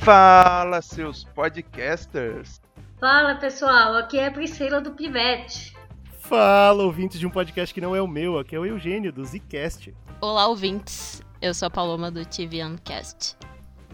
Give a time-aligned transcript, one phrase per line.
[0.00, 2.58] Fala, seus podcasters!
[2.98, 5.76] Fala pessoal, aqui é a Priscila do Pivete.
[6.20, 9.22] Fala, ouvintes de um podcast que não é o meu, aqui é o Eugênio do
[9.22, 9.94] Zcast.
[10.18, 11.22] Olá, ouvintes.
[11.42, 13.36] Eu sou a Paloma do TV Uncast.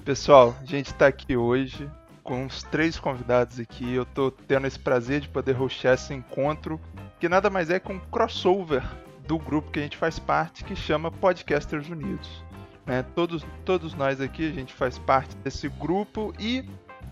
[0.04, 1.90] Pessoal, a gente tá aqui hoje
[2.22, 3.92] com os três convidados aqui.
[3.92, 6.80] Eu tô tendo esse prazer de poder hostear esse encontro,
[7.18, 8.84] que nada mais é que um crossover
[9.26, 12.45] do grupo que a gente faz parte, que chama Podcasters Unidos.
[12.86, 13.04] Né?
[13.14, 16.64] Todos, todos nós aqui, a gente faz parte desse grupo e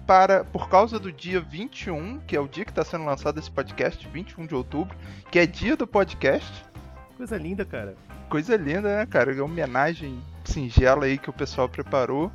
[0.06, 3.50] para por causa do dia 21, que é o dia que está sendo lançado esse
[3.50, 4.96] podcast, 21 de outubro,
[5.30, 6.64] que é dia do podcast.
[7.16, 7.94] Coisa linda, cara.
[8.28, 9.32] Coisa linda, né, cara?
[9.32, 12.30] É uma homenagem singela aí que o pessoal preparou.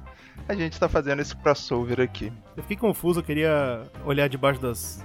[0.47, 2.31] A gente está fazendo esse crossover aqui.
[2.55, 5.03] Eu fiquei confuso, eu queria olhar debaixo das,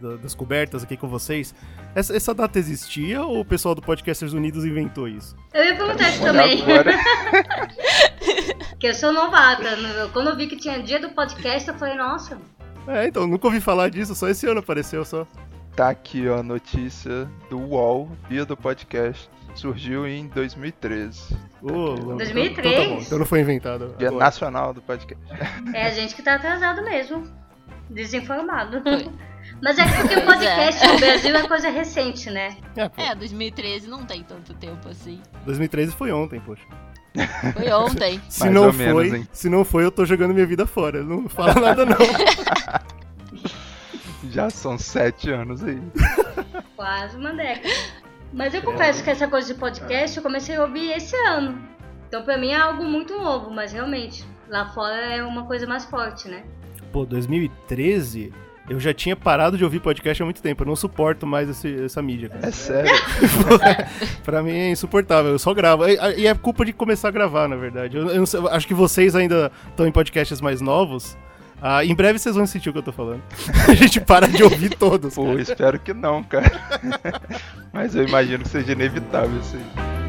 [0.00, 1.54] das cobertas aqui com vocês.
[1.94, 5.36] Essa, essa, data existia ou o pessoal do Podcasters Unidos inventou isso?
[5.52, 6.62] Eu ia perguntar isso também.
[8.78, 9.76] que eu sou novata.
[10.12, 12.38] Quando eu vi que tinha dia do podcast, eu falei, nossa.
[12.86, 15.26] É, então, nunca ouvi falar disso, só esse ano apareceu só.
[15.76, 19.28] Tá aqui, ó, a notícia do UOL, dia do podcast.
[19.54, 21.36] Surgiu em 2013.
[21.62, 22.18] Oh, 2003?
[22.18, 23.94] Então, então, tá bom, então não foi inventado.
[23.98, 24.24] Dia agora.
[24.24, 25.22] nacional do podcast.
[25.74, 27.24] É a gente que tá atrasado mesmo.
[27.88, 28.82] Desinformado.
[29.62, 32.56] Mas é porque o podcast no Brasil é coisa recente, né?
[32.76, 35.20] É, é, 2013 não tem tanto tempo assim.
[35.44, 36.64] 2013 foi ontem, poxa.
[37.54, 38.20] Foi ontem.
[38.28, 41.02] se Mais não foi, menos, se não foi, eu tô jogando minha vida fora.
[41.02, 41.96] Não fala nada não.
[44.30, 45.80] Já são sete anos aí.
[46.76, 47.68] Quase uma década.
[48.32, 51.60] Mas eu confesso que essa coisa de podcast eu comecei a ouvir esse ano.
[52.08, 55.84] Então pra mim é algo muito novo, mas realmente, lá fora é uma coisa mais
[55.84, 56.44] forte, né?
[56.92, 58.32] Pô, 2013?
[58.68, 60.62] Eu já tinha parado de ouvir podcast há muito tempo.
[60.62, 62.28] Eu não suporto mais esse, essa mídia.
[62.28, 62.46] Cara.
[62.46, 62.90] É sério?
[64.22, 65.32] pra mim é insuportável.
[65.32, 65.84] Eu só gravo.
[65.88, 67.96] E é culpa de começar a gravar, na verdade.
[67.96, 71.16] Eu, eu sei, acho que vocês ainda estão em podcasts mais novos.
[71.62, 73.22] Ah, em breve vocês vão sentir o que eu tô falando.
[73.68, 75.14] A gente para de ouvir todos.
[75.14, 76.50] Pô, espero que não, cara.
[77.72, 79.99] Mas eu imagino que seja inevitável isso aí.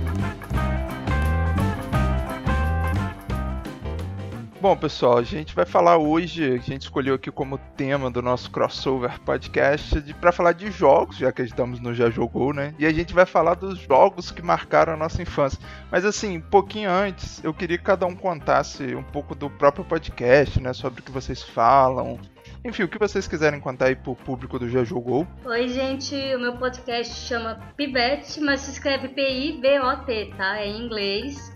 [4.62, 8.52] Bom, pessoal, a gente vai falar hoje, a gente escolheu aqui como tema do nosso
[8.52, 12.76] crossover podcast para falar de jogos, já que estamos no Já Jogou, né?
[12.78, 15.58] E a gente vai falar dos jogos que marcaram a nossa infância.
[15.92, 19.84] Mas assim, um pouquinho antes, eu queria que cada um contasse um pouco do próprio
[19.84, 20.74] podcast, né?
[20.74, 22.20] Sobre o que vocês falam,
[22.64, 25.26] enfim, o que vocês quiserem contar aí pro público do Já Jogou.
[25.44, 30.60] Oi, gente, o meu podcast chama Pibet, mas se escreve P-I-B-O-T, tá?
[30.60, 31.52] É em inglês.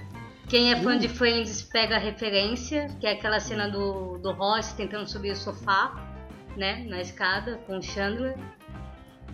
[0.47, 0.99] Quem é fã uh.
[0.99, 5.35] de Friends pega a referência, que é aquela cena do, do Ross tentando subir o
[5.35, 5.93] sofá,
[6.55, 8.37] né, na escada com o Chandler.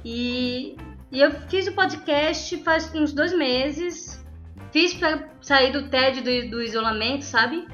[0.04, 0.76] E,
[1.12, 4.24] e eu fiz o podcast faz uns dois meses.
[4.72, 7.68] Fiz para sair do TED do, do isolamento, sabe?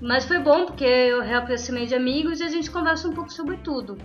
[0.00, 3.56] Mas foi bom porque eu reaproximei de amigos e a gente conversa um pouco sobre
[3.56, 3.96] tudo.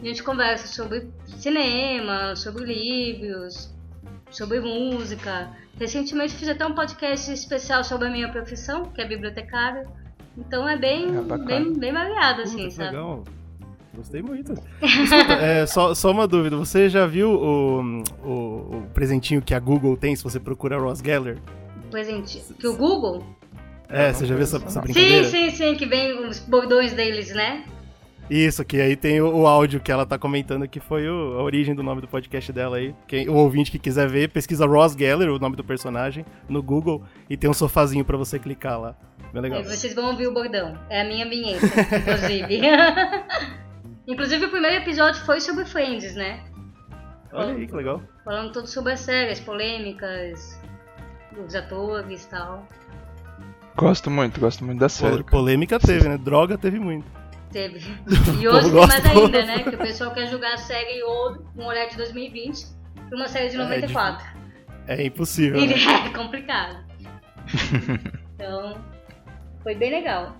[0.00, 3.70] A gente conversa sobre cinema, sobre livros,
[4.30, 5.54] sobre música.
[5.78, 9.86] Recentemente fiz até um podcast especial sobre a minha profissão, que é bibliotecária.
[10.36, 12.90] Então é bem, é bem, bem variado, assim, sabe?
[12.90, 13.24] Legal.
[13.94, 14.52] Gostei muito.
[14.82, 16.56] Escuta, é, só, só uma dúvida.
[16.56, 18.30] Você já viu o, o,
[18.78, 21.38] o, presentinho que a Google tem se você procura Ross Geller?
[21.90, 22.44] Presentinho?
[22.58, 23.24] Que o Google?
[23.88, 25.24] É, você já viu essa, essa brincadeira?
[25.24, 27.64] Sim, sim, sim, que vem os bordões deles, né?
[28.28, 31.42] Isso, que aí tem o, o, áudio que ela tá comentando que foi o, a
[31.42, 32.94] origem do nome do podcast dela aí.
[33.06, 37.02] Quem, o ouvinte que quiser ver, pesquisa Ross Geller, o nome do personagem, no Google
[37.28, 38.96] e tem um sofazinho para você clicar lá.
[39.32, 39.60] Bem legal.
[39.60, 40.78] E vocês vão ouvir o bordão.
[40.88, 42.60] É a minha vinheta, inclusive.
[44.08, 46.44] inclusive o primeiro episódio foi sobre Friends, né?
[47.32, 48.00] Olha aí, que legal.
[48.24, 50.58] Falando tudo sobre as séries, polêmicas,
[51.44, 52.66] os atores e tal.
[53.76, 55.24] Gosto muito, gosto muito da série.
[55.24, 56.16] Polêmica teve, né?
[56.16, 57.04] Droga teve muito.
[57.54, 57.78] Teve.
[58.42, 59.62] E hoje tem mais ainda, né?
[59.62, 62.66] Que o pessoal quer julgar a série ou um olhar de 2020
[63.08, 64.26] pra uma série de 94.
[64.88, 65.60] É, é impossível.
[65.60, 65.72] Né?
[66.04, 66.84] É complicado.
[68.34, 68.76] então,
[69.62, 70.36] foi bem legal.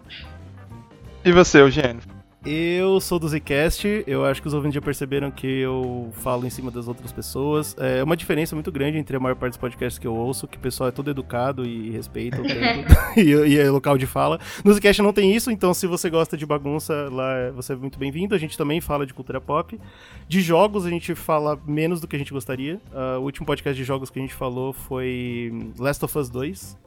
[1.25, 2.03] E você, Eugênio?
[2.47, 6.51] Eu sou do Zcast, eu acho que os ouvintes já perceberam que eu falo em
[6.51, 7.75] cima das outras pessoas.
[7.79, 10.59] É uma diferença muito grande entre a maior parte dos podcasts que eu ouço, que
[10.59, 12.37] o pessoal é todo educado e respeita
[13.17, 14.39] e, e é local de fala.
[14.63, 17.99] No Zcast não tem isso, então se você gosta de bagunça, lá você é muito
[17.99, 18.35] bem-vindo.
[18.35, 19.81] A gente também fala de cultura pop.
[20.29, 22.79] De jogos, a gente fala menos do que a gente gostaria.
[22.93, 26.85] Uh, o último podcast de jogos que a gente falou foi Last of Us 2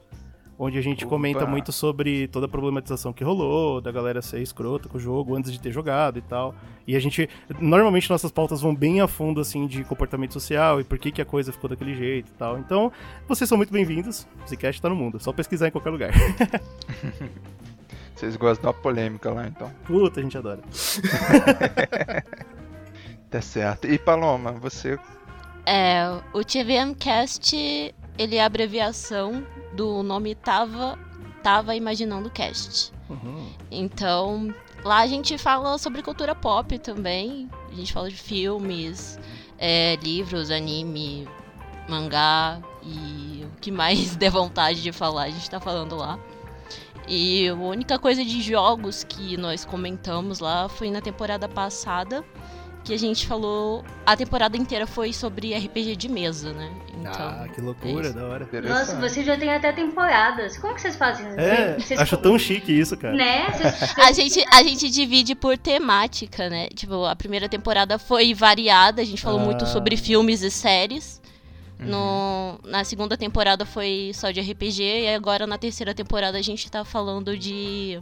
[0.58, 1.10] onde a gente Opa.
[1.10, 5.36] comenta muito sobre toda a problematização que rolou, da galera ser escrota com o jogo
[5.36, 6.54] antes de ter jogado e tal.
[6.86, 7.28] E a gente,
[7.60, 11.22] normalmente nossas pautas vão bem a fundo, assim, de comportamento social e por que, que
[11.22, 12.58] a coisa ficou daquele jeito e tal.
[12.58, 12.90] Então,
[13.28, 14.26] vocês são muito bem-vindos.
[14.44, 16.12] O Zcast tá no mundo, é só pesquisar em qualquer lugar.
[18.14, 19.70] Vocês gostam de uma polêmica lá, então.
[19.84, 20.60] Puta, a gente adora.
[23.30, 23.86] Tá certo.
[23.86, 24.98] E Paloma, você.
[25.66, 26.02] É,
[26.32, 30.98] o TVMcast, ele é a abreviação do nome Tava,
[31.42, 32.92] Tava Imaginando Cast.
[33.08, 33.50] Uhum.
[33.70, 34.52] Então,
[34.84, 37.48] lá a gente fala sobre cultura pop também.
[37.70, 39.18] A gente fala de filmes,
[39.58, 41.28] é, livros, anime,
[41.88, 46.18] mangá e o que mais der vontade de falar, a gente tá falando lá.
[47.06, 52.22] E a única coisa de jogos que nós comentamos lá foi na temporada passada,
[52.88, 53.84] que a gente falou.
[54.04, 56.70] A temporada inteira foi sobre RPG de mesa, né?
[56.98, 58.14] Então, ah, que é loucura, isso.
[58.16, 58.48] da hora.
[58.68, 60.58] Nossa, você já tem até temporadas.
[60.58, 61.26] Como que vocês fazem?
[61.36, 63.14] É, Vocês- acho tão chique isso, cara.
[63.14, 63.46] Né?
[63.52, 66.68] Vocês- A gente, a gente divide por temática, né?
[66.74, 69.44] Tipo, a primeira temporada foi variada, a gente falou Ah.
[69.44, 71.20] muito sobre filmes e séries.
[71.78, 71.86] Uhum.
[71.86, 76.68] No, na segunda temporada foi só de RPG, e agora na terceira temporada a gente
[76.68, 78.00] tá falando de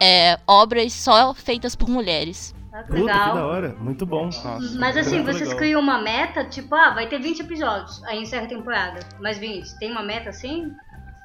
[0.00, 2.54] é, obras só feitas por mulheres.
[2.76, 3.34] Ah, que Puta, que legal.
[3.34, 3.74] da hora.
[3.78, 4.26] Muito bom.
[4.26, 4.58] Nossa.
[4.78, 5.56] Mas assim, vocês legal.
[5.56, 9.00] criam uma meta, tipo, ah, vai ter 20 episódios, aí encerra a temporada.
[9.18, 9.78] Mais 20.
[9.78, 10.70] Tem uma meta assim?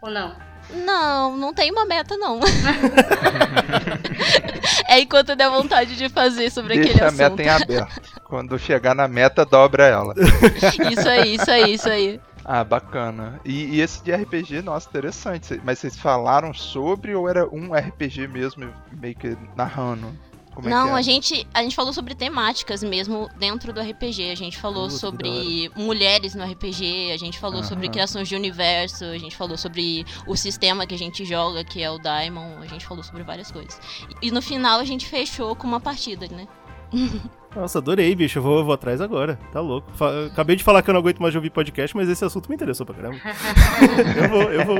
[0.01, 0.33] Ou não?
[0.69, 2.39] Não, não tem uma meta, não.
[4.87, 7.37] é enquanto der vontade de fazer sobre aquele Deixa a assunto.
[7.37, 8.01] meta em aberto.
[8.23, 10.13] Quando chegar na meta, dobra ela.
[10.89, 12.21] Isso aí, isso aí, isso aí.
[12.45, 13.41] Ah, bacana.
[13.43, 15.59] E, e esse de RPG, nossa, interessante.
[15.65, 20.15] Mas vocês falaram sobre ou era um RPG mesmo, meio que narrando?
[20.61, 20.99] Como é Não, é?
[20.99, 24.31] a gente, a gente falou sobre temáticas mesmo dentro do RPG.
[24.31, 29.05] A gente falou Puta, sobre mulheres no RPG, a gente falou sobre criações de universo,
[29.05, 32.67] a gente falou sobre o sistema que a gente joga, que é o Daimon, a
[32.67, 33.79] gente falou sobre várias coisas.
[34.21, 36.47] E, e no final a gente fechou com uma partida, né?
[37.55, 38.39] Nossa, adorei, bicho.
[38.39, 39.37] Eu vou, eu vou atrás agora.
[39.51, 39.91] Tá louco.
[39.95, 42.47] Fa- Acabei de falar que eu não aguento mais de ouvir podcast, mas esse assunto
[42.47, 43.17] me interessou pra caramba.
[44.15, 44.77] eu vou, eu vou.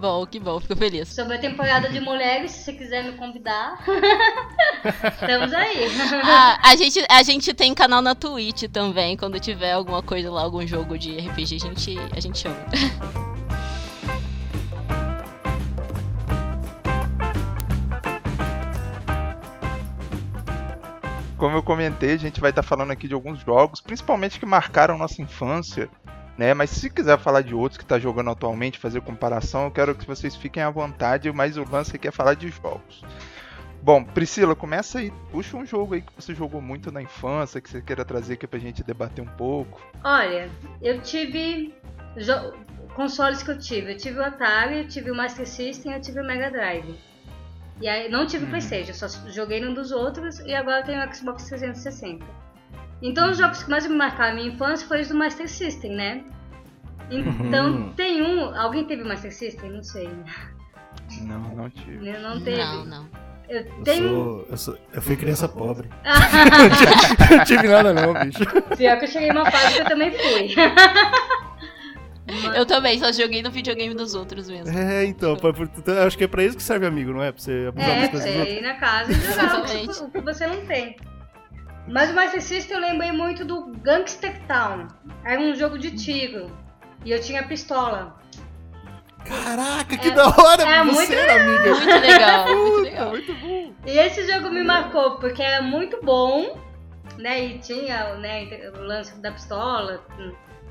[0.00, 1.08] Bom, que bom, fico feliz.
[1.08, 3.84] Sobre a temporada de mulheres, se você quiser me convidar.
[5.20, 5.88] Estamos aí.
[6.24, 10.40] Ah, a, gente, a gente tem canal na Twitch também, quando tiver alguma coisa lá,
[10.40, 12.56] algum jogo de RPG, a gente, a gente chama.
[21.36, 24.96] Como eu comentei, a gente vai estar falando aqui de alguns jogos, principalmente que marcaram
[24.96, 25.90] nossa infância,
[26.40, 26.54] né?
[26.54, 30.06] Mas se quiser falar de outros que tá jogando atualmente, fazer comparação, eu quero que
[30.06, 33.04] vocês fiquem à vontade, mas o lance aqui é falar de jogos.
[33.82, 37.68] Bom, Priscila, começa aí, puxa um jogo aí que você jogou muito na infância, que
[37.68, 39.80] você queira trazer aqui pra gente debater um pouco.
[40.02, 40.50] Olha,
[40.80, 41.74] eu tive
[42.16, 42.52] jo-
[42.94, 43.92] consoles que eu tive.
[43.92, 46.94] Eu tive o Atari, eu tive o Master System, eu tive o Mega Drive.
[47.82, 48.50] E aí não tive o Uhum.
[48.50, 52.24] PlayStation, só joguei num dos outros e agora eu tenho o Xbox 360.
[53.02, 55.92] Então os jogos que mais me marcaram a minha infância foram os do Master System,
[55.94, 56.22] né?
[57.10, 57.92] Então Uhum.
[57.94, 58.54] tem um.
[58.56, 59.70] Alguém teve Master System?
[59.70, 60.08] Não sei.
[61.22, 62.10] Não, não tive.
[62.18, 62.56] Não teve.
[62.58, 63.08] Não, não.
[63.48, 64.08] Eu Eu, tenho.
[64.08, 65.88] sou, eu, sou- eu fui criança pobre.
[67.36, 68.44] não tive nada não, bicho.
[68.76, 70.54] Pior que eu cheguei numa fase que eu também fui.
[72.54, 74.78] Eu também, só joguei no videogame dos outros mesmo.
[74.78, 77.32] É, então, pra- por- eu acho que é pra isso que serve amigo, não é?
[77.32, 78.56] Pra você abusar É, das pra coisas outros.
[78.56, 80.02] ir na casa e jogar o que, Exatamente.
[80.04, 80.96] o que você não tem.
[81.90, 84.86] Mas o Master System eu lembrei muito do Gangster Town.
[85.24, 86.50] Era um jogo de tiro.
[87.04, 88.16] E eu tinha pistola.
[89.24, 90.62] Caraca, que da hora!
[90.62, 91.74] é você muito era amiga.
[91.74, 93.10] Muito legal, muito legal.
[93.10, 93.74] muito bom.
[93.84, 96.58] E esse jogo me marcou porque era muito bom,
[97.18, 97.44] né?
[97.44, 100.04] E tinha né, o lance da pistola.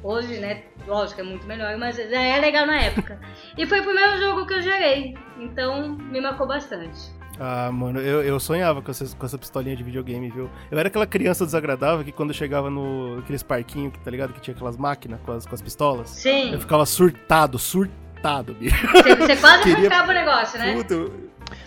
[0.02, 0.64] Hoje, né?
[0.88, 3.20] Lógico, é muito melhor, mas já é legal na época.
[3.58, 5.18] E foi o primeiro jogo que eu gerei.
[5.38, 7.19] Então me marcou bastante.
[7.40, 10.50] Ah, mano, eu, eu sonhava com essa, com essa pistolinha de videogame, viu?
[10.70, 14.34] Eu era aquela criança desagradável que quando eu chegava no aqueles parquinhos, tá ligado?
[14.34, 16.10] Que tinha aquelas máquinas com as, com as pistolas.
[16.10, 18.76] Sim, Eu ficava surtado, surtado, bicho.
[18.92, 20.74] você, você quase Queria- arrancava o negócio, né?
[20.74, 21.12] Puta,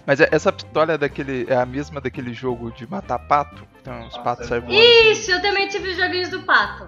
[0.06, 1.46] Mas é- essa pistola é daquele.
[1.48, 3.66] é a mesma daquele jogo de matar pato?
[3.80, 4.74] Então os patos saem voando.
[4.78, 6.86] Isso, eu também tive os joguinhos do pato.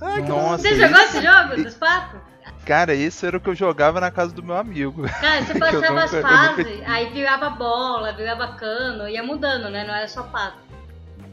[0.00, 2.20] Ai, Nossa, Você jogou esse- jogo dos patos?
[2.64, 5.02] Cara, esse era o que eu jogava na casa do meu amigo.
[5.20, 9.84] Cara, você passava as nunca- nunca fases, aí virava bola, virava cano, ia mudando, né?
[9.84, 10.58] Não era só pato.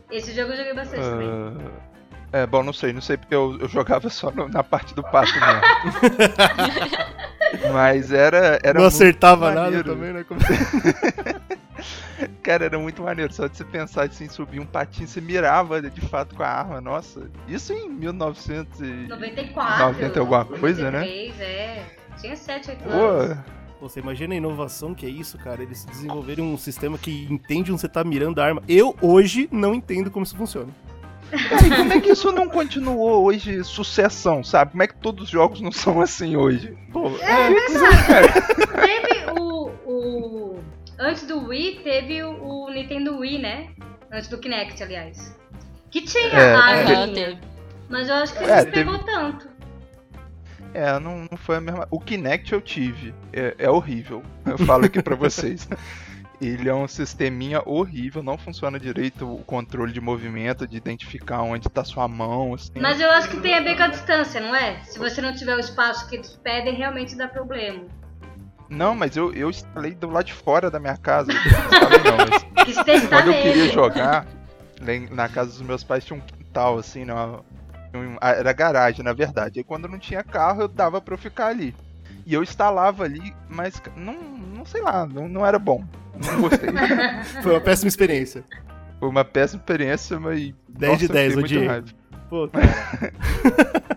[0.10, 1.30] Esse jogo eu joguei bastante também.
[1.30, 4.94] Ah, é, bom, não sei, não sei porque eu, eu jogava só no- na parte
[4.96, 5.62] do pato mesmo.
[7.74, 8.60] Mas era.
[8.64, 9.90] era não muito acertava nada maneiro.
[9.94, 10.24] também, né?
[10.28, 10.40] Como-
[12.44, 13.32] Cara, era muito maneiro.
[13.34, 16.82] Só de você pensar assim, subir um patinho, você mirava de fato com a arma.
[16.82, 19.08] Nossa, isso em 1900 e...
[19.08, 19.86] 94.
[19.86, 21.00] 90 alguma coisa, né?
[21.02, 21.86] 93, é.
[22.20, 23.38] Tinha 7, 8 anos.
[23.80, 25.62] Pô, Você imagina a inovação que é isso, cara?
[25.62, 28.64] Eles desenvolverem um sistema que entende onde você tá mirando a arma.
[28.68, 30.70] Eu, hoje, não entendo como isso funciona.
[31.30, 34.72] cara, e como é que isso não continuou hoje sucessão, sabe?
[34.72, 36.76] Como é que todos os jogos não são assim hoje?
[36.92, 38.34] Pô, É, é, verdade.
[38.82, 40.60] Teve o, o.
[41.00, 43.70] Antes do Wii, teve o, o Nintendo Wii, né?
[44.12, 45.38] Antes do Kinect, aliás.
[45.92, 47.40] Que tinha É, a é.
[47.90, 49.50] Mas eu acho que É, não pegou tanto.
[50.74, 51.88] É, não, não foi a mesma.
[51.90, 53.14] O Kinect eu tive.
[53.32, 54.24] É, é horrível.
[54.46, 55.68] Eu falo aqui pra vocês.
[56.40, 61.68] Ele é um sisteminha horrível, não funciona direito o controle de movimento, de identificar onde
[61.68, 62.74] tá sua mão, assim.
[62.80, 64.84] Mas eu acho que tem a ver com a distância, não é?
[64.84, 67.86] Se você não tiver o espaço que eles pedem, realmente dá problema.
[68.70, 71.32] Não, mas eu, eu instalei do lado de fora da minha casa.
[71.32, 74.26] Eu não instalei não, quando eu queria jogar,
[75.12, 77.40] na casa dos meus pais tinha um quintal, assim, né, uma-
[77.94, 79.60] um- ah, era garagem, na verdade.
[79.60, 81.74] E quando não tinha carro, eu dava pra eu ficar ali.
[82.26, 85.84] E eu instalava ali, mas não, não sei lá, não, não era bom.
[86.26, 86.70] Não gostei.
[87.42, 88.44] Foi uma péssima experiência.
[89.00, 90.54] Foi uma péssima experiência, mas.
[90.68, 91.96] 10 de nossa, eu 10, fiquei muito odiei.
[92.30, 93.14] Pô, cara.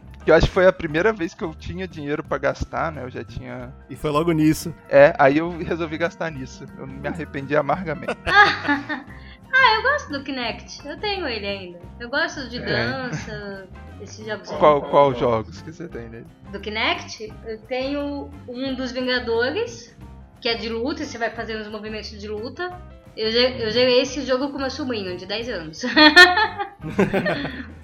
[0.31, 3.03] Eu acho que foi a primeira vez que eu tinha dinheiro pra gastar, né?
[3.03, 3.75] Eu já tinha.
[3.89, 4.73] E foi logo nisso.
[4.89, 6.65] É, aí eu resolvi gastar nisso.
[6.79, 8.17] Eu me arrependi amargamente.
[9.53, 10.87] Ah, eu gosto do Kinect.
[10.89, 11.81] Eu tenho ele ainda.
[11.99, 12.65] Eu gosto de É.
[12.65, 13.67] dança,
[14.01, 16.27] esses jogos Qual, qual jogos que você tem nele?
[16.53, 17.33] do Kinect.
[17.45, 19.95] Eu tenho um dos Vingadores,
[20.41, 22.71] que é de luta, e você vai fazendo os movimentos de luta.
[23.17, 25.83] Eu, eu gerei esse jogo com meu sobrinho, de 10 anos.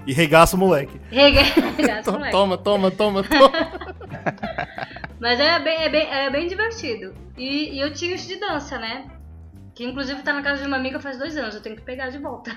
[0.06, 1.00] E regaça o moleque.
[1.11, 2.30] Regaço, To- moleque.
[2.30, 3.52] Toma, toma, toma, toma.
[5.18, 7.12] Mas é bem, é bem, é bem divertido.
[7.37, 9.06] E, e eu tinha esse de dança, né?
[9.75, 12.09] Que inclusive tá na casa de uma amiga faz dois anos, eu tenho que pegar
[12.11, 12.50] de volta.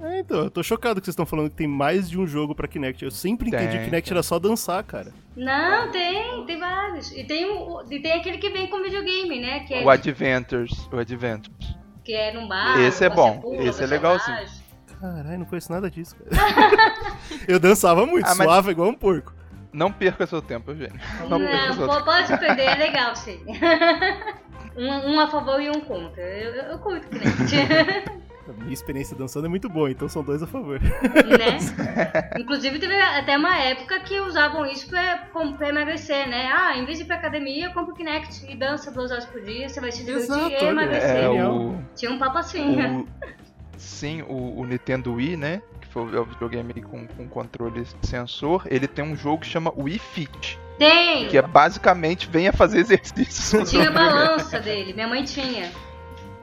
[0.00, 2.54] É, então, eu tô chocado que vocês estão falando que tem mais de um jogo
[2.54, 3.04] pra Kinect.
[3.04, 4.14] Eu sempre entendi Tem, que Kinect tem.
[4.16, 5.12] era só dançar, cara.
[5.36, 7.12] Não, tem, tem vários.
[7.12, 9.60] E tem, o, e tem aquele que vem com videogame, né?
[9.60, 10.88] Que é, O Adventures.
[10.90, 11.78] O Adventures.
[12.10, 12.76] Que é num bar.
[12.80, 14.36] Esse é bom, pula, esse é legalzinho.
[14.36, 14.60] age.
[15.00, 16.30] Caralho, não conheço nada disso, cara.
[17.46, 19.32] eu dançava muito, Ah, mas- suava igual um porco.
[19.72, 21.00] Não perca seu tempo, Eugênio.
[21.28, 22.04] Não, perca Não, seu po- tempo.
[22.04, 23.40] pode se perder, é legal sim.
[24.76, 26.20] um, um a favor e um contra.
[26.20, 28.10] Eu, eu, eu curto Kinect.
[28.48, 30.80] A minha experiência dançando é muito boa, então são dois a favor.
[30.80, 31.58] né?
[32.38, 36.50] Inclusive teve até uma época que usavam isso pra, pra emagrecer, né?
[36.52, 39.40] Ah, em vez de ir pra academia, compra o Kinect e dança duas horas por
[39.42, 40.70] dia, você vai se divertir Exato, e olha.
[40.70, 41.10] emagrecer.
[41.24, 42.80] É, o, Tinha um papo assim.
[42.80, 43.06] o-
[43.76, 45.62] sim, o, o Nintendo Wii, né?
[45.80, 48.64] Que foi o videogame com, com controle sensor.
[48.70, 50.58] Ele tem um jogo que chama Wii Fit.
[50.78, 51.28] Tem!
[51.28, 53.70] Que é basicamente venha fazer exercícios.
[53.70, 55.70] Tinha a balança dele, minha mãe tinha.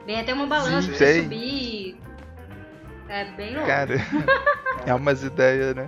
[0.08, 2.00] Vem até uma balança pra você subir.
[3.10, 3.66] É bem louco.
[3.66, 3.94] Cara,
[4.86, 5.86] é umas ideias, né?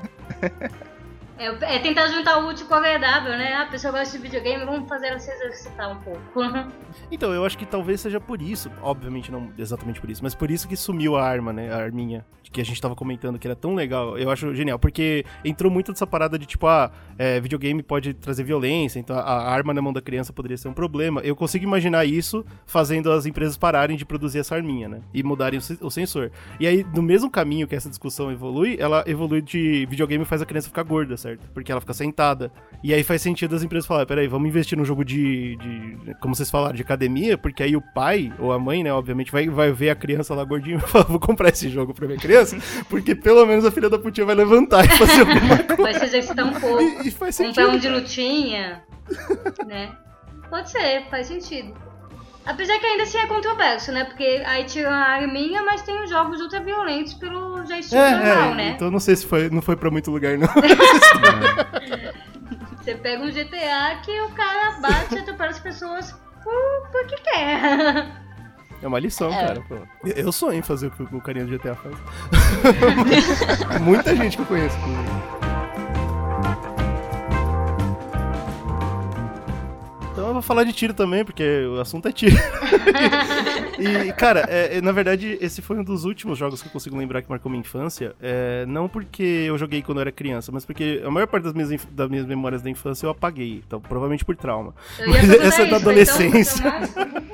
[1.38, 3.54] É, é tentar juntar o útil com o agradável, né?
[3.54, 6.20] A pessoa gosta de videogame, vamos fazer ela se exercitar um pouco.
[7.10, 10.50] Então, eu acho que talvez seja por isso, obviamente não exatamente por isso, mas por
[10.50, 11.72] isso que sumiu a arma, né?
[11.72, 14.18] A arminha, que a gente tava comentando que era tão legal.
[14.18, 18.42] Eu acho genial, porque entrou muito dessa parada de tipo, ah, é, videogame pode trazer
[18.44, 21.20] violência, então a, arma na mão da criança poderia ser um problema.
[21.20, 25.00] Eu consigo imaginar isso fazendo as empresas pararem de produzir essa arminha, né?
[25.14, 26.30] E mudarem o sensor.
[26.58, 30.46] E aí, no mesmo caminho que essa discussão evolui, ela evolui de videogame faz a
[30.46, 31.48] criança ficar gorda, certo?
[31.54, 32.50] Porque ela fica sentada.
[32.82, 36.34] E aí faz sentido as empresas falarem, peraí, vamos investir num jogo de, de- como
[36.34, 39.70] vocês falaram, de academia, porque aí o pai, ou a mãe, né, obviamente, vai, vai
[39.72, 42.39] ver a criança lá gordinha e fala, vou comprar esse jogo pra minha criança,
[42.88, 45.82] porque pelo menos a filha da putinha vai levantar e fazer alguma coisa.
[45.82, 46.82] Vai se exercitar um pouco.
[46.82, 47.76] E, e faz Comprar sentido.
[47.76, 48.82] um de lutinha,
[49.66, 49.92] né?
[50.48, 51.74] Pode ser, faz sentido.
[52.46, 54.04] Apesar que ainda assim é controverso, né?
[54.04, 58.52] Porque aí tiram a arminha, mas tem os jogos ultra violentos pelo joystick É, normal,
[58.52, 58.72] é, né?
[58.74, 60.48] então não sei se foi, não foi pra muito lugar, não.
[62.78, 68.19] Você pega um GTA que o cara bate e atropela as pessoas por, porque quer.
[68.82, 69.46] É uma lição, É.
[69.46, 69.62] cara.
[69.68, 69.76] Pô.
[70.04, 71.94] Eu- sonho em fazer o que o carinha do GTA faz.
[73.82, 74.76] Muita gente que eu conheço.
[80.12, 82.36] Então eu vou falar de tiro também, porque o assunto é tiro.
[83.78, 86.96] e, cara, é, é, na verdade, esse foi um dos últimos jogos que eu consigo
[86.96, 88.14] lembrar que marcou minha infância.
[88.20, 91.54] É, não porque eu joguei quando eu era criança, mas porque a maior parte das
[91.54, 93.62] minhas, das minhas memórias da infância eu apaguei.
[93.66, 94.74] Então, provavelmente por trauma.
[94.98, 96.66] Eu Mas essa é da isso, adolescência.
[96.66, 97.29] Então, então,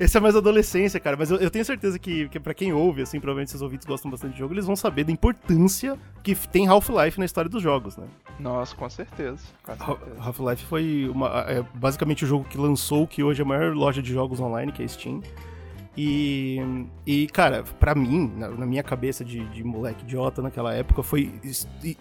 [0.00, 3.02] Esse é mais adolescência, cara, mas eu, eu tenho certeza que, que para quem ouve,
[3.02, 6.66] assim, provavelmente seus ouvintes gostam bastante de jogo, eles vão saber da importância que tem
[6.66, 8.06] Half-Life na história dos jogos, né?
[8.38, 9.42] Nossa, com certeza.
[9.64, 10.16] Certeza.
[10.18, 13.74] Half-Life foi uma- é basicamente o jogo que lançou o que hoje é a maior
[13.74, 15.20] loja de jogos online, que é a Steam.
[16.02, 16.58] E,
[17.06, 21.30] e cara, pra mim, na, na minha cabeça de, de, moleque idiota naquela época, foi.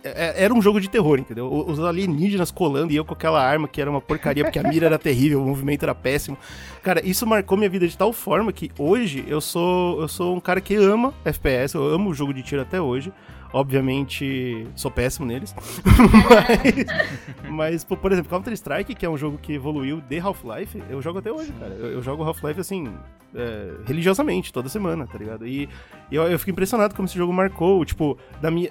[0.02, 1.52] É, era um jogo de terror, entendeu?
[1.52, 4.86] Os alienígenas colando e eu com aquela arma que era uma porcaria, porque a mira
[4.86, 6.38] era terrível, o movimento era péssimo.
[6.82, 10.40] Cara, isso marcou minha vida de tal forma que hoje eu sou, eu sou um
[10.40, 13.12] cara que ama FPS, eu amo o jogo de tiro até hoje.
[13.52, 15.54] Obviamente, sou péssimo neles.
[17.50, 21.18] mas, mas, por exemplo, Counter-Strike, que é um jogo que evoluiu de Half-Life, eu jogo
[21.18, 21.74] até hoje, cara.
[21.74, 22.94] Eu, eu jogo Half-Life assim,
[23.34, 25.48] é, religiosamente, toda semana, tá ligado?
[25.48, 25.68] E,
[26.12, 28.70] eu, eu, fico impressionado como esse jogo marcou, tipo, da minha.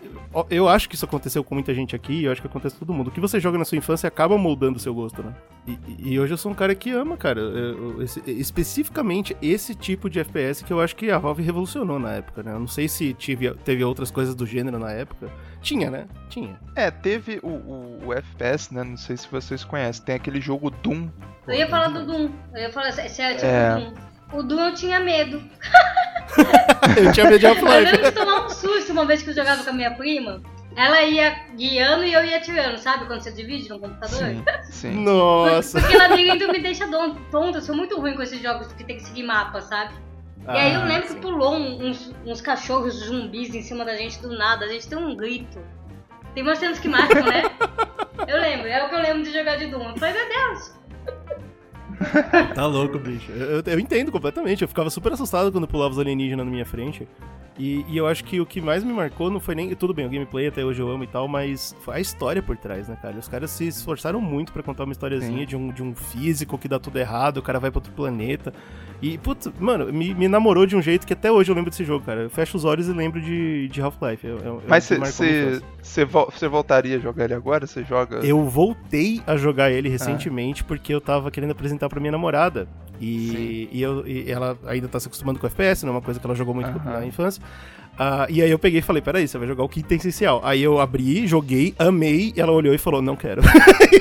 [0.50, 2.94] Eu acho que isso aconteceu com muita gente aqui, eu acho que acontece com todo
[2.94, 3.08] mundo.
[3.08, 5.34] O que você joga na sua infância acaba moldando o seu gosto, né?
[5.66, 7.40] E, e hoje eu sou um cara que ama, cara.
[7.40, 12.12] Eu, esse, especificamente esse tipo de FPS que eu acho que a Valve revolucionou na
[12.14, 12.52] época, né?
[12.52, 15.30] Eu não sei se tive, teve outras coisas do gênero gênero na época.
[15.62, 16.06] Tinha, né?
[16.28, 16.58] Tinha.
[16.74, 18.84] É, teve o, o, o, FPS, né?
[18.84, 20.04] Não sei se vocês conhecem.
[20.04, 21.08] Tem aquele jogo Doom.
[21.46, 22.30] Eu ia falar do Doom.
[22.54, 23.74] Eu ia falar, se é tipo é...
[23.76, 23.94] Doom.
[24.32, 25.42] O Doom eu tinha medo.
[26.96, 27.74] eu tinha medo de Half-Life.
[27.74, 30.42] Eu lembro de tomar um susto uma vez que eu jogava com a minha prima.
[30.76, 33.06] Ela ia guiando e eu ia tirando, sabe?
[33.06, 34.18] Quando você divide no computador.
[34.18, 34.90] Sim, sim.
[35.02, 35.80] Nossa.
[35.80, 36.86] Porque labirinto me deixa
[37.30, 37.58] tonta.
[37.58, 39.94] Eu sou muito ruim com esses jogos que tem que seguir mapa, sabe?
[40.46, 41.14] Ah, e aí eu ah, lembro sim.
[41.14, 44.66] que pulou uns, uns cachorros zumbis em cima da gente do nada.
[44.66, 45.58] A gente tem um grito.
[46.34, 47.42] Tem umas cenas que marcam, né?
[48.28, 49.90] eu lembro, é o que eu lembro de jogar de Doom.
[49.90, 50.78] Eu falei, meu Deus!
[52.54, 53.30] tá louco, bicho.
[53.32, 54.62] Eu, eu, entendo completamente.
[54.62, 57.08] Eu ficava super assustado quando pulava os alienígenas na minha frente.
[57.58, 59.74] E, e, eu acho que o que mais me marcou não foi nem.
[59.74, 62.56] Tudo bem, o gameplay até hoje eu amo e tal, mas foi a história por
[62.56, 63.18] trás, né, cara?
[63.18, 66.68] Os caras se esforçaram muito para contar uma historiazinha de um, de um físico que
[66.68, 68.52] dá tudo errado, o cara vai pra outro planeta.
[69.02, 71.84] E, putz, mano, me, me namorou de um jeito que até hoje eu lembro desse
[71.84, 72.22] jogo, cara.
[72.22, 74.26] Eu fecho os olhos e lembro de, de Half-Life.
[74.66, 74.84] Mas
[75.82, 77.66] você voltaria a jogar ele agora?
[77.66, 78.18] Você joga.
[78.18, 80.64] Eu voltei a jogar ele recentemente ah.
[80.66, 82.68] porque eu tava querendo apresentar pra minha namorada.
[83.00, 86.18] E, e, eu, e ela ainda tá se acostumando com FPS, não é uma coisa
[86.18, 87.42] que ela jogou muito na infância.
[87.98, 90.40] Uh, e aí eu peguei e falei, peraí, você vai jogar o kit essencial.
[90.44, 93.42] Aí eu abri, joguei, amei, e ela olhou e falou, não quero.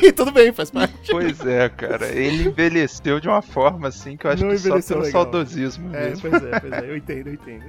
[0.03, 0.93] e tudo bem, faz parte.
[1.09, 2.05] Pois é, cara.
[2.09, 5.23] Ele envelheceu de uma forma assim que eu acho não que só pelo legal.
[5.23, 6.29] saudosismo é, mesmo.
[6.29, 7.65] Pois é, pois é, eu entendo, eu entendo.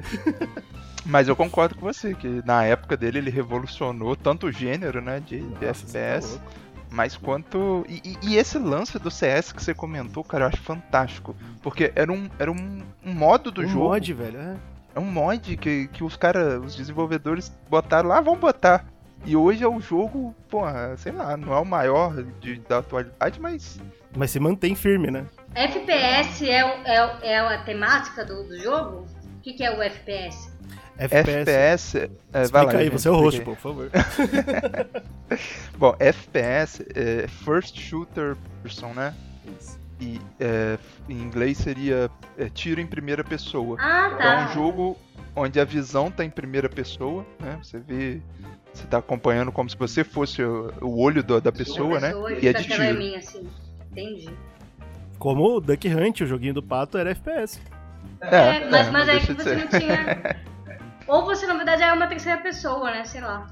[1.06, 5.22] Mas eu concordo com você, que na época dele ele revolucionou tanto o gênero, né,
[5.26, 6.37] de, Nossa, de FPS.
[6.37, 6.42] Tá
[6.90, 7.85] mas quanto.
[7.88, 11.37] E, e, esse lance do CS que você comentou, cara, eu acho fantástico.
[11.62, 13.85] Porque era um, era um, um modo do um jogo.
[13.85, 14.57] mod, velho, é.
[14.94, 18.85] É um mod que, que os caras, os desenvolvedores botaram lá, vão botar.
[19.24, 23.40] E hoje é o jogo, porra, sei lá, não é o maior de, da atualidade,
[23.40, 23.81] mas.
[24.16, 25.27] Mas se mantém firme, né?
[25.55, 29.07] FPS é, é, é a temática do, do jogo?
[29.37, 30.57] O que, que é o FPS?
[30.98, 31.96] FPS.
[31.96, 33.90] FPS é, vai lá, aí, você é o host, pô, por favor.
[35.78, 39.14] Bom, FPS é First Shooter Person, né?
[39.58, 39.78] Isso.
[40.00, 40.76] E é,
[41.08, 43.76] em inglês seria é, tiro em primeira pessoa.
[43.80, 44.16] Ah, tá.
[44.16, 44.98] Então é um jogo
[45.34, 47.58] onde a visão tá em primeira pessoa, né?
[47.62, 48.20] Você vê.
[48.72, 52.12] Você tá acompanhando como se você fosse o, o olho do, da pessoa, né?
[52.40, 52.98] e é de tiro.
[52.98, 53.48] Mim, assim.
[53.90, 54.28] Entendi.
[55.18, 57.61] Como o Duck Hunt, o joguinho do pato, era FPS.
[58.20, 60.37] É, é mas, mas é que você não tinha.
[61.09, 63.05] Ou você, na verdade, é uma terceira pessoa, né?
[63.05, 63.47] Sei lá.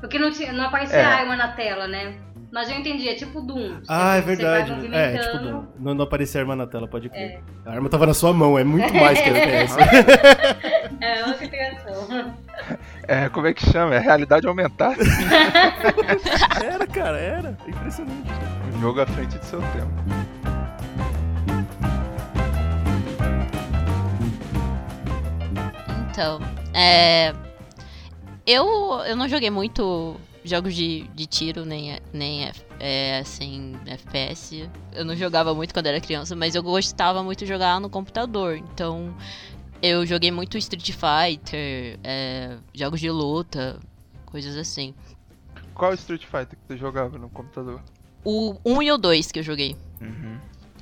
[0.00, 1.04] Porque não, tinha, não aparecia é.
[1.04, 2.18] arma na tela, né?
[2.52, 3.80] Mas eu entendi, é tipo Doom.
[3.88, 4.72] Ah, é verdade.
[4.94, 5.64] É, tipo Doom.
[5.78, 7.40] Não, não aparecia arma na tela, pode crer.
[7.66, 7.70] É.
[7.70, 9.76] A arma tava na sua mão, é muito mais que FPS.
[11.00, 12.34] é outra criação.
[13.08, 13.94] É, como é que chama?
[13.94, 14.96] É realidade aumentada?
[16.62, 17.56] era, cara, era.
[17.66, 18.30] Impressionante.
[18.74, 20.41] Um jogo à frente de seu tempo.
[26.12, 26.40] Então,
[26.74, 27.34] é,
[28.46, 28.66] eu,
[29.06, 34.68] eu não joguei muito jogos de, de tiro, nem, nem é, assim, FPS.
[34.92, 38.58] Eu não jogava muito quando era criança, mas eu gostava muito de jogar no computador.
[38.58, 39.16] Então,
[39.80, 43.80] eu joguei muito Street Fighter, é, jogos de luta,
[44.26, 44.94] coisas assim.
[45.72, 47.80] Qual Street Fighter que você jogava no computador?
[48.22, 49.74] O 1 e o 2 que eu joguei.
[49.98, 50.38] Uhum.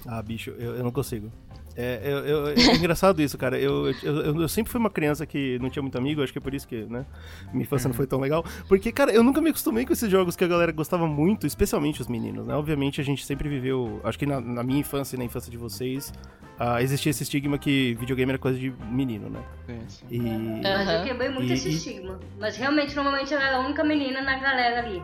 [0.09, 1.31] Ah, bicho, eu, eu não consigo.
[1.77, 3.59] É, eu, eu, é engraçado isso, cara.
[3.59, 6.41] Eu, eu, eu, sempre fui uma criança que não tinha muito amigo, acho que é
[6.41, 7.07] por isso que, né,
[7.53, 8.45] minha infância não foi tão legal.
[8.69, 12.01] Porque, cara, eu nunca me acostumei com esses jogos que a galera gostava muito, especialmente
[12.01, 12.55] os meninos, né?
[12.55, 15.57] Obviamente a gente sempre viveu, acho que na, na minha infância e na infância de
[15.57, 16.13] vocês,
[16.59, 19.41] uh, existia esse estigma que videogame era coisa de menino, né?
[19.67, 20.07] Sim, sim.
[20.11, 20.19] E...
[20.19, 20.61] Uhum.
[20.63, 21.73] Mas eu quebrei muito e, esse e...
[21.73, 22.19] estigma.
[22.39, 25.03] Mas realmente, normalmente, ela era a única menina na galera ali.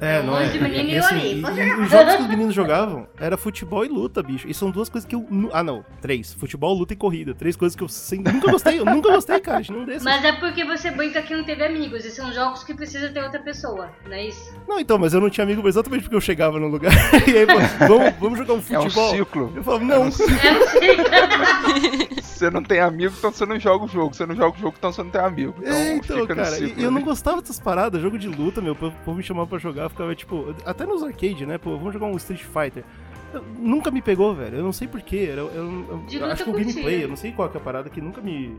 [0.00, 0.48] É, Um não monte é.
[0.48, 3.84] de menino E, e assim, e- e os jogos que os meninos jogavam era futebol
[3.84, 4.48] e luta, bicho.
[4.48, 5.26] E são duas coisas que eu.
[5.52, 5.84] Ah, não.
[6.00, 6.32] Três.
[6.34, 7.34] Futebol, luta e corrida.
[7.34, 8.78] Três coisas que eu sem- nunca gostei.
[8.80, 9.62] Eu nunca gostei, cara.
[9.70, 10.02] Não desses.
[10.02, 13.22] Mas é porque você brinca que não teve amigos, e são jogos que precisa ter
[13.22, 14.52] outra pessoa, não é isso?
[14.68, 16.92] Não, então, mas eu não tinha amigo exatamente porque eu chegava no lugar.
[17.28, 19.10] e aí, pô, vamos, vamos jogar um É um futebol.
[19.10, 19.52] ciclo.
[19.54, 19.94] eu falava, não.
[19.94, 20.32] É um ciclo.
[22.22, 24.12] Você não tem amigo, então você não joga o jogo.
[24.14, 25.54] Você não joga o jogo, então você não tem amigo.
[25.60, 27.04] Então, É, então, cara, ciclo, e eu não né?
[27.04, 30.54] gostava dessas paradas, jogo de luta, meu, o povo me chamava pra jogar, ficava tipo,
[30.66, 32.84] até nos arcade, né, pô, vamos jogar um Street Fighter.
[33.32, 36.52] Eu- nunca me pegou, velho, eu não sei porquê, eu, eu- eu- acho que o
[36.52, 38.56] gameplay, eu não sei qual que é a parada que nunca me...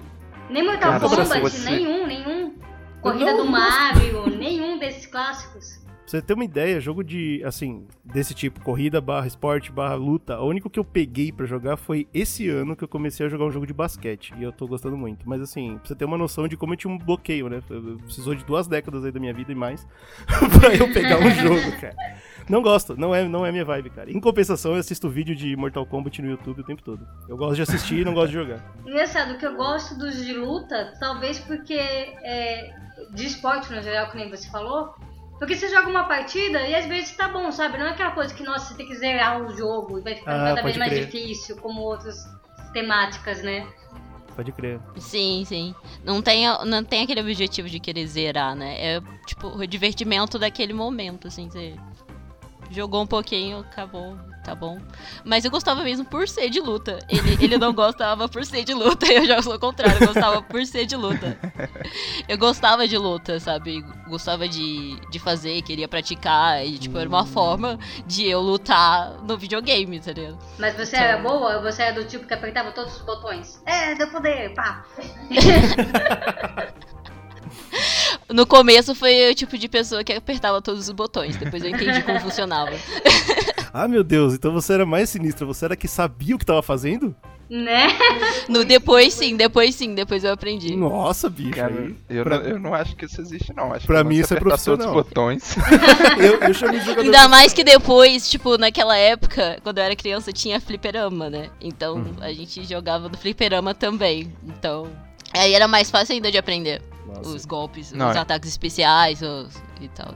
[0.50, 2.54] Nem Mortal Cara, Kombat, você- nenhum, nenhum.
[3.02, 5.83] Corrida Não, do não Mario, nenhum desses clássicos.
[6.04, 10.38] Pra você ter uma ideia, jogo de, assim, desse tipo, corrida barra esporte barra luta,
[10.38, 13.46] o único que eu peguei pra jogar foi esse ano que eu comecei a jogar
[13.46, 15.28] um jogo de basquete, e eu tô gostando muito.
[15.28, 17.62] Mas assim, pra você ter uma noção de como eu tinha um bloqueio, né?
[18.04, 19.88] Precisou de duas décadas aí da minha vida e mais
[20.60, 21.96] pra eu pegar um jogo, cara.
[22.50, 24.12] Não gosto, não é, não é minha vibe, cara.
[24.12, 27.08] Em compensação, eu assisto vídeo de Mortal Kombat no YouTube o tempo todo.
[27.30, 28.60] Eu gosto de assistir e não gosto de jogar.
[28.86, 32.76] Engraçado, que eu gosto dos de luta, talvez porque é,
[33.14, 34.94] de esporte no geral, que nem você falou.
[35.44, 37.78] Porque você joga uma partida e às vezes tá bom, sabe?
[37.78, 40.42] Não é aquela coisa que, nossa, você tem que zerar o jogo e vai ficando
[40.42, 41.06] Ah, cada vez mais crer.
[41.06, 42.16] difícil, como outras
[42.72, 43.68] temáticas, né?
[44.38, 44.80] Pode crer.
[44.96, 45.76] Sim, sim.
[46.02, 48.96] Não tem, não tem aquele objetivo de querer zerar, né?
[48.96, 51.50] É tipo o divertimento daquele momento, assim.
[51.50, 51.76] Você
[52.72, 54.80] jogou um pouquinho, acabou, tá bom.
[55.24, 57.00] Mas eu gostava mesmo por ser de luta.
[57.10, 59.06] Ele, ele não gostava por ser de luta.
[59.12, 61.38] Eu já sou o contrário, eu gostava por ser de luta.
[62.28, 63.82] Eu gostava de luta, sabe?
[64.08, 66.66] Gostava de, de fazer, queria praticar.
[66.66, 70.38] E, tipo, era uma forma de eu lutar no videogame, tá ligado?
[70.60, 73.62] Mas você Então- era boa ou você era do tipo que apertava todos os botões?
[73.66, 74.84] É, deu poder, pá.
[78.30, 81.36] No começo foi o tipo de pessoa que apertava todos os botões.
[81.38, 82.72] Depois eu entendi como funcionava.
[83.76, 86.62] Ah, meu Deus, então você era mais sinistra, você era que sabia o que tava
[86.62, 87.16] fazendo?
[87.50, 87.88] Né?
[88.48, 90.76] No depois sim, depois sim, depois eu aprendi.
[90.76, 91.56] Nossa, bicho.
[91.56, 93.74] Cara, eu, pra- não, eu não acho que isso existe, não.
[93.74, 94.96] Acho Pra que mim você isso é apertar todos profissional.
[94.96, 95.56] os botões.
[96.24, 97.04] Eu, eu chamei de jogador.
[97.06, 101.50] Ainda mais que depois, tipo, naquela época, quando eu era criança, tinha fliperama, né?
[101.60, 102.14] Então Uhum.
[102.22, 104.32] a gente jogava no fliperama também.
[104.46, 104.88] Então.
[105.34, 107.30] Aí era mais fácil ainda de aprender Nossa.
[107.30, 108.20] os golpes, Não, os é.
[108.20, 110.14] ataques especiais os, e tal.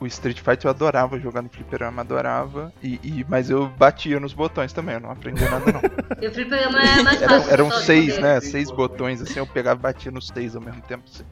[0.00, 2.72] o Street Fighter eu adorava jogar no fliperama, adorava.
[2.82, 5.80] E, e- mas eu batia nos botões também, eu não aprendia nada não.
[6.22, 7.52] E o fliperama é mais Eram, fácil.
[7.52, 8.40] eram só de seis, né?
[8.40, 11.04] Seis botões, assim, eu pegava e batia nos seis ao mesmo tempo.
[11.12, 11.24] assim.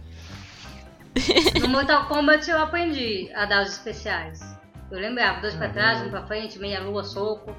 [1.60, 4.40] No Mortal Kombat eu aprendi a dar os especiais.
[4.90, 7.54] Eu lembrava, dois pra trás, um pra frente, meia lua, soco.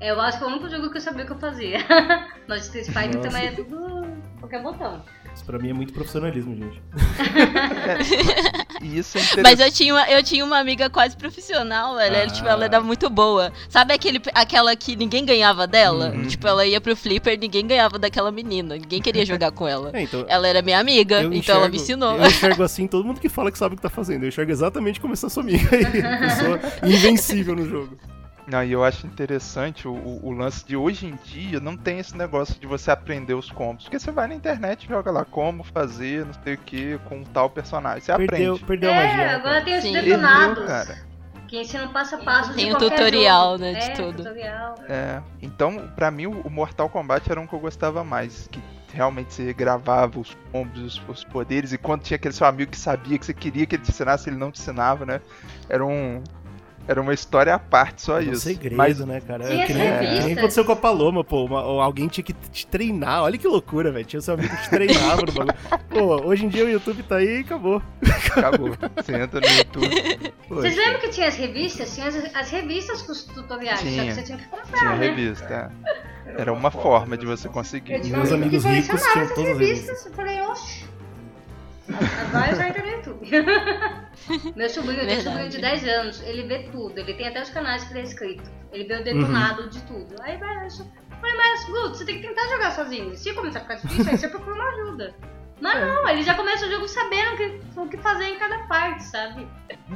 [0.00, 1.78] É, Eu acho que é o único jogo que eu sabia que eu fazia.
[2.48, 3.28] Mas Street Fighter Nossa.
[3.28, 4.02] também é tudo
[4.40, 5.02] qualquer botão.
[5.40, 6.82] Isso pra mim é muito profissionalismo, gente.
[8.82, 9.42] E isso é interessante.
[9.42, 12.16] Mas eu tinha, uma, eu tinha uma amiga quase profissional, velho.
[12.16, 12.64] Ela, tipo, ela Ah.
[12.64, 13.52] era muito boa.
[13.68, 16.12] Sabe aquele, aquela que ninguém ganhava dela?
[16.14, 16.26] Uhum.
[16.26, 18.76] Tipo, ela ia pro flipper ninguém ganhava daquela menina.
[18.76, 19.90] Ninguém queria jogar com ela.
[20.00, 20.24] É, então.
[20.28, 22.16] Ela era minha amiga, então ela me ensinou.
[22.16, 24.22] Eu enxergo assim todo mundo que fala que sabe o que tá fazendo.
[24.22, 25.84] Eu enxergo exatamente como essa sua amiga aí.
[26.20, 27.98] Pessoa invencível no jogo.
[28.50, 31.98] Não, e eu acho interessante o, o- o lance de hoje em dia não tem
[32.00, 33.84] esse negócio de você aprender os combos.
[33.84, 37.22] Porque você vai na internet e joga lá como fazer, não sei o que, com
[37.22, 38.00] tal personagem.
[38.00, 38.64] Você Perdeu, aprende.
[38.66, 39.22] perdeu a magia.
[39.22, 39.64] É, agora cara?
[39.64, 39.92] tem os Sim.
[39.92, 40.54] detonados.
[40.58, 41.10] Perdeu, cara.
[41.46, 43.58] Que ensinam passo a passo Tem de o qualquer tutorial, jogo.
[43.64, 44.16] né, de é, tudo.
[44.18, 44.74] tutorial.
[44.88, 48.48] É, então, pra mim, o o Mortal Kombat era um que eu gostava mais.
[48.52, 48.60] Que
[48.92, 52.76] realmente você gravava os combos, os, os poderes, e quando tinha aquele seu amigo que
[52.78, 55.20] sabia que você queria que ele te ensinasse, ele não te ensinava, né?
[55.68, 56.22] Era um.
[56.88, 58.40] Era uma história à parte, só É um isso.
[58.42, 59.44] segredo, Mas né, cara?
[59.44, 61.44] Tinha É que, nem, que nem aconteceu com a Paloma, pô.
[61.44, 63.22] uma- ou alguém tinha que te treinar.
[63.22, 64.04] Olha que loucura, velho.
[64.04, 65.56] Tinha seu amigo que te treinava no bagulho.
[65.88, 67.80] Pô, hoje em dia o YouTube tá aí e acabou.
[68.02, 68.76] acabou.
[68.96, 70.32] Você entra no YouTube.
[70.48, 71.94] Vocês lembram que tinha as revistas?
[71.94, 74.06] Tinha as, as revistas com os tutoriais, só Tinha.
[74.06, 75.06] que você tinha que comprar, Tinha né?
[75.08, 75.72] revista.
[76.26, 76.40] é.
[76.42, 77.92] Era uma forma de você conseguir.
[78.04, 80.06] Meus amigo amigos que ricos tinham todas as revistas.
[80.06, 80.84] Eu falei, oxe.
[82.28, 83.28] Agora eu já entrei no YouTube.
[84.56, 86.98] Meu sobrinho, eu tenho um sobrinho de 10 anos, ele vê tudo.
[86.98, 88.50] Ele tem até os canais que ele é inscrito.
[88.72, 90.14] Ele vê o detonado de tudo.
[90.22, 90.70] Aí vai, eu
[91.20, 93.16] falei, mas Guto, você tem que tentar jogar sozinho.
[93.16, 95.14] Se começar a ficar difícil, aí você procura uma ajuda.
[95.62, 98.60] Mas não, ele já começa o jogo sabendo o que, o que fazer em cada
[98.60, 99.46] parte, sabe?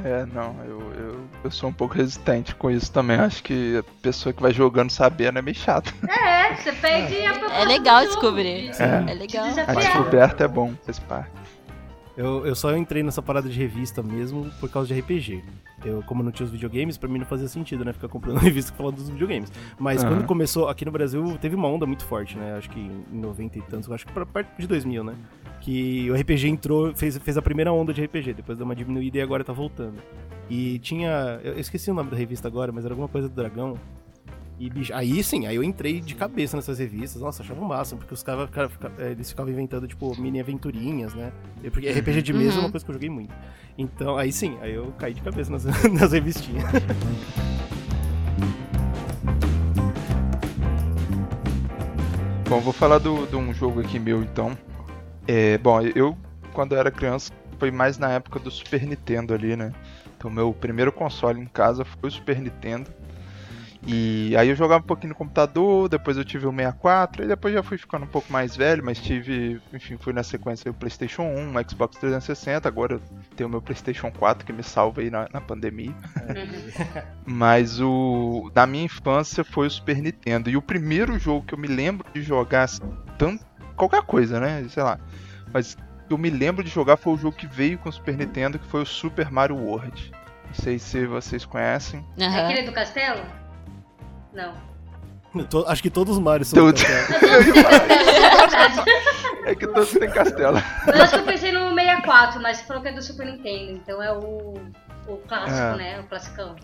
[0.03, 3.17] É, não, eu, eu, eu sou um pouco resistente com isso também.
[3.17, 5.91] Acho que a pessoa que vai jogando sabendo é meio chato.
[6.07, 8.71] É, você perde a proposta É legal do jogo, descobrir.
[8.73, 9.45] de- É, de legal.
[9.67, 11.31] A descoberta é bom, faz parte.
[12.17, 15.43] Eu, eu só entrei nessa parada de revista mesmo por causa de RPG.
[15.83, 17.91] Eu, como não tinha os videogames, pra mim não fazia sentido, né?
[17.91, 19.51] Ficar comprando revista falando dos videogames.
[19.77, 20.13] Mas Aham.
[20.13, 22.55] quando começou, aqui no Brasil, teve uma onda muito forte, né?
[22.57, 25.15] Acho que em 90 e tantos, acho que pra perto de 2000, né?
[25.59, 29.17] Que o RPG entrou, fez, fez a primeira onda de RPG, depois deu uma diminuída
[29.17, 29.97] e agora tá voltando.
[30.49, 31.39] E tinha.
[31.43, 33.77] Eu esqueci o nome da revista agora, mas era alguma coisa do dragão.
[34.57, 37.21] E, bicho, aí sim, aí eu entrei de cabeça nessas revistas.
[37.21, 41.13] Nossa, achava o máximo, porque os caras, cara, eh, eles ficavam inventando, tipo, mini aventurinhas,
[41.13, 41.31] né?
[41.71, 42.71] Porque RPG de mesa é uma Uhum.
[42.71, 43.33] coisa que eu joguei muito.
[43.77, 46.63] Então, aí sim, aí eu caí de cabeça nas, nas revistinhas.
[52.47, 54.57] Bom, vou falar de um jogo aqui meu então.
[55.27, 56.15] É, bom, eu
[56.53, 59.71] quando eu era criança foi mais na época do Super Nintendo ali, né?
[60.17, 62.89] Então meu primeiro console em casa foi o Super Nintendo.
[63.87, 67.53] E aí eu jogava um pouquinho no computador, depois eu tive o 64, e depois
[67.53, 71.21] já fui ficando um pouco mais velho, mas tive, enfim, fui na sequência o PlayStation
[71.21, 73.01] 1, o Xbox 360, agora eu
[73.35, 75.93] tenho o meu PlayStation 4 que me salva aí na, na pandemia.
[77.25, 80.49] Mas o da minha infância foi o Super Nintendo.
[80.49, 82.81] E o primeiro jogo que eu me lembro de jogar assim,
[83.17, 83.45] tanto
[83.75, 84.65] qualquer coisa, né?
[84.69, 84.99] Sei lá.
[85.53, 85.77] Mas
[86.09, 88.67] eu me lembro de jogar foi o jogo que veio com o Super Nintendo, que
[88.67, 90.11] foi o Super Mario World.
[90.47, 92.05] Não sei se vocês conhecem.
[92.17, 92.45] É Aham.
[92.45, 93.44] aquele do castelo?
[94.35, 94.53] Não.
[95.49, 96.81] To- acho que todos os Marios são Tudo.
[99.45, 100.57] É que todos têm castelo.
[100.87, 103.71] Eu acho que eu pensei no 64, mas você falou que é do Super Nintendo,
[103.73, 104.55] então é o,
[105.07, 105.75] o clássico, É.
[105.77, 105.99] né?
[105.99, 106.55] O classicão.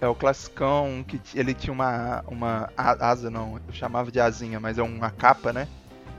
[0.00, 4.78] É o classicão que ele tinha uma, uma asa, não, eu chamava de asinha, mas
[4.78, 5.66] é uma capa, né?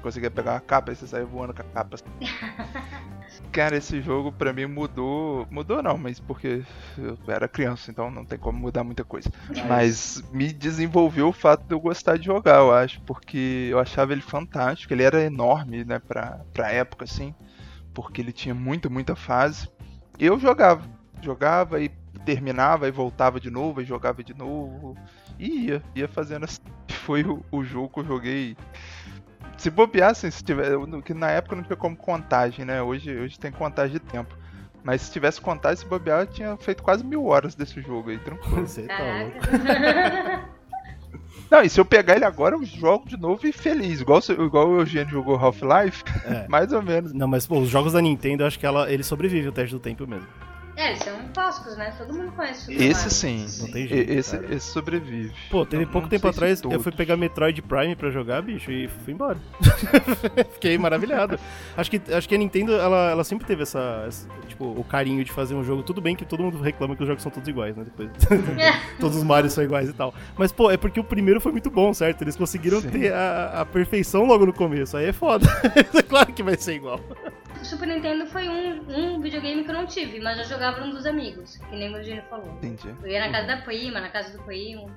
[0.02, 1.98] Conseguia pegar uma capa e você saia voando com a capa.
[3.52, 5.48] Cara, esse jogo pra mim mudou.
[5.50, 6.64] Mudou não, mas porque
[6.98, 9.30] eu era criança, então não tem como mudar muita coisa.
[9.68, 14.14] Mas me desenvolveu o fato de eu gostar de jogar, eu acho, porque eu achava
[14.14, 14.94] ele fantástico.
[14.94, 17.34] Ele era enorme, né, pra, pra época, assim,
[17.94, 19.70] porque ele tinha muita, muita fase.
[20.20, 20.84] Eu jogava,
[21.22, 21.90] jogava e
[22.26, 24.98] terminava e voltava de novo e jogava de novo.
[25.40, 26.62] E ia, ia fazendo assim.
[27.06, 28.58] Foi o, o jogo que eu joguei.
[29.58, 30.72] Se bobear, assim, se tiver.
[31.04, 32.82] Que na época não tinha como contagem, né?
[32.82, 34.36] Hoje, hoje tem contagem de tempo.
[34.84, 38.18] Mas se tivesse contagem, se bobear, eu tinha feito quase mil horas desse jogo aí,
[38.18, 38.66] tranquilo.
[38.68, 40.52] Você tá louco.
[41.52, 44.00] Não, e se eu pegar ele agora, eu jogo de novo e feliz.
[44.00, 46.48] Igual, igual o Eugênio jogou Half-Life, É.
[46.50, 47.12] mais ou menos.
[47.14, 49.76] Não, mas pô, os jogos da Nintendo, eu acho que ela, ele sobrevive ao teste
[49.76, 50.28] do tempo mesmo.
[50.82, 51.94] É, eles são clássicos, né?
[51.98, 53.46] Todo mundo conhece o Super Esse sim.
[53.60, 54.12] Não tem jeito.
[54.12, 54.56] Esse, cara.
[54.56, 55.32] esse sobrevive.
[55.50, 58.72] Pô, teve Não- pouco não tempo atrás, eu fui pegar Metroid Prime pra jogar, bicho,
[58.72, 59.38] e fui embora.
[60.54, 61.40] Fiquei maravilhado.
[61.78, 65.24] Acho que, acho que a Nintendo, ela, ela sempre teve essa, essa- Tipo, o carinho
[65.24, 65.82] de fazer um jogo.
[65.82, 67.86] Tudo bem que todo mundo reclama que os jogos são todos iguais, né?
[67.86, 68.10] Depois.
[69.00, 70.14] todos os Marios são iguais e tal.
[70.38, 72.22] Mas, pô, é porque o primeiro foi muito bom, certo?
[72.24, 72.90] Eles conseguiram Sim.
[72.90, 74.98] ter a, a perfeição logo no começo.
[74.98, 75.48] Aí é foda.
[75.96, 77.00] é claro que vai ser igual.
[77.60, 80.92] O Super Nintendo foi um, um videogame que eu não tive, mas eu jogava num
[80.92, 82.48] dos amigos, que nem o Eugênio falou.
[82.62, 82.94] Entendi.
[83.02, 84.90] Eu ia na casa da prima, na casa do primo.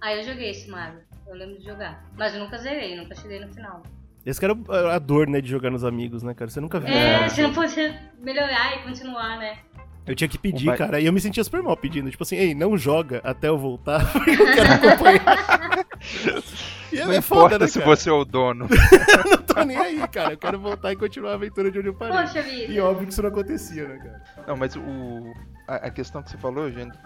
[0.00, 1.00] Aí eu joguei esse Mario.
[1.26, 2.04] Eu lembro de jogar.
[2.16, 3.82] Mas eu nunca zerei, nunca cheguei no final.
[4.26, 6.50] Esse cara é a dor, né, de jogar nos amigos, né, cara?
[6.50, 6.88] Você nunca viu.
[6.88, 7.28] É, né?
[7.28, 7.74] você não pode
[8.20, 9.58] melhorar e continuar, né?
[10.06, 12.10] Eu tinha que pedir, pai- cara, e eu me sentia super mal pedindo.
[12.10, 15.86] Tipo assim, ei, não joga até eu voltar, porque eu quero acompanhar.
[16.92, 17.96] e é, Não é importa foda, né, se cara?
[17.96, 18.66] você é o dono.
[18.70, 20.32] Eu não tô nem aí, cara.
[20.32, 22.16] Eu quero voltar e continuar a aventura de onde eu parei.
[22.16, 22.72] Poxa vida.
[22.72, 24.22] E óbvio que isso não acontecia, né, cara?
[24.46, 25.32] Não, mas o,
[25.66, 26.96] a, a questão que você falou, gente,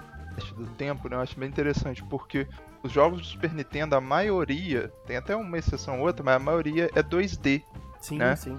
[0.57, 2.47] do tempo, né, eu acho bem interessante, porque
[2.83, 6.39] os jogos do Super Nintendo, a maioria, tem até uma exceção ou outra, mas a
[6.39, 7.63] maioria é 2D.
[8.01, 8.35] Sim, Né?
[8.37, 8.59] sim.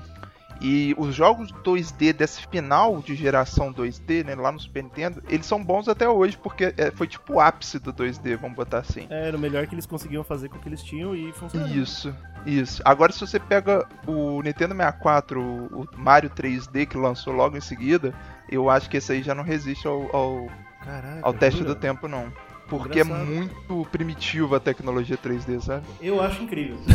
[0.61, 5.45] E os jogos 2D desse final de geração 2D, né, lá no Super Nintendo, eles
[5.45, 9.05] são bons até hoje, porque é, foi tipo o ápice do 2D, vamos botar assim.
[9.09, 11.67] É, Era o melhor que eles conseguiam fazer com o que eles tinham e funcionou.
[11.69, 12.81] Isso, isso.
[12.85, 17.61] Agora, se você pega o Nintendo 64, o o Mario 3D que lançou logo em
[17.61, 18.13] seguida,
[18.49, 20.47] eu acho que esse aí já não resiste ao, ao,
[20.83, 21.19] Caraca.
[21.21, 21.73] ao teste jura?
[21.73, 22.31] do tempo, não.
[22.77, 23.27] Porque é Engraçado.
[23.29, 25.85] muito primitivo a tecnologia 3D, sabe?
[26.01, 26.77] Eu acho incrível.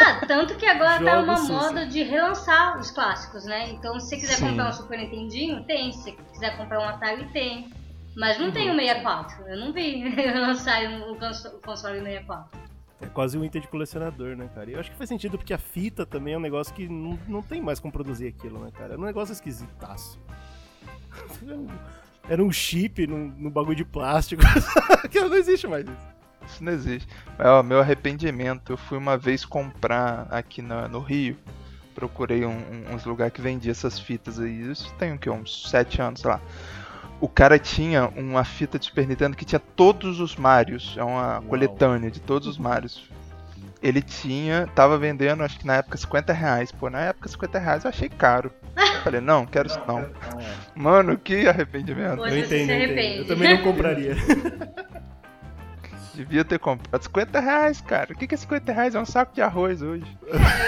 [0.00, 1.52] Não, tanto que agora tá Jogo uma Sussa.
[1.52, 3.70] moda de relançar os clássicos, né?
[3.70, 4.48] Então, se você quiser Sim.
[4.48, 5.92] comprar um Super Nintendinho, tem.
[5.92, 7.68] Se você quiser comprar um Atari, tem.
[8.16, 9.48] Mas não tem o 64.
[9.48, 10.04] Eu não vi
[11.10, 12.60] o cons- o console 64.
[13.00, 14.70] É quase um item de colecionador, né, cara?
[14.70, 17.18] E eu acho que faz sentido porque a fita também é um negócio que não,
[17.28, 18.94] não tem mais como produzir aquilo, né, cara?
[18.94, 20.18] É um negócio esquisitaço.
[22.28, 24.42] Era um chip no, no bagulho de plástico.
[25.14, 26.14] Não existe mais isso.
[26.46, 27.08] Isso não existe.
[27.38, 31.38] Mas, ó, meu arrependimento, eu fui uma vez comprar aqui na- no Rio.
[31.94, 34.70] Procurei um- um- uns lugares que vendia essas fitas aí.
[34.70, 35.30] Isso tem o quê?
[35.30, 36.40] Uns 7 anos, sei lá.
[37.20, 40.94] O cara tinha uma fita de Super Nintendo que tinha todos os Marios.
[40.98, 41.42] É uma Uau.
[41.42, 43.08] coletânea de todos os Marios.
[43.86, 46.72] Ele tinha, tava vendendo, acho que na época 50 reais.
[46.72, 48.50] Pô, na época 50 reais eu achei caro.
[48.74, 50.08] Eu falei, não, quero isso não.
[50.74, 52.18] Mano, que arrependimento.
[52.22, 52.82] Hoje Eu entendo, eu entendo.
[52.82, 53.18] arrepende.
[53.18, 54.16] Eu também não compraria.
[56.14, 58.12] Devia ter comprado 50 reais, cara.
[58.12, 58.94] O que, que é 50 reais?
[58.94, 60.06] É um saco de arroz hoje.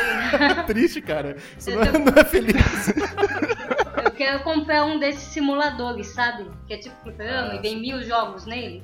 [0.67, 1.37] Triste, cara.
[1.57, 2.93] Isso Eu não é, tô- não é feliz.
[4.05, 6.51] Eu quero comprar um desses simuladores, sabe?
[6.67, 8.83] Que é tipo fliperama Ah, e vem mil jogos nele.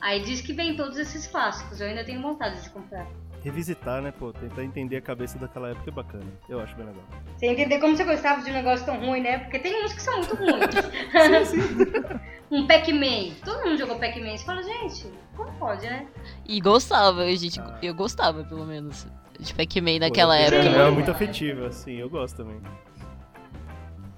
[0.00, 1.80] Aí diz que vem todos esses clássicos.
[1.80, 3.06] Eu ainda tenho vontade de comprar.
[3.42, 4.32] Revisitar, né, pô?
[4.32, 6.24] Tentar entender a cabeça daquela época é bacana.
[6.48, 7.02] Eu acho bem legal.
[7.36, 9.38] Você entender como você gostava de um negócio tão ruim, né?
[9.38, 10.60] Porque tem uns que são muito ruins.
[12.50, 13.34] um Pac-Man.
[13.44, 14.36] Todo mundo jogou Pac-Man.
[14.36, 16.06] Você fala, gente, como pode, né?
[16.46, 19.06] E gostava, a gente, eu gostava, pelo menos,
[19.38, 20.62] de Pac-Man naquela Pô, época.
[20.62, 20.74] Sim.
[20.74, 22.60] É muito afetivo, assim, eu gosto também.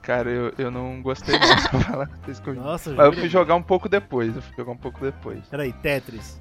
[0.02, 3.62] Cara, eu, eu não gostei não, só falar vocês Nossa, Mas eu fui jogar um
[3.62, 5.46] pouco depois, eu fui jogar um pouco depois.
[5.48, 6.40] Peraí, Tetris.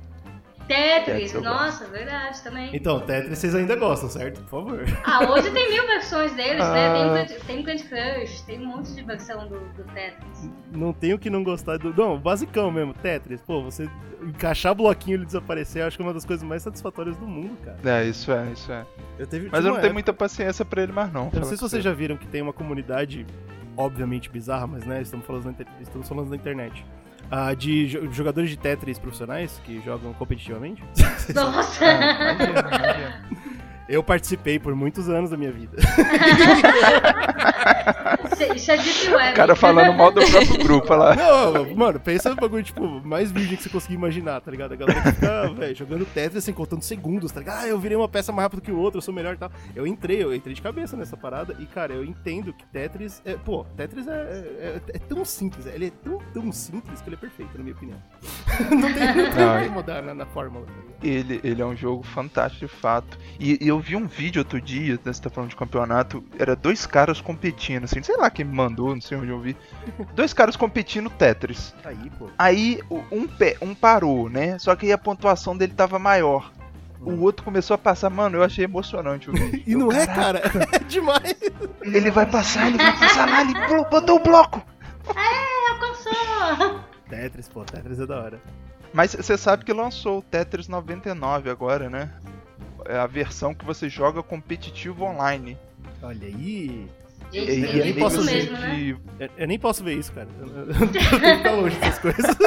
[0.69, 2.69] Tetris, nossa, verdade também.
[2.73, 4.41] Então, Tetris vocês ainda gostam, certo?
[4.43, 4.85] Por favor.
[5.03, 6.87] Ah, hoje tem mil versões deles, né?
[6.87, 6.93] Ah.
[6.93, 10.49] Tem, Candy- tem Candy Crush, tem um monte de versão do, do Tetris.
[10.71, 11.93] Não tenho que não gostar do.
[11.93, 13.41] Não, basicão mesmo, Tetris.
[13.41, 13.89] Pô, você
[14.21, 17.25] encaixar bloquinho e ele desaparecer, eu acho que é uma das coisas mais satisfatórias do
[17.25, 17.77] mundo, cara.
[17.83, 18.85] É, isso é, isso é.
[19.17, 21.29] Eu teve, Mas eu não tenho muita paciência pra ele mais não.
[21.33, 21.89] Eu não sei se vocês você.
[21.89, 23.25] já viram que tem uma comunidade,
[23.75, 26.85] obviamente bizarra, mas né, estamos falando estamos falando na internet.
[27.31, 30.81] Ah, de jo- jogadores de Tetris profissionais que jogam competitivamente.
[31.33, 31.85] Nossa!
[31.85, 33.29] Ah, imagina, imagina.
[33.87, 35.77] Eu participei por muitos anos da minha vida.
[38.43, 39.31] Isso é- Isso é Deep Web.
[39.31, 41.15] O cara falando mal do próprio grupo, lá.
[41.15, 44.73] Não, mano, pensa no bagulho, tipo, mais virgem que você conseguir imaginar, tá ligado?
[44.73, 47.63] A galera fica, velho, jogando Tetris assim, contando segundos, tá ligado?
[47.63, 49.51] Ah, eu virei uma peça mais rápido que o outro, eu sou melhor e tal.
[49.75, 53.33] Eu entrei, eu entrei de cabeça nessa parada e, cara, eu entendo que Tetris é.
[53.33, 57.19] Pô, Tetris é, é, é tão simples, ele é tão, tão simples que ele é
[57.19, 57.97] perfeito, na minha opinião.
[58.71, 60.88] não tem, não tem Não, o que mudar na, na fórmula, tá ligado?
[61.01, 63.17] Ele, ele é um jogo fantástico de fato.
[63.39, 66.55] E, e eu vi um vídeo outro dia, né, você tá falando de campeonato, era
[66.55, 69.55] dois caras competindo, assim, sei lá quem me mandou, não sei onde eu vi.
[70.13, 71.73] Dois caras competindo Tetris.
[71.83, 72.29] Aí, pô.
[72.37, 72.79] Aí
[73.11, 74.59] um, pé, um parou, né?
[74.59, 76.51] Só que aí a pontuação dele tava maior.
[77.01, 79.63] O outro começou a passar, mano, eu achei emocionante o vídeo.
[79.65, 80.67] E não é, Caraca, cara?
[80.75, 81.35] É demais.
[81.81, 83.53] Ele vai passar, ele vai passar lá, ele
[83.89, 84.61] botou o bloco.
[85.71, 86.79] Alcançou!
[87.09, 88.41] Tetris, pô, Tetris é da hora.
[88.93, 92.11] Mas você sabe que lançou o Tetris 99 agora, né?
[92.85, 95.57] É a versão que você joga competitivo online.
[96.01, 96.89] Olha aí.
[97.31, 98.75] E, eu e é nem posso mesmo, né?
[98.75, 100.27] de- Eu, eu nem posso ver isso, cara.
[100.39, 102.35] Eu, eu, eu tenho que ficar longe dessas coisas.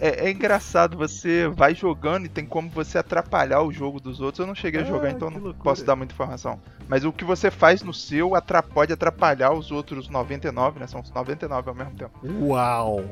[0.00, 4.38] É, é engraçado, você vai jogando e tem como você atrapalhar o jogo dos outros.
[4.38, 5.64] Eu não cheguei a Ah, jogar, então que não loucura.
[5.64, 6.60] posso dar muita informação.
[6.86, 8.30] Mas o que você faz no seu
[8.72, 10.86] pode atrapalhar os outros 99, né?
[10.86, 12.12] São os 99 ao mesmo tempo.
[12.40, 13.04] Uau!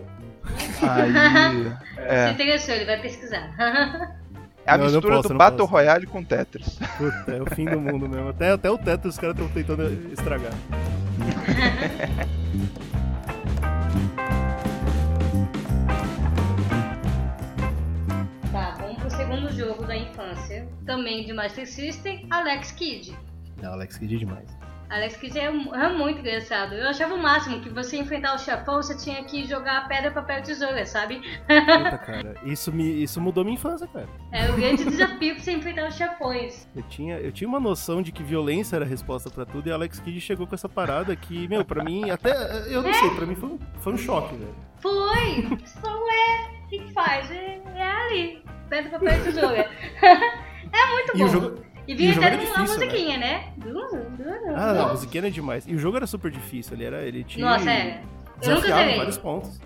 [0.83, 1.13] Aí.
[1.97, 3.51] Se É, interessou, ele vai pesquisar.
[4.65, 5.71] é a Não, mistura posso, do Battle posso.
[5.73, 6.79] Royale com Tetris.
[6.97, 8.29] Puta, é o fim do mundo mesmo.
[8.29, 10.53] Até, até o teto os caras estão tentando estragar.
[18.53, 20.67] Tá, vamos pro segundo jogo da infância.
[20.85, 23.17] Também de Master System, Alex Kidd.
[23.63, 24.57] Não, Alex Kidd é demais.
[24.89, 26.75] Alex Kidd é, é muito engraçado.
[26.75, 30.43] Eu achava o máximo que você enfrentar o chefão, você tinha que jogar pedra, papel,
[30.43, 31.21] tesoura, sabe?
[31.47, 32.35] Puta, cara.
[32.45, 34.09] Isso, me, isso mudou minha infância, cara.
[34.33, 36.69] É o grande desafio pra você enfrentar os chefões.
[36.75, 39.73] Eu tinha, eu tinha uma noção de que violência era a resposta pra tudo e
[39.73, 42.31] Alex Kidd chegou com essa parada que, meu, pra mim, até.
[42.69, 44.55] Eu não sei, pra mim foi, um- foi um choque, velho.
[44.81, 45.59] Foi!
[45.65, 47.31] Você falou, ué, o que, que faz?
[47.31, 48.43] É, é ali.
[48.69, 49.69] Pedra, papel, tesoura.
[50.03, 51.76] é muito E bom.
[51.87, 53.53] E vinha até era com uma difícil, musiquinha, né?
[53.59, 53.87] Dum,
[54.57, 55.67] Ah, não, a musiquinha era demais.
[55.67, 57.03] E o jogo era super difícil, ele era.
[57.03, 57.45] Ele tinha.
[57.45, 58.03] Nossa, é.
[58.43, 58.97] Eu nunca zerei.
[58.97, 59.61] vários pontos.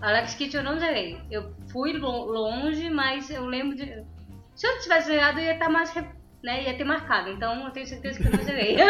[0.00, 1.18] Alex Kidd eu não zerei.
[1.30, 3.84] Eu fui lo- longe, mas eu lembro de.
[4.54, 5.90] Se eu tivesse zerado, eu ia estar mais.
[5.92, 6.06] re-
[6.42, 7.30] Né, ia ter marcado.
[7.30, 8.76] Então eu tenho certeza que eu não zerei.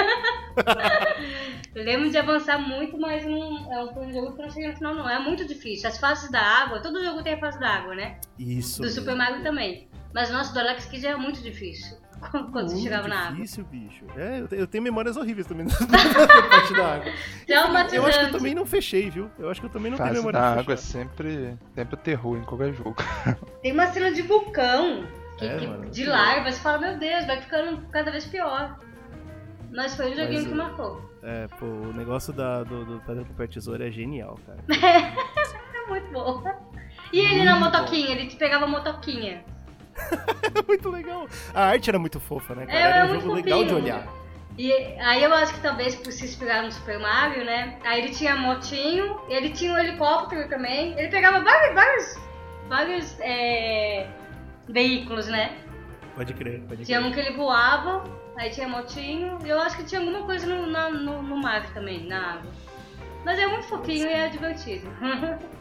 [1.75, 4.77] eu lembro de avançar muito, mas não, é um jogo que eu não cheguei no
[4.77, 5.09] final, não.
[5.09, 5.89] É muito difícil.
[5.89, 8.19] As fases da água, todo jogo tem a fase da água, né?
[8.39, 8.83] Isso.
[8.83, 9.89] Do Super Mario também.
[10.15, 11.97] Mas nossa, do Alex Kidd era muito difícil.
[12.21, 13.33] Quando você Muito chegava na água.
[13.37, 14.05] difícil, bicho.
[14.17, 15.77] É, eu, eu tenho memórias horríveis também da
[16.49, 17.13] parte da água.
[17.47, 17.97] Traumatizante.
[17.97, 19.31] Eu acho que eu também não fechei, viu?
[19.39, 22.37] Eu acho que eu também não tenho Fase memória da água é sempre, sempre terror
[22.39, 22.97] em qualquer jogo.
[23.63, 25.05] Tem uma cena de vulcão.
[25.39, 25.91] que- É, que- mano.
[25.91, 28.79] de larva, você fala, meu Deus, vai ficando cada vez pior.
[29.73, 31.11] Mas foi um joguinho Mas, que marcou.
[31.23, 34.59] É, pô, o negócio da, do, do Pedra Papel Tesoura é genial, cara.
[35.87, 36.43] É muito bom.
[37.13, 39.45] E ele na Muito motoquinha, ele te pegava a motoquinha.
[40.67, 41.29] Muito legal.
[41.55, 42.79] A arte era muito fofa, né, cara?
[42.79, 43.85] É, era um jogo legal de fofinho.
[43.85, 44.07] olhar.
[44.59, 47.79] E aí eu acho que talvez por se inspirar no Super Mario, né?
[47.85, 50.99] Aí ele tinha motinho, ele tinha um helicóptero também.
[50.99, 52.19] Ele pegava vários, vários,
[52.69, 54.07] vários é,
[54.69, 55.57] veículos, né?
[56.15, 57.11] Pode crer, pode Tinha crer.
[57.11, 58.05] um que ele voava,
[58.39, 61.71] aí tinha motinho, e eu acho que tinha alguma coisa no, na- no, no mar
[61.75, 62.51] também, na água.
[63.27, 64.89] Mas é muito fofinho e é divertido.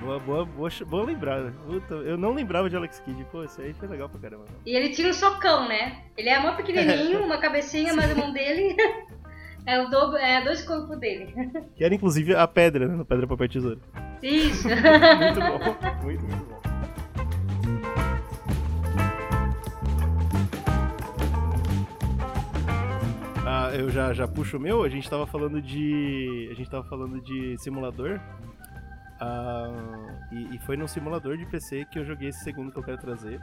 [0.00, 1.52] Boa, boa, boa, boa lembrada.
[1.66, 3.24] Puta, eu não lembrava de Alex Kidd.
[3.30, 4.44] Pô, isso aí foi legal pra caramba.
[4.66, 6.02] E ele tinha um socão, né?
[6.16, 8.76] Ele é mó pequenininho, uma cabecinha, mas a mão dele
[9.66, 11.34] é o dobro, é dois corpos dele.
[11.76, 12.96] Que era inclusive a pedra, né?
[12.96, 13.78] No Pedra, Papel Tesoura.
[14.22, 14.68] Isso.
[14.68, 16.02] Muito bom.
[16.02, 16.54] Muito, muito bom.
[23.46, 26.48] Ah, eu já, já puxo o meu, a gente tava falando de.
[26.50, 28.18] A gente tava falando de simulador.
[30.32, 32.98] E, e foi num simulador de PC que eu joguei esse segundo que eu quero
[32.98, 33.40] trazer.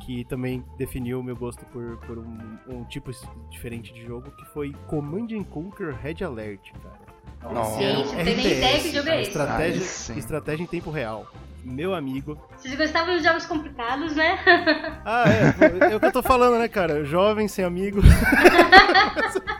[0.00, 3.10] Que também definiu o meu gosto por, por um, um tipo
[3.50, 7.54] diferente de jogo, que foi Command and Conquer Red Alert, cara.
[7.54, 7.80] Nossa.
[7.80, 9.30] Gente, não tem nem ideia que jogo é esse.
[9.30, 10.18] Estratégia, sim.
[10.18, 11.26] estratégia em tempo real.
[11.62, 12.38] Meu amigo.
[12.56, 14.38] Vocês gostavam de jogos complicados, né?
[15.04, 15.92] Ah, é.
[15.92, 17.04] É o que eu tô falando, né, cara?
[17.04, 18.00] Jovem, sem amigo.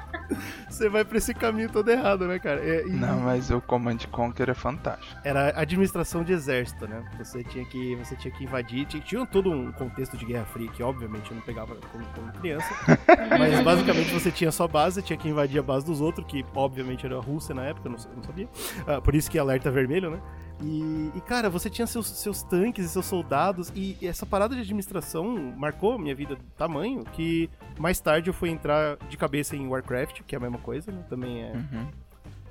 [0.80, 2.58] Você vai pra esse caminho todo errado, né, cara?
[2.64, 5.14] É, e Não, mas o Command Conquer é fantástico.
[5.22, 7.04] Era administração de exército, né?
[7.18, 8.86] Você tinha que, você tinha que invadir.
[8.86, 12.32] Tinha, tinha todo um contexto de Guerra Fria que, obviamente, eu não pegava como, como
[12.32, 12.66] criança.
[13.38, 17.04] mas basicamente você tinha sua base, tinha que invadir a base dos outros, que obviamente
[17.04, 18.48] era a Rússia na época, eu não, não sabia.
[18.86, 20.18] Ah, por isso que alerta vermelho, né?
[20.62, 24.54] E, e, cara, você tinha seus, seus tanques e seus soldados, e, e essa parada
[24.54, 27.48] de administração marcou minha vida do tamanho que
[27.78, 31.02] mais tarde eu fui entrar de cabeça em Warcraft, que é a mesma coisa, né?
[31.08, 31.52] Também é.
[31.52, 31.86] Uhum.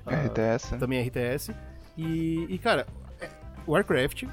[0.08, 0.78] ah, RTS.
[0.78, 1.54] também é RTS.
[1.96, 2.88] E, e, cara,
[3.22, 3.30] é,
[3.68, 4.24] Warcraft,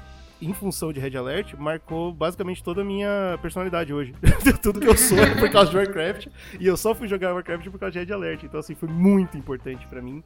[0.41, 4.13] em função de Red Alert, marcou basicamente toda a minha personalidade hoje.
[4.61, 6.27] Tudo que eu sou é por causa de Warcraft.
[6.59, 8.43] E eu só fui jogar Warcraft por causa de Red Alert.
[8.43, 10.23] Então, assim, foi muito importante pra mim.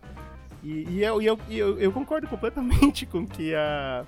[0.63, 4.05] E, e eu, e eu, e eu, eu concordo completamente com o que a,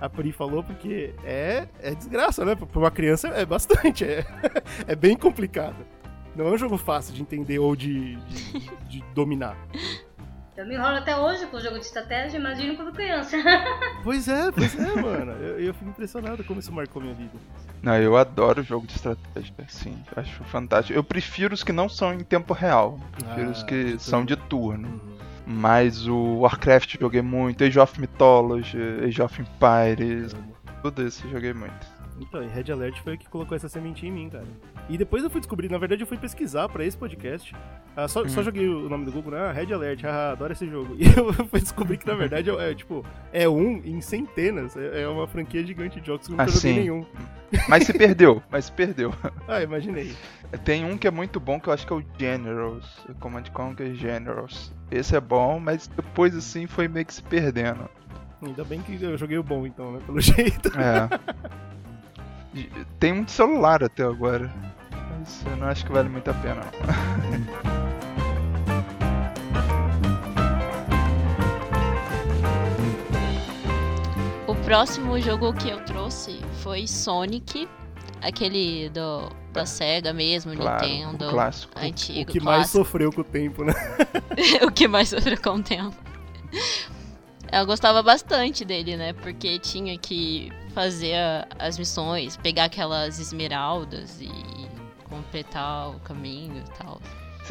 [0.00, 2.54] a Pri falou, porque é, é desgraça, né?
[2.54, 4.04] Pra uma criança é bastante.
[4.04, 4.24] É,
[4.86, 5.76] é bem complicado.
[6.34, 9.56] Não é um jogo fácil de entender ou de, de, de dominar.
[10.54, 13.36] Eu me enrolo até hoje com o jogo de estratégia, imagino quando criança.
[14.02, 15.32] Pois é, pois é, mano.
[15.32, 17.32] Eu, eu fico impressionado como isso marcou minha vida.
[17.82, 19.98] Não, eu adoro jogo de estratégia, sim.
[20.14, 20.96] Acho fantástico.
[20.96, 23.00] Eu prefiro os que não são em tempo real.
[23.12, 24.00] Prefiro Ah, os que tudo.
[24.00, 25.00] são de turno.
[25.46, 30.34] Mas o Warcraft joguei muito, Age of Mythology, Age of Empires,
[30.82, 31.95] tudo isso eu joguei muito.
[32.20, 34.44] Então, e Red Alert foi o que colocou essa sementinha em mim, cara.
[34.88, 37.54] E depois eu fui descobrir, na verdade eu fui pesquisar pra esse podcast.
[37.94, 38.44] Ah, só, só Hum.
[38.44, 39.40] joguei o nome do Google, né?
[39.40, 40.94] Ah, Red Alert, haha, adoro esse jogo.
[41.00, 44.76] E eu fui descobrir que na verdade é, é, tipo, é um em centenas.
[44.76, 47.04] É, é uma franquia gigante de jogos que eu nunca Ah, joguei nenhum.
[47.68, 49.12] Mas se perdeu, mas se perdeu.
[49.48, 50.14] Ah, imaginei.
[50.64, 53.44] Tem um que é muito bom que eu acho que é o Generals, o Command
[53.52, 54.72] Conquer Generals.
[54.90, 57.88] Esse é bom, mas depois assim foi meio que se perdendo.
[58.42, 60.00] Ainda bem que eu joguei o bom, então, né?
[60.04, 60.68] Pelo jeito.
[60.78, 61.08] É.
[62.98, 64.52] Tem um de celular até agora.
[65.18, 66.60] Mas eu não acho que vale muito a pena.
[66.60, 67.76] não.
[74.46, 77.68] O próximo jogo que eu trouxe foi Sonic,
[78.22, 81.26] aquele do, da SEGA mesmo, Claro, Nintendo.
[81.26, 81.72] o clássico.
[81.78, 82.78] Antigo, o que mais clássico.
[82.78, 83.74] sofreu com o tempo, né?
[84.62, 85.96] o que mais sofreu com o tempo.
[87.52, 89.12] Eu gostava bastante dele, né?
[89.12, 94.30] Porque tinha que fazer a- as missões, pegar aquelas esmeraldas e
[95.04, 97.00] completar o caminho e tal.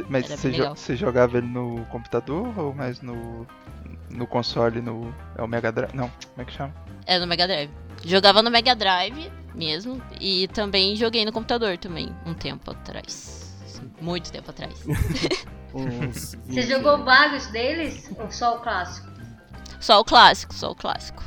[0.10, 3.48] Mas você, jo- você jogava ele no computador ou mais no,
[4.10, 5.14] no console, no.
[5.38, 5.94] É o Mega Drive?
[5.96, 6.74] Não, como é que chama?
[7.06, 7.72] É no Mega Drive.
[8.04, 13.56] Jogava no Mega Drive mesmo e também joguei no computador também, um tempo atrás.
[14.02, 14.84] Muito tempo atrás.
[15.74, 19.08] Você 20 jogou vários deles ou só o clássico?
[19.80, 21.24] Só o clássico, só o clássico.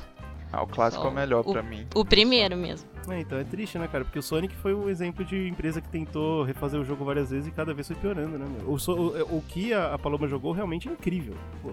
[0.52, 1.86] Ah, o clássico Só é o melhor o- pra mim.
[1.94, 2.88] O primeiro mesmo.
[3.08, 4.04] É, então é triste, né, cara?
[4.04, 7.48] Porque o Sonic foi um exemplo de empresa que tentou refazer o jogo várias vezes
[7.48, 8.70] e cada vez foi piorando, né, meu?
[8.70, 11.34] O, so- o, o que a, a Paloma jogou realmente é incrível.
[11.62, 11.70] Pô,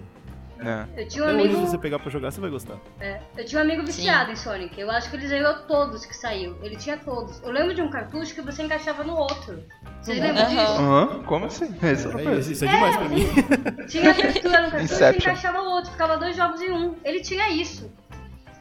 [0.56, 0.88] né?
[0.96, 1.60] Eu tinha um até hoje, amigo.
[1.64, 2.76] se você pegar pra jogar, você vai gostar.
[3.00, 4.80] É, eu tinha um amigo viciado em Sonic.
[4.80, 6.56] Eu acho que ele zerou todos que saiu.
[6.62, 7.42] Ele tinha todos.
[7.42, 9.62] Eu lembro de um cartucho que você encaixava no outro.
[10.00, 10.48] Vocês lembram Aham.
[10.54, 10.72] disso?
[10.80, 11.64] Aham, Como assim?
[11.64, 13.26] Eu não É, isso é demais pra mim.
[13.88, 15.32] Tinha abertura no cartucho e Inception.
[15.32, 15.90] encaixava o outro.
[15.92, 16.94] Ficava dois jogos em um.
[17.04, 17.90] Ele tinha isso.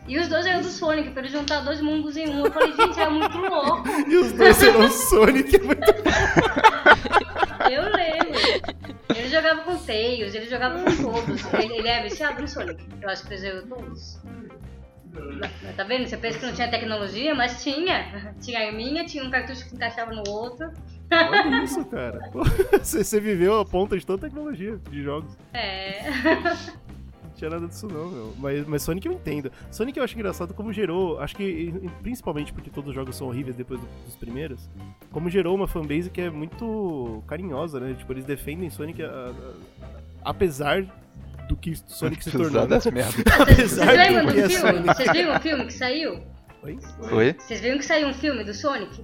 [0.07, 2.45] E os dois eram do Sonic, pra ele juntar dois mundos em um.
[2.45, 3.87] Eu falei, gente, é muito louco.
[4.07, 5.55] E os dois serão Sonic.
[5.55, 5.81] é muito-
[7.71, 8.85] Eu lembro.
[9.15, 11.53] Ele jogava com Tails, ele jogava com todos.
[11.53, 12.83] Ele, ele é viciado no Sonic.
[13.01, 14.19] Eu acho que ele zerou todos.
[15.75, 16.07] Tá vendo?
[16.07, 18.33] Você pensa que não tinha tecnologia, mas tinha.
[18.41, 20.71] Tinha a arminha, tinha um cartucho que encaixava no outro.
[21.11, 22.19] Olha isso, cara.
[22.81, 25.37] Você, viveu a ponta de toda a tecnologia de jogos.
[25.53, 26.03] É.
[27.35, 28.33] tinha nada disso não, meu.
[28.37, 29.51] Mas, mas Sonic eu entendo.
[29.71, 33.55] Sonic eu acho engraçado como gerou, acho que principalmente porque todos os jogos são horríveis
[33.55, 34.69] depois do, dos primeiros,
[35.11, 37.93] como gerou uma fanbase que é muito carinhosa, né?
[37.93, 40.85] Tipo, eles defendem Sonic a, a, a, apesar
[41.47, 42.65] do que Sonic se tornou.
[42.67, 42.85] Das.
[42.87, 44.49] Apesar Vocês lembram do filme?
[44.49, 44.85] Sonic.
[44.85, 46.23] Vocês viram o filme que saiu?
[46.63, 46.79] Oi?
[47.11, 47.35] Oi?
[47.37, 49.03] Vocês viram que saiu um filme do Sonic?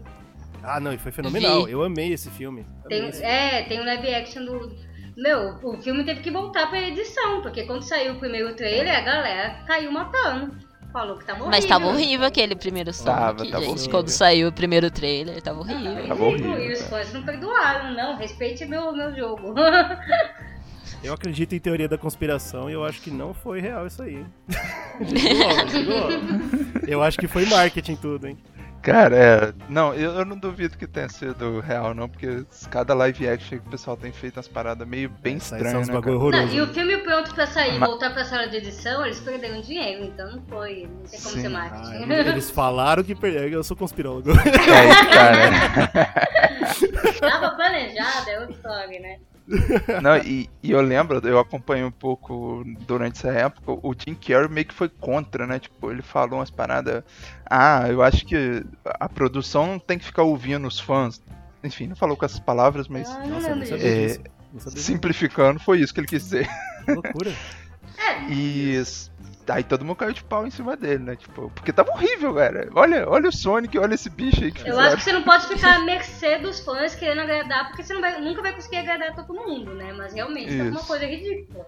[0.64, 1.68] Ah, não, e foi fenomenal.
[1.68, 2.66] Eu amei esse filme.
[2.88, 3.70] Tem, esse é, filme.
[3.70, 4.91] tem um live action do.
[5.18, 9.02] Meu, o filme teve que voltar pra edição, porque quando saiu o primeiro trailer, a
[9.02, 10.56] galera caiu matando.
[10.92, 11.52] Falou que tava horrível.
[11.52, 13.70] Mas tava horrível aquele primeiro Sonic, tava, tava gente.
[13.70, 13.92] Horrível.
[13.92, 16.08] Quando saiu o primeiro trailer, tava horrível.
[16.08, 16.60] Tava horrível.
[16.60, 18.18] E os fãs não perdoaram, não.
[18.18, 19.54] Respeite meu, meu jogo.
[21.04, 24.24] Eu acredito em teoria da conspiração e eu acho que não foi real isso aí.
[26.88, 28.38] eu acho que foi marketing tudo, hein?
[28.82, 29.54] Cara, é.
[29.70, 33.68] Não, eu, eu, não duvido que tenha sido real, não, porque cada live action que
[33.68, 35.88] o pessoal tem feito umas paradas meio bem estranhas.
[35.88, 37.90] Né, não, e o filme pronto pra sair e Mas...
[37.90, 40.88] voltar pra sala de edição, eles perderam dinheiro, então não foi.
[40.92, 41.42] Não tem como Sim.
[41.42, 42.12] ser marketing.
[42.12, 44.32] Ah, eles falaram que perderam, eu sou conspirólogo.
[44.32, 45.52] É, cara.
[47.20, 49.20] Tava planejado, é outra história, né?
[50.02, 54.50] Não, e, e, eu lembro, eu acompanho um pouco durante essa época, o Jim Carrey
[54.50, 55.60] meio que foi contra, né?
[55.60, 57.04] Tipo, ele falou umas paradas.
[57.46, 61.22] Ah, eu acho que a produção não tem que ficar ouvindo os fãs.
[61.64, 63.10] Enfim, não falou com essas palavras, mas.
[63.10, 64.18] Ah, Nossa, não é,
[64.76, 66.50] simplificando, foi isso que ele quis dizer.
[66.86, 67.32] Que loucura.
[67.32, 68.22] É.
[68.30, 68.82] E
[69.48, 71.16] Aí todo mundo caiu de pau em cima dele, né?
[71.16, 72.70] Tipo, porque tava horrível, cara.
[72.74, 74.82] Olha, olha o Sonic, olha esse bicho aí que Eu fizeram.
[74.88, 78.02] acho que você não pode ficar à mercê dos fãs querendo agradar, porque você não
[78.02, 79.94] vai, nunca vai conseguir agradar todo mundo, né?
[79.94, 81.66] Mas realmente é uma coisa ridícula.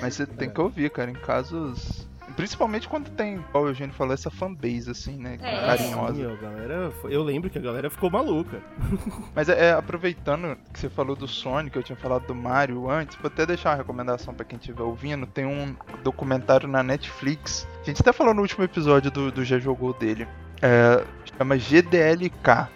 [0.00, 2.06] Mas você tem que ouvir, cara, em casos
[2.36, 5.38] Principalmente quando tem, como o Eugênio falou, essa fanbase, assim, né?
[5.40, 5.66] É.
[5.66, 6.14] Carinhosa.
[6.14, 8.60] Sim, galera, eu lembro que a galera ficou maluca.
[9.34, 13.16] Mas é, é, aproveitando que você falou do Sonic, eu tinha falado do Mario antes,
[13.16, 15.26] vou até deixar uma recomendação para quem estiver ouvindo.
[15.26, 17.66] Tem um documentário na Netflix.
[17.82, 20.26] A gente até falou no último episódio do, do Já Jogou dele.
[20.60, 21.04] É,
[21.36, 22.68] chama GDLK.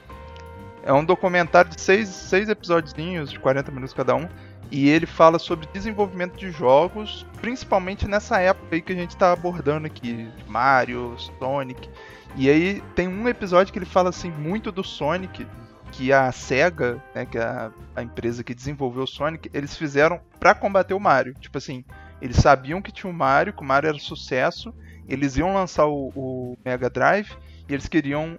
[0.84, 4.28] É um documentário de seis, seis episódios de 40 minutos cada um
[4.70, 9.32] e ele fala sobre desenvolvimento de jogos, principalmente nessa época aí que a gente está
[9.32, 11.88] abordando aqui, Mario, Sonic.
[12.36, 15.46] E aí tem um episódio que ele fala assim muito do Sonic,
[15.90, 20.20] que a Sega, né, que é a, a empresa que desenvolveu o Sonic, eles fizeram
[20.38, 21.34] para combater o Mario.
[21.34, 21.84] Tipo assim,
[22.20, 24.74] eles sabiam que tinha o Mario, que o Mario era sucesso,
[25.08, 27.32] eles iam lançar o, o Mega Drive
[27.66, 28.38] e eles queriam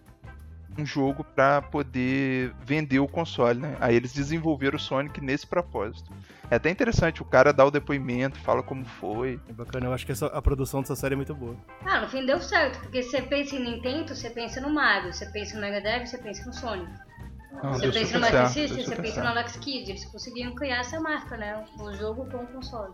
[0.79, 3.77] um jogo para poder vender o console, né?
[3.79, 6.11] Aí eles desenvolveram o Sonic nesse propósito.
[6.49, 9.39] É até interessante, o cara dá o depoimento, fala como foi.
[9.47, 11.55] É bacana, eu acho que essa, a produção dessa série é muito boa.
[11.85, 15.27] Ah, no fim deu certo, porque você pensa em Nintendo, você pensa no Mario, você
[15.27, 16.91] pensa no Mega Drive, você pensa no Sonic.
[17.63, 20.99] Não, você pensa no Master System, você pensa no Alex Kidd, eles conseguiram criar essa
[20.99, 21.65] marca, né?
[21.79, 22.93] O jogo com o console.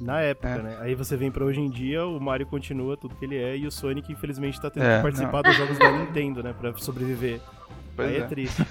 [0.00, 0.62] Na época, é.
[0.62, 0.76] né?
[0.80, 3.66] Aí você vem pra hoje em dia, o Mario continua tudo que ele é e
[3.66, 5.50] o Sonic, infelizmente, tá tendo é, que participar não.
[5.50, 6.54] dos jogos da Nintendo, né?
[6.58, 7.40] Pra sobreviver.
[7.96, 8.18] Pois Aí é.
[8.18, 8.66] é triste.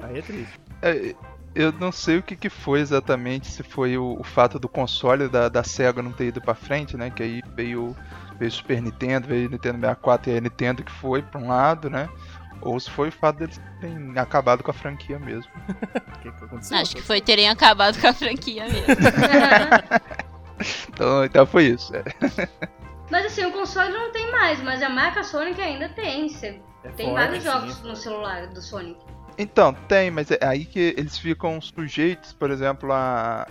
[0.00, 0.60] Aí é triste.
[0.82, 1.14] É,
[1.54, 5.28] eu não sei o que, que foi exatamente, se foi o, o fato do console
[5.28, 7.10] da, da SEGA não ter ido pra frente, né?
[7.10, 7.96] Que aí veio,
[8.38, 12.08] veio Super Nintendo, veio Nintendo 64 e a Nintendo que foi pra um lado, né?
[12.60, 15.50] Ou se foi o fato deles terem acabado com a franquia mesmo.
[16.22, 16.78] que que aconteceu?
[16.78, 18.86] Acho que foi terem acabado com a franquia mesmo.
[20.88, 21.92] então, então foi isso.
[21.94, 22.04] É.
[23.10, 26.28] Mas assim, o console não tem mais, mas a marca Sonic ainda tem.
[26.28, 28.98] Você é tem forte, vários jogos sim, no celular do Sonic.
[29.36, 33.46] Então, tem, mas é aí que eles ficam sujeitos, por exemplo, a,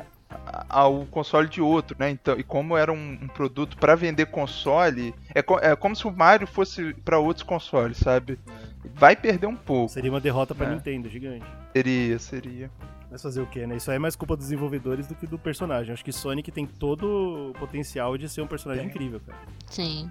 [0.70, 2.10] ao console de outro, né?
[2.10, 6.08] Então, e como era um, um produto para vender console, é, co é, como se
[6.08, 8.39] o Mario fosse para outros consoles, sabe?
[8.95, 9.93] Vai perder um pouco.
[9.93, 10.76] Seria uma derrota para é.
[10.76, 11.45] Nintendo, gigante.
[11.74, 12.72] Seria, seria.
[13.14, 13.76] Mas fazer o que, né?
[13.76, 15.93] Isso aí é mais culpa dos desenvolvedores do que do personagem.
[15.93, 18.88] Acho que Sonic tem todo o potencial de ser um personagem é.
[18.88, 19.38] incrível, cara.
[19.70, 20.09] Sim.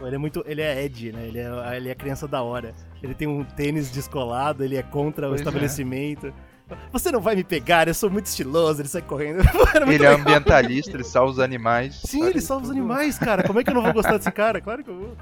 [0.00, 0.44] Ele é muito.
[0.46, 1.26] Ele é Ed, né?
[1.26, 2.72] Ele é, ele é a criança da hora.
[3.02, 5.48] Ele tem um tênis descolado, ele é contra pois o é.
[5.48, 6.28] estabelecimento.
[6.28, 6.76] É.
[6.92, 9.42] Você não vai me pegar, eu sou muito estiloso, ele sai correndo.
[9.92, 12.02] ele é ambientalista, ele salva os animais.
[12.04, 13.42] Sim, ele salva os animais, cara.
[13.42, 14.60] Como é que eu não vou gostar desse cara?
[14.60, 15.16] Claro que eu vou.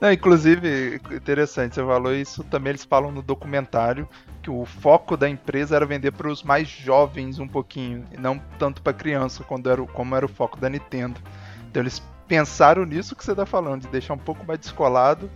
[0.00, 4.08] Não, inclusive, interessante, você falou isso, também eles falam no documentário
[4.42, 8.38] que o foco da empresa era vender para os mais jovens um pouquinho, e não
[8.58, 11.20] tanto para criança, quando era, como era o foco da Nintendo.
[11.70, 15.30] Então eles pensaram nisso que você está falando, de deixar um pouco mais descolado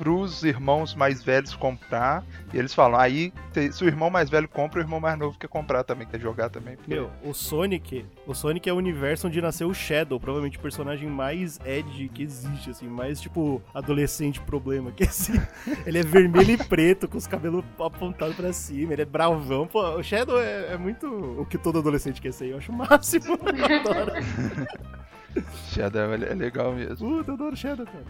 [0.00, 2.24] pros irmãos mais velhos comprar.
[2.54, 3.34] E eles falam, aí
[3.70, 6.48] se, o irmão mais velho compra, o irmão mais novo quer comprar também, quer jogar
[6.48, 6.74] também.
[6.76, 10.60] porque- Meu, o Sonic, o Sonic é o universo onde nasceu o Shadow, provavelmente o
[10.60, 15.34] personagem mais edgy que existe, assim, mais tipo adolescente problema, que assim,
[15.86, 19.82] ele é vermelho e preto, com os cabelos apontados pra cima, ele é bravão, pô,
[19.96, 23.36] o Shadow é, é muito o que todo adolescente quer ser, eu acho o máximo,
[23.36, 24.12] eu adoro.
[25.70, 27.18] Shadow é legal mesmo.
[27.18, 28.04] Puta, eu adoro Shadow, cara.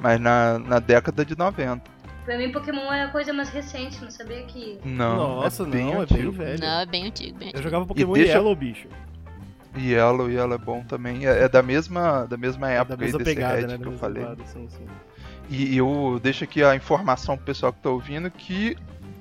[0.00, 1.82] Mas na, na década de 90.
[2.24, 4.78] Pra mim, Pokémon é a coisa mais recente, não sabia que.
[4.84, 6.32] Não, Nossa, é bem não, é bem antigo.
[6.32, 6.60] velho.
[6.60, 7.62] Não, é bem antigo, bem Eu antigo.
[7.64, 8.88] jogava Pokémon deixa- Yellow, bicho.
[9.76, 11.26] Yellow, Yellow é bom também.
[11.26, 13.78] É, é da mesma, da mesma É época da aí mesma desse pegada, Red né?
[13.78, 14.24] que Da eu falei.
[14.24, 14.86] lado, sim, sim.
[15.50, 18.76] E eu deixo aqui a informação pro pessoal que tá ouvindo que,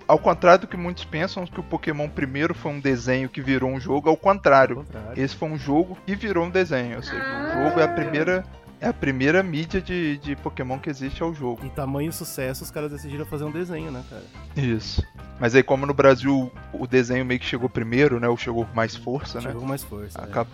[0.08, 3.70] ao contrário do que muitos pensam, que o Pokémon primeiro foi um desenho que virou
[3.70, 4.78] um jogo, ao Ao contrário.
[4.78, 5.12] contrário.
[5.24, 6.98] Esse foi um jogo que virou um desenho.
[6.98, 8.44] Ou seja, o jogo é a primeira.
[8.80, 11.66] É a primeira mídia de, de Pokémon que existe ao jogo.
[11.66, 14.24] Em tamanho sucesso, os caras decidiram fazer um desenho, né, cara?
[14.56, 15.04] Isso.
[15.40, 18.28] Mas aí, como no Brasil o desenho meio que chegou primeiro, né?
[18.28, 19.48] Ou chegou com mais força, né?
[19.48, 20.20] Chegou com mais força.
[20.20, 20.24] é.
[20.24, 20.48] Acab...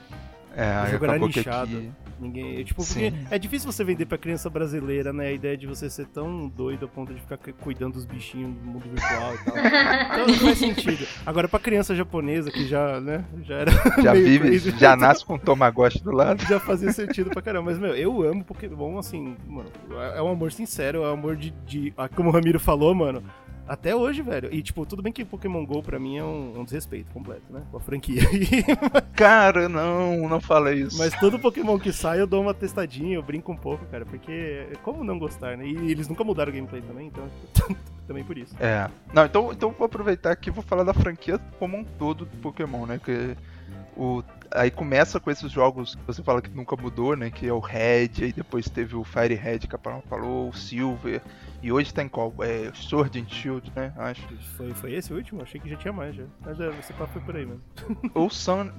[0.55, 1.91] É, era acabou que aqui.
[2.23, 3.11] Ninguém, é, tipo, Sim.
[3.11, 5.27] porque é difícil você vender pra criança brasileira, né?
[5.27, 8.53] A ideia de você ser tão doido a ponto de ficar cu- cuidando dos bichinhos
[8.55, 9.53] do mundo virtual e tal.
[10.13, 11.07] Então não faz sentido.
[11.25, 13.71] Agora, pra criança japonesa que já, né, já era
[14.01, 16.43] Já meio vive, crazy, já nasce com o Tamagotchi do lado.
[16.45, 17.69] já fazia sentido pra caramba.
[17.71, 19.69] Mas, meu, eu amo Pokémon, assim, mano,
[20.15, 23.23] é um amor sincero, é um amor de, de- ah, como o Ramiro falou, mano,
[23.67, 24.53] até hoje, velho.
[24.53, 27.63] E, tipo, tudo bem que Pokémon GO pra mim é um, um desrespeito completo, né,
[27.71, 28.21] com a franquia.
[29.15, 30.97] Cara, não, não fala isso.
[30.97, 34.67] Mas todo Pokémon que sai eu dou uma testadinha, eu brinco um pouco, cara, porque
[34.81, 35.65] como não gostar, né?
[35.67, 37.27] E eles nunca mudaram o gameplay também, então
[38.07, 38.55] também por isso.
[38.59, 38.89] É.
[39.13, 42.37] Não, então, então vou aproveitar aqui e vou falar da franquia como um todo do
[42.37, 42.99] Pokémon, né?
[43.03, 43.35] Que
[43.95, 47.29] o, aí começa com esses jogos que você fala que nunca mudou, né?
[47.29, 50.53] Que é o Red, aí depois teve o Fire Red que a Paula falou, o
[50.53, 51.21] Silver,
[51.63, 52.33] e hoje tem qual?
[52.41, 53.93] É Sword and Shield, né?
[53.97, 54.21] Acho.
[54.57, 55.41] Foi, foi esse o último?
[55.41, 56.25] Achei que já tinha mais já.
[56.45, 57.61] Mas é, esse papo foi por aí mesmo.
[58.13, 58.69] Ou Sun.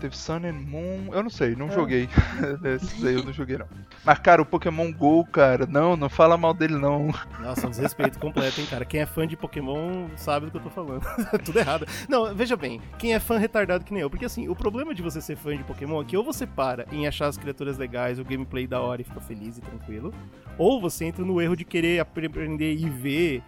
[0.00, 1.10] Teve Sun and Moon.
[1.12, 1.70] Eu não sei, não É.
[1.70, 2.08] joguei.
[2.74, 3.66] Esses aí eu não joguei, não.
[4.04, 7.08] Mas, cara, o Pokémon GO, cara, não, não fala mal dele, não.
[7.40, 8.84] Nossa, um desrespeito completo, hein, cara.
[8.84, 11.02] Quem é fã de Pokémon sabe do que eu tô falando.
[11.44, 11.86] Tudo errado.
[12.08, 14.10] Não, veja bem, quem é fã retardado que nem eu.
[14.10, 16.84] Porque assim, o problema de você ser fã de Pokémon é que ou você para
[16.90, 20.12] em achar as criaturas legais, o gameplay da hora e fica feliz e tranquilo.
[20.58, 22.00] Ou você entra no erro de querer
[22.32, 23.42] aprender IV,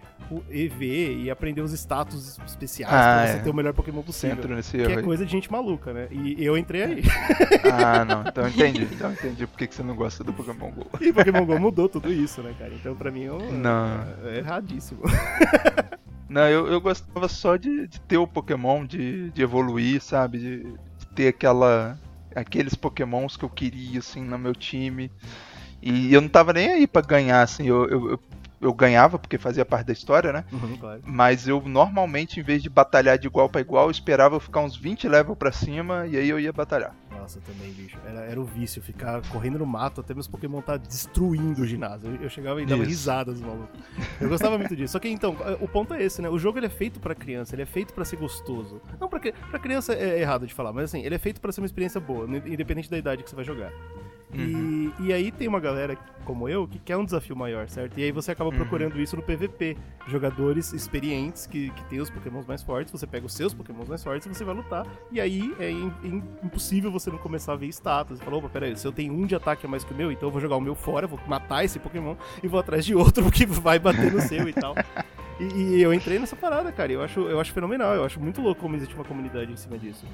[0.49, 3.39] EV e aprender os status especiais Ah, pra você é.
[3.41, 4.35] ter o melhor Pokémon possível.
[4.37, 5.03] entra nesse Que erro é aí.
[5.03, 6.07] coisa de gente maluca, né?
[6.11, 7.03] E eu entrei aí.
[7.73, 8.87] Ah, não, então eu entendi.
[8.93, 10.87] Então eu entendi por que que você não gosta do Pokémon GO.
[11.01, 12.71] E Pokémon GO mudou tudo isso, né, cara?
[12.73, 14.03] Então pra mim é, um- Não.
[14.25, 15.01] é erradíssimo.
[16.29, 20.37] Não, eu, eu gostava só de, de ter o Pokémon, de, de evoluir, sabe?
[20.39, 21.97] De, de ter aquela.
[22.35, 25.11] aqueles Pokémons que eu queria, assim, no meu time.
[25.81, 28.19] E eu não tava nem aí pra ganhar, assim, eu, eu, eu,
[28.61, 30.43] eu ganhava porque fazia parte da história, né?
[30.51, 31.01] Uhum, claro.
[31.05, 34.61] Mas eu normalmente, em vez de batalhar de igual pra igual, eu esperava eu ficar
[34.61, 36.93] uns 20 levels pra cima e aí eu ia batalhar.
[37.19, 37.97] Nossa, também, bicho.
[38.05, 42.09] Era, era o vício, ficar correndo no mato até meus Pokémon tá destruindo o ginásio.
[42.15, 42.89] Eu, eu chegava e dava Isso.
[42.91, 43.69] risadas, maluco.
[44.21, 44.91] Eu gostava muito disso.
[44.93, 46.29] Só que então, o ponto é esse, né?
[46.29, 48.81] O jogo ele é feito pra criança, ele é feito pra ser gostoso.
[48.99, 51.61] Não pra, pra criança é errado de falar, mas assim, ele é feito pra ser
[51.61, 53.71] uma experiência boa, independente da idade que você vai jogar.
[54.33, 57.97] E, e aí tem uma galera como eu que quer um desafio maior, certo?
[57.97, 58.55] E aí você acaba Uhum.
[58.57, 59.77] procurando isso no PVP.
[60.07, 64.03] Jogadores experientes que, que tem os pokémons mais fortes, você pega os seus pokémons mais
[64.03, 64.85] fortes e você vai lutar.
[65.11, 68.17] E aí é im- im- impossível você não começar a ver status.
[68.19, 70.11] Você fala, opa, peraí, se eu tenho um de ataque a mais que o meu,
[70.11, 72.95] então eu vou jogar o meu fora, vou matar esse pokémon e vou atrás de
[72.95, 74.75] outro que vai bater no seu e tal.
[75.37, 76.93] E, e eu entrei nessa parada, cara.
[76.93, 77.93] Eu acho, eu acho fenomenal.
[77.93, 80.05] Eu acho muito louco como existe uma comunidade em cima disso.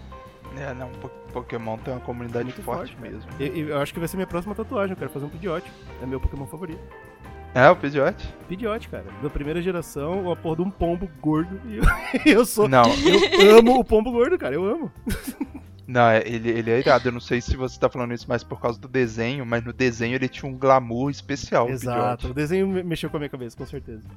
[0.57, 3.29] É, não, Po- Pokémon tem uma comunidade Muito forte, forte, mesmo.
[3.39, 4.93] E, e eu acho que vai ser minha próxima tatuagem.
[4.93, 5.63] Eu quero fazer um Pidgeot.
[6.01, 6.81] É meu Pokémon favorito.
[7.53, 8.15] É, o Pidgeot?
[8.47, 9.05] Pidgeot, cara.
[9.21, 11.61] Da primeira geração, a porra de um pombo gordo.
[11.67, 11.83] E eu,
[12.39, 12.67] eu sou.
[12.67, 12.85] Não,
[13.39, 14.55] Eu amo o pombo gordo, cara.
[14.55, 14.91] Eu amo.
[15.87, 17.07] Não, é- ele, ele é irado.
[17.07, 19.73] Eu não sei se você tá falando isso mais por causa do desenho, mas no
[19.73, 21.69] desenho ele tinha um glamour especial.
[21.69, 24.07] Exato, o desenho me- mexeu com a minha cabeça, com certeza.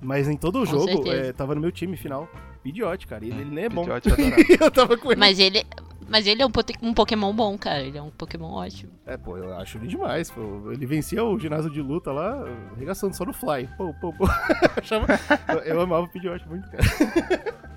[0.00, 2.28] Mas em todo o Com jogo, é, tava no meu time final.
[2.62, 3.24] Pidgeot, cara.
[3.24, 3.84] Ele, ele nem é bom.
[3.84, 4.06] Pidgeot
[4.62, 5.18] eu tava com ele.
[5.18, 5.64] Mas ele.
[6.10, 6.50] Mas ele é um,
[6.82, 7.82] um Pokémon bom, cara.
[7.82, 8.92] Ele é um Pokémon ótimo.
[9.04, 10.30] É, pô, eu acho ele demais.
[10.30, 10.70] Pô.
[10.72, 12.44] Ele vencia o ginásio de luta lá,
[12.76, 13.68] arregaçando só no fly.
[13.76, 14.24] Pô, pô, pô.
[15.52, 16.82] Eu, eu amava o Pidgeot muito, cara.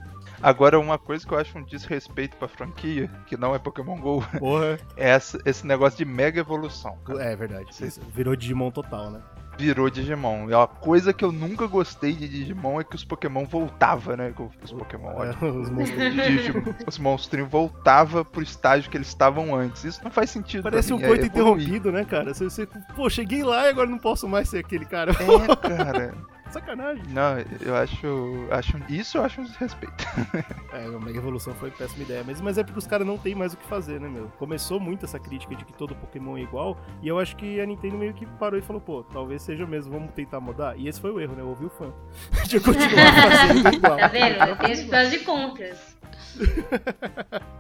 [0.42, 4.24] Agora, uma coisa que eu acho um desrespeito pra franquia, que não é Pokémon GO,
[4.40, 4.80] Porra.
[4.98, 6.98] é essa- esse negócio de mega evolução.
[7.06, 7.24] cara.
[7.24, 7.68] É verdade.
[7.80, 9.22] Isso Virou Digimon total, né?
[9.58, 10.50] Virou Digimon.
[10.50, 14.34] E uma coisa que eu nunca gostei de Digimon é que os Pokémon voltavam, né?
[14.64, 15.38] Os Pokémon, olha.
[15.40, 16.00] É, os monstros.
[16.16, 19.84] Digimon, os monstrinhos voltavam pro estágio que eles estavam antes.
[19.84, 20.64] Isso não faz sentido.
[20.64, 21.64] Parece um é coito evoluir.
[21.68, 22.34] interrompido, né, cara?
[22.34, 25.12] Você, você, pô, cheguei lá e agora não posso mais ser aquele cara.
[25.12, 26.14] É, cara.
[26.52, 27.04] Sacanagem.
[27.10, 28.48] Não, eu acho.
[28.52, 30.06] acho isso eu acho um desrespeito.
[30.74, 32.24] É, a Mega Evolução foi péssima ideia.
[32.26, 34.28] Mas, mas é porque os caras não tem mais o que fazer, né, meu?
[34.40, 36.78] Começou muito essa crítica de que todo Pokémon é igual.
[37.02, 39.92] E eu acho que a Nintendo meio que parou e falou, pô, talvez seja mesmo,
[39.92, 40.78] vamos tentar mudar.
[40.78, 41.42] E esse foi o erro, né?
[41.42, 41.92] Eu ouvi o fã.
[42.48, 43.98] De eu continuar fazendo igual.
[43.98, 44.56] Tá vendo?
[44.60, 45.98] Tem os prós e contras.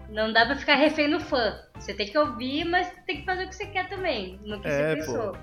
[0.09, 1.59] Não dá pra ficar refém no fã.
[1.75, 4.39] Você tem que ouvir, mas tem que fazer o que você quer também.
[4.45, 5.35] No que É, você pô.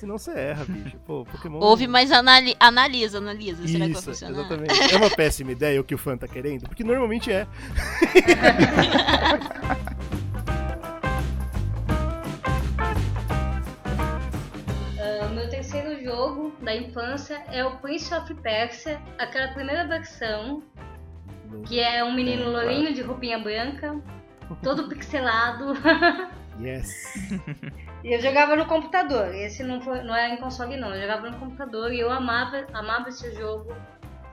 [0.00, 0.96] Senão você erra, bicho.
[1.06, 1.58] Pô, Pokémon.
[1.58, 3.68] Ouve, mas anali analisa, analisa.
[3.68, 4.40] Será que vai Isso, funcionar?
[4.40, 4.94] exatamente.
[4.94, 6.62] É uma péssima ideia o que o fã tá querendo?
[6.62, 7.46] Porque normalmente é.
[14.98, 20.62] Ah, O meu terceiro jogo da infância é o Prince of Persia, aquela primeira versão,
[21.66, 23.96] que é um menino lourinho de roupinha branca,
[24.62, 25.74] todo pixelado.
[26.60, 27.14] Yes.
[28.02, 29.34] E eu jogava no computador.
[29.34, 30.94] Esse não, foi, não era em console, não.
[30.94, 33.76] Eu jogava no computador e eu amava, amava esse jogo.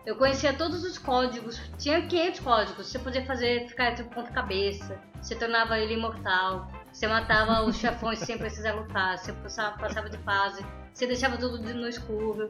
[0.06, 1.62] Eu conhecia todos os códigos.
[1.78, 2.88] Tinha 500 códigos.
[2.88, 4.98] Você podia fazer, ficar tipo ponta cabeça.
[5.22, 6.72] Você tornava ele imortal.
[6.94, 9.18] Você matava os chefões sem precisar lutar.
[9.18, 10.66] Você passava, passava de fase.
[10.94, 12.50] Você deixava tudo no escuro.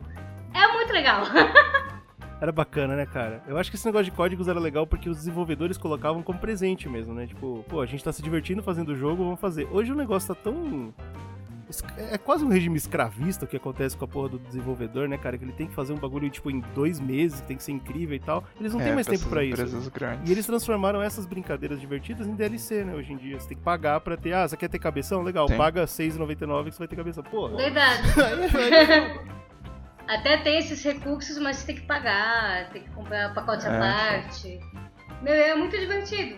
[0.53, 1.23] É muito legal.
[2.39, 3.41] Era bacana, né, cara?
[3.47, 6.87] Eu acho que esse negócio de códigos era legal porque os desenvolvedores colocavam como presente
[6.87, 7.25] mesmo, né?
[7.25, 9.67] Tipo, pô, a gente tá se divertindo fazendo o jogo, vamos fazer.
[9.71, 10.93] Hoje o negócio tá tão.
[11.97, 15.37] É quase um regime escravista o que acontece com a porra do desenvolvedor, né, cara?
[15.37, 17.73] Que ele tem que fazer um bagulho, tipo, em dois meses, que tem que ser
[17.73, 18.43] incrível e tal.
[18.57, 19.53] Eles não É, têm mais tempo pra isso.
[19.61, 20.29] empresas grandes.
[20.29, 23.37] E eles transformaram essas brincadeiras divertidas em DLC, né, hoje em dia.
[23.37, 24.31] Você tem que pagar pra ter.
[24.31, 25.23] Ah, você quer ter cabeção?
[25.23, 25.57] Legal, Sim.
[25.57, 27.23] paga R$6,99 que você vai ter cabeção.
[27.23, 27.57] Porra.
[27.57, 28.01] Verdade.
[30.07, 32.69] Até tem esses recursos, mas você tem que pagar.
[32.71, 33.79] Tem que comprar pacote à É.
[33.79, 34.59] parte.
[35.21, 36.35] Meu, é muito divertido.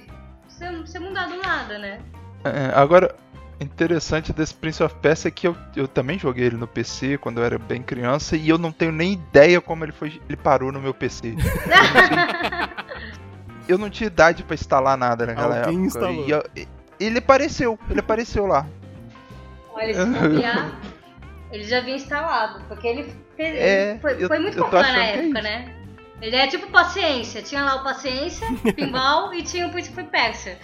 [0.48, 2.00] Você, você não dá do nada, né?
[2.44, 3.16] É, agora,
[3.60, 7.40] interessante desse Prince of Persia é que eu, eu também joguei ele no PC quando
[7.40, 10.72] eu era bem criança e eu não tenho nem ideia como ele foi ele parou
[10.72, 11.36] no meu PC.
[13.68, 15.86] Eu não, tinha idade pra instalar nada naquela Alguém época.
[15.86, 16.26] instalou.
[16.28, 16.44] E eu-
[17.00, 18.66] ele apareceu, ele apareceu lá.
[19.72, 20.72] Olha, se copiar,
[21.52, 22.64] ele já vinha instalado.
[22.68, 23.04] Porque ele
[23.36, 25.34] fez, É, foi, eu- foi muito eu popular na é época, isso.
[25.44, 25.76] né?
[26.22, 27.42] Ele é tipo paciência.
[27.42, 28.46] Tinha lá o paciência,
[28.76, 30.58] pinball e tinha o Príncipe Persa.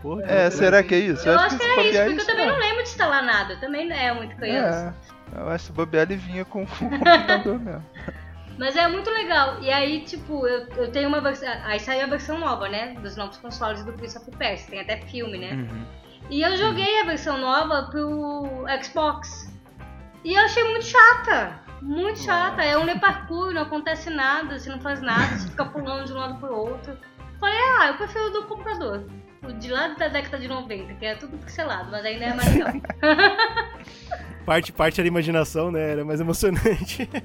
[0.00, 1.28] porra, É, será que é isso?
[1.28, 2.52] Eu acho que era isso, bobear porque eu também não.
[2.54, 3.52] não lembro de instalar nada.
[3.54, 4.94] Eu também não é muito criança.
[5.34, 7.84] É, eu acho que bobear ele vinha com o computador mesmo.
[8.58, 9.58] Mas é muito legal.
[9.62, 11.48] E aí, tipo, eu, eu tenho uma versão.
[11.64, 12.94] Aí saiu a versão nova, né?
[13.02, 14.68] Dos novos consoles do Prince of Persia.
[14.70, 15.52] Tem até filme, né?
[15.52, 15.84] Uhum.
[16.30, 19.51] E eu joguei a versão nova pro Xbox.
[20.24, 21.60] E eu achei muito chata.
[21.80, 22.62] Muito chata.
[22.62, 26.16] É um parkour, não acontece nada, você não faz nada, você fica pulando de um
[26.16, 26.96] lado pro outro.
[27.40, 29.04] Falei, ah, eu prefiro o do computador.
[29.42, 32.54] O de lá da década de 90, que é tudo pixelado, mas ainda é mais
[32.54, 32.72] legal.
[34.46, 35.92] Parte, parte era imaginação, né?
[35.92, 37.08] Era mais emocionante.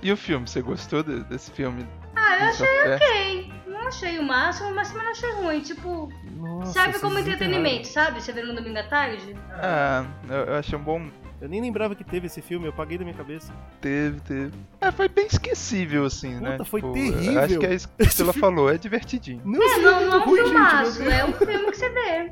[0.00, 1.84] E o filme, você gostou de- desse filme?
[2.14, 3.52] Ah, eu achei.
[3.66, 5.60] Não achei o máximo, mas também não achei ruim.
[5.60, 8.22] Tipo, Nossa, serve como entretenimento, sabe?
[8.22, 9.34] Você vê no domingo à tarde.
[9.54, 11.10] Ah, eu, eu achei um bom.
[11.40, 13.52] Eu nem lembrava que teve esse filme, eu paguei da minha cabeça.
[13.80, 14.52] Teve, teve.
[14.80, 16.52] É, foi bem esquecível, assim, né?
[16.52, 17.40] Puta, foi Tipo, terrível.
[17.40, 19.40] Acho que é isso que ela falou, é divertidinho.
[19.44, 22.30] Não, É, esse não, filme não é um filmaço, é um filme que você vê.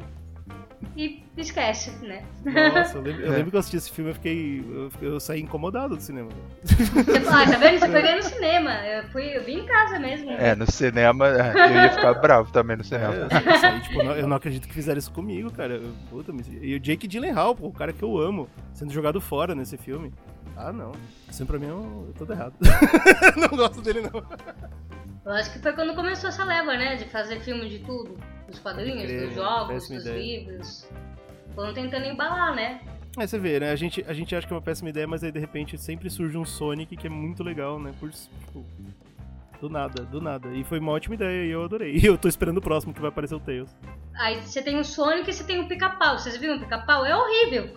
[0.95, 2.23] E esquece, né?
[2.45, 3.37] Nossa, eu lembro, eu É.
[3.37, 4.65] lembro que eu assisti esse filme, eu fiquei.
[4.75, 6.29] Eu, fiquei- eu saí incomodado do cinema.
[6.63, 7.79] Você fala, ah, tá vendo?
[7.79, 8.71] Você foi ver no cinema.
[8.87, 10.31] Eu, fui, eu vim em casa mesmo.
[10.33, 13.15] É, no cinema, é, eu ia ficar bravo também no cinema.
[13.15, 15.75] É, eu saí, tipo, não- eu não acredito que fizeram isso comigo, cara.
[15.75, 19.21] Eu- Puta, me- e o Jake Gyllenhaal, pô, o cara que eu amo, sendo jogado
[19.21, 20.13] fora nesse filme.
[20.57, 20.93] Ah, não.
[21.31, 22.55] Isso pra mim é um- todo errado.
[23.37, 24.23] não gosto dele, não.
[25.25, 26.97] Eu acho que foi quando começou essa leva, né?
[26.97, 28.17] De fazer filme de tudo.
[28.49, 30.19] Dos quadrinhos, crer, dos jogos, dos ideia.
[30.19, 30.89] livros.
[31.55, 32.81] Foram tentando embalar, né?
[33.17, 33.73] Aí você vê, né?
[33.73, 36.11] A gente, a gente acha que é uma péssima ideia, mas aí de repente sempre
[36.11, 37.93] surge um Sonic que é muito legal, né?
[37.99, 38.65] Por, tipo,
[39.61, 40.51] do nada, do nada.
[40.51, 41.97] E foi uma ótima ideia e eu adorei.
[41.97, 43.75] E eu tô esperando o próximo que vai aparecer o Tails.
[44.15, 46.19] Aí você tem o Sonic e você tem o pica-pau.
[46.19, 47.05] Vocês viram o pica-pau?
[47.07, 47.75] É horrível.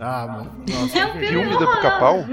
[0.00, 0.64] Ah, mano.
[0.68, 2.24] Nossa, É um filme Filme do pica-pau?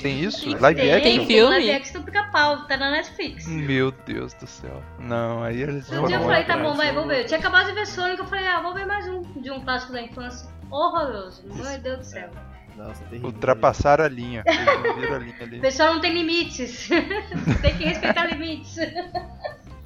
[0.00, 0.56] Tem isso?
[0.58, 1.02] Live Tem, action?
[1.02, 1.54] Tem filme?
[1.54, 3.46] Live action do pica-pau, tá na Netflix.
[3.46, 4.82] Meu Deus do céu.
[4.98, 7.22] Não, aí eles Um dia eu falei, tá bom, vai, vou ver.
[7.22, 9.60] Eu tinha acabado de ver Sonic, eu falei, ah, vou ver mais um de um
[9.60, 10.48] clássico da infância.
[10.70, 12.30] Horroroso, meu Deus do céu.
[12.76, 13.28] Nossa, terrível.
[13.28, 14.42] Ultrapassaram a linha.
[14.46, 15.58] A linha ali.
[15.58, 16.88] O pessoal não tem limites.
[17.62, 18.76] tem que respeitar limites.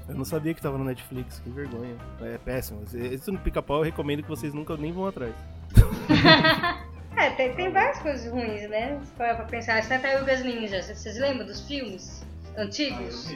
[0.09, 1.97] Eu não sabia que tava no Netflix, que vergonha.
[2.23, 2.83] É péssimo.
[2.95, 5.35] Esse no pica-pau eu recomendo que vocês nunca nem vão atrás.
[7.19, 9.01] É, tem, tem várias coisas ruins, né?
[9.17, 12.25] Pra pensar, as tartarugas ninjas, vocês lembram dos filmes
[12.57, 13.35] antigos?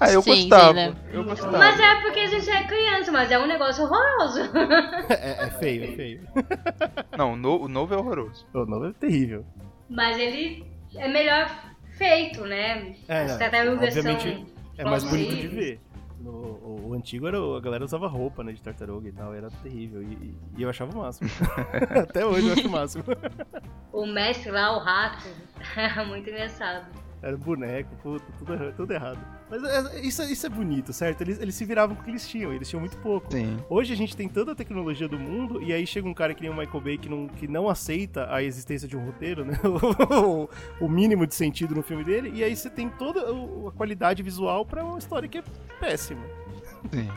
[0.00, 0.72] Ah, eu Sim, sim, gostava.
[0.74, 0.94] né?
[1.12, 1.58] Eu gostava.
[1.58, 4.40] Mas é porque a gente é criança, mas é um negócio horroroso.
[5.08, 6.28] É, é feio, é feio.
[7.16, 8.46] Não, o no- o novo é horroroso.
[8.52, 9.44] O nome é terrível.
[9.88, 10.64] Mas ele
[10.96, 11.48] é melhor
[11.96, 12.94] feito, né?
[13.08, 14.46] É, As tartarugas são.
[14.78, 15.80] É mais bonito de ver.
[16.22, 19.34] No, o, o antigo era o- a galera usava roupa, né, de tartaruga e tal,
[19.34, 20.02] era terrível.
[20.02, 21.28] E, e- eu achava o máximo.
[22.02, 23.04] Até hoje eu acho o máximo.
[23.92, 25.26] O mestre lá, o rato,
[26.08, 26.86] muito engraçado.
[27.20, 29.18] Era boneco, puta, tudo, tudo errado.
[29.50, 31.20] Mas é- isso, isso é bonito, certo?
[31.20, 33.30] Eles, eles se viravam com o que eles tinham, eles tinham muito pouco.
[33.32, 33.58] Sim.
[33.68, 36.50] Hoje a gente tem tanta tecnologia do mundo, e aí chega um cara que nem
[36.50, 39.58] o Michael Bay que não, que não aceita a existência de um roteiro, né?
[40.24, 40.48] o,
[40.84, 44.22] o mínimo de sentido no filme dele, e aí você tem toda o- a qualidade
[44.22, 45.42] visual pra uma história que é
[45.78, 46.22] péssima.
[46.92, 47.08] Sim.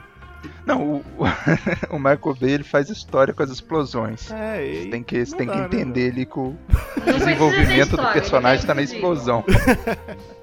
[0.66, 1.04] Não, o,
[1.90, 4.30] o Michael Bay ele faz história com as explosões.
[4.30, 7.04] É, Você tem que, você tem que dá, né, entender ali que o Não precisa
[7.06, 9.44] ter desenvolvimento do história, personagem ele tá na é explosão.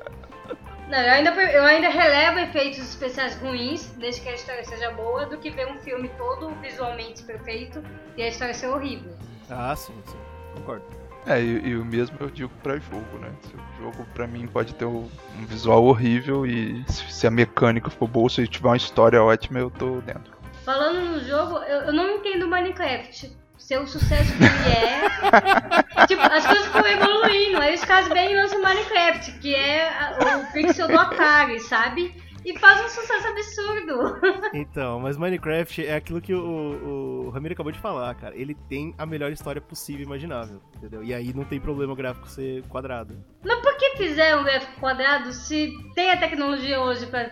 [0.92, 5.24] Não, eu ainda, eu ainda relevo efeitos especiais ruins, desde que a história seja boa,
[5.24, 7.82] do que ver um filme todo visualmente perfeito
[8.14, 9.16] e a história ser horrível.
[9.48, 10.18] Ah, sim, sim.
[10.54, 10.84] Concordo.
[11.26, 13.32] É, e, e o mesmo eu digo pra jogo, né?
[13.40, 17.30] Se o jogo pra mim pode ter um um visual horrível e se se a
[17.30, 20.36] mecânica for boa, se tiver uma história ótima, eu tô dentro.
[20.62, 23.34] Falando no jogo, eu, eu não entendo Minecraft.
[23.62, 26.06] Ser o sucesso que ele é.
[26.06, 27.58] tipo, as coisas estão evoluindo.
[27.58, 29.88] Aí os caras vêm e lançam Minecraft, que é
[30.36, 32.14] o pixel do Atari, sabe?
[32.44, 34.42] E faz um sucesso absurdo.
[34.52, 38.36] Então, mas Minecraft é aquilo que o, o, Ramiro acabou de falar, cara.
[38.36, 41.02] Ele tem a melhor história possível e imaginável, entendeu?
[41.02, 43.16] E aí não tem problema o gráfico ser quadrado.
[43.42, 47.30] Mas por que fizeram um gráfico quadrado se tem a tecnologia hoje pra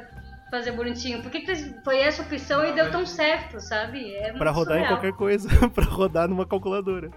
[0.50, 1.22] fazer bonitinho?
[1.22, 4.14] Por que, que foi essa opção e deu tão certo, sabe?
[4.16, 4.96] É Pra rodar em surreal.
[5.00, 7.10] qualquer coisa, pra rodar numa calculadora.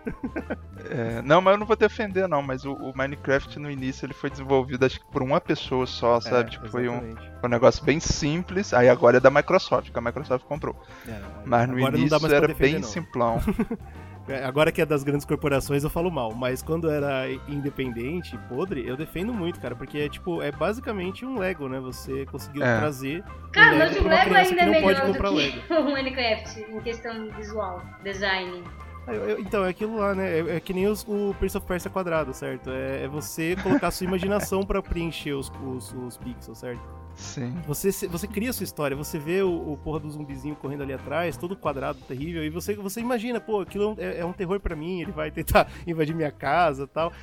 [0.89, 4.13] É, não, mas eu não vou defender não, mas o, o Minecraft no início ele
[4.13, 6.49] foi desenvolvido acho que por uma pessoa só, sabe?
[6.49, 10.01] É, tipo, foi um, um negócio bem simples, aí agora é da Microsoft, que a
[10.01, 10.75] Microsoft comprou.
[11.07, 12.83] É, Mas no início era defender, bem não.
[12.83, 13.41] simplão.
[14.27, 18.87] É, Agora que é das grandes corporações eu falo mal, mas quando era independente, podre,
[18.87, 21.79] eu defendo muito, cara, porque é tipo, é basicamente um Lego, né?
[21.79, 22.79] Você conseguiu É.
[22.79, 25.61] trazer Cara, um mas Lego o Lego ainda é melhor do Lego.
[25.67, 28.63] que o Minecraft em questão visual, design.
[29.07, 30.39] Eu- eu- Então, é aquilo lá, né?
[30.39, 32.69] É, é que nem os- o Prince of Persia quadrado, certo?
[32.69, 36.81] É, é você colocar sua imaginação pra preencher os, os, os pixels, certo?
[37.15, 37.55] Sim.
[37.67, 40.93] Você, você cria a sua história, você vê o, o porra do zumbizinho correndo ali
[40.93, 44.75] atrás, todo quadrado, terrível, e você, você imagina, pô, aquilo é, é um terror pra
[44.75, 47.13] mim, ele vai tentar invadir minha casa tal.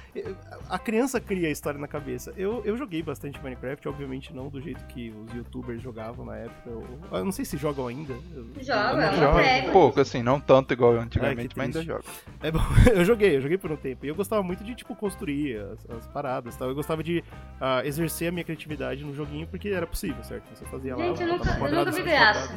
[0.68, 2.32] A criança cria a história na cabeça.
[2.36, 6.70] Eu, eu joguei bastante Minecraft, obviamente não do jeito que os youtubers jogavam na época.
[6.70, 8.14] Eu, eu não sei se jogam ainda.
[8.60, 9.62] Joga, é.
[9.62, 12.04] Joga pouco, assim, não tanto igual antigamente, Ai, mas ainda joga.
[12.42, 12.60] É bom,
[12.94, 14.04] eu joguei, eu joguei por um tempo.
[14.06, 16.68] E eu gostava muito de, tipo, construir as, as paradas tal.
[16.68, 17.24] Eu gostava de
[17.60, 20.44] ah, exercer a minha criatividade no joguinho porque era possível, certo?
[20.54, 21.04] Você fazia lá.
[21.04, 22.54] Gente, eu nunca, eu nunca vi graça.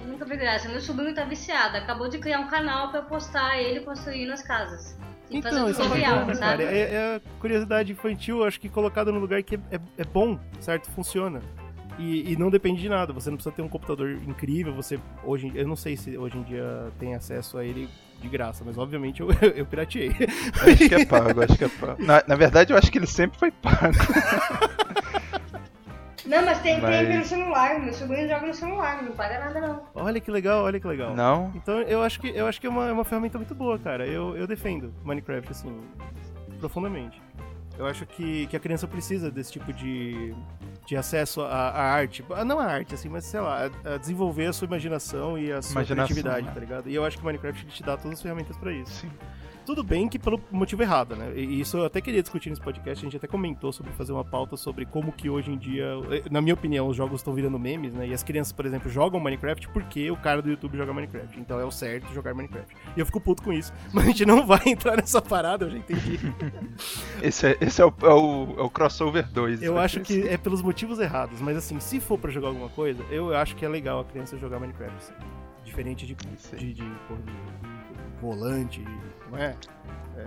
[0.00, 0.68] Eu nunca vi graça.
[0.68, 1.76] Meu sobrinho tá viciado.
[1.76, 4.96] Acabou de criar um canal pra postar ele construindo as casas.
[5.30, 6.64] E Então, isso é tutorial, bacana, sabe?
[6.64, 6.76] cara.
[6.76, 10.38] É, é a curiosidade infantil, acho que colocada num lugar que é, é- é bom,
[10.60, 10.90] certo?
[10.90, 11.40] Funciona.
[11.98, 15.52] E, e não depende de nada, você não precisa ter um computador incrível, você hoje
[15.54, 17.86] eu não sei se hoje em dia tem acesso a ele
[18.20, 20.10] de graça, mas obviamente eu, eu pirateei.
[20.62, 22.02] Acho que é pago, acho que é pago.
[22.02, 23.94] Na, na verdade, eu acho que ele sempre foi pago.
[26.26, 27.80] Não, mas tem, Mas- tem pelo celular.
[27.80, 29.82] Meu sobrinho joga no celular, não paga nada não.
[29.94, 31.14] olha que legal, olha que legal.
[31.14, 31.50] Não?
[31.54, 34.06] Então eu acho que eu acho que é uma, é uma ferramenta muito boa, cara.
[34.06, 35.80] Eu, eu defendo Minecraft assim
[36.60, 37.20] profundamente.
[37.78, 40.34] Eu acho que, que a criança precisa desse tipo de,
[40.86, 42.22] de acesso à, à arte.
[42.46, 45.62] Não a arte, assim, mas sei lá, a, a desenvolver a sua imaginação e a
[45.62, 46.52] sua Imaginação, criatividade, né?
[46.52, 46.88] tá ligado?
[46.90, 48.92] E eu acho que o Minecraft ele te dá todas as ferramentas pra isso.
[48.92, 49.10] Sim.
[49.64, 51.32] Tudo bem que pelo motivo errado, né?
[51.36, 54.24] E isso eu até queria discutir nesse podcast, a gente até comentou sobre fazer uma
[54.24, 57.58] pauta sobre como que hoje em dia, eh, na minha opinião, os jogos estão virando
[57.58, 58.08] memes, né?
[58.08, 61.38] E as crianças, por exemplo, jogam Minecraft porque o cara do YouTube joga Minecraft.
[61.38, 62.74] Então é o certo jogar Minecraft.
[62.96, 63.72] E eu fico puto com isso.
[63.92, 66.18] Mas a gente não vai entrar nessa parada, eu já entendi.
[67.22, 69.62] Esse é, esse é, o, é, o, é o crossover 2.
[69.62, 73.02] Eu acho que é pelos motivos errados, mas assim, se for pra jogar alguma coisa,
[73.10, 75.04] eu acho que é legal a criança jogar Minecraft.
[75.04, 75.12] sim.
[75.64, 76.82] Diferente de, de, de, de
[78.22, 78.82] volante,
[79.30, 79.54] não é?
[80.16, 80.26] É,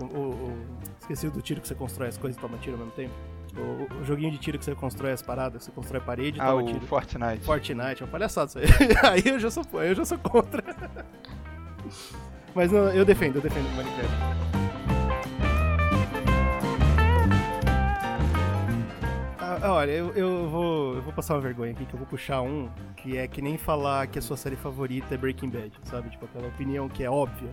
[0.00, 0.58] o, o-
[1.00, 3.14] esqueci do tiro que você constrói as coisas e toma tiro ao mesmo tempo.
[3.56, 6.46] O, o joguinho de tiro que você constrói as paradas, você constrói parede e Ah,
[6.46, 6.80] toma o tiro.
[6.80, 7.44] Fortnite.
[7.44, 8.66] Fortnite, é uma palhaçada isso aí.
[9.10, 10.62] aí eu já sou, eu já sou contra.
[12.54, 14.49] Mas não, eu defendo, eu defendo o Minecraft.
[19.72, 22.68] Olha, eu, eu, vou, eu vou passar uma vergonha aqui, que eu vou puxar um
[22.96, 26.10] que é que nem falar que a sua série favorita é Breaking Bad, sabe?
[26.10, 27.48] Tipo, aquela opinião que é óbvia.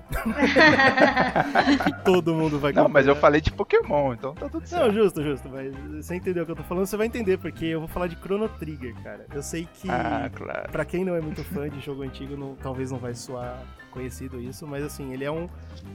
[1.83, 4.93] que todo mundo vai Não, mas eu falei de Pokémon, então tá tudo Não, certo.
[4.93, 7.79] justo, justo, mas você entendeu o que eu tô falando, você vai entender, porque eu
[7.79, 9.25] vou falar de Chrono Trigger, cara.
[9.33, 10.71] Eu sei que, Ah, claro.
[10.71, 13.61] pra quem não é muito fã de jogo antigo, não- talvez não vai soar
[13.91, 15.49] conhecido isso, mas assim, ele é um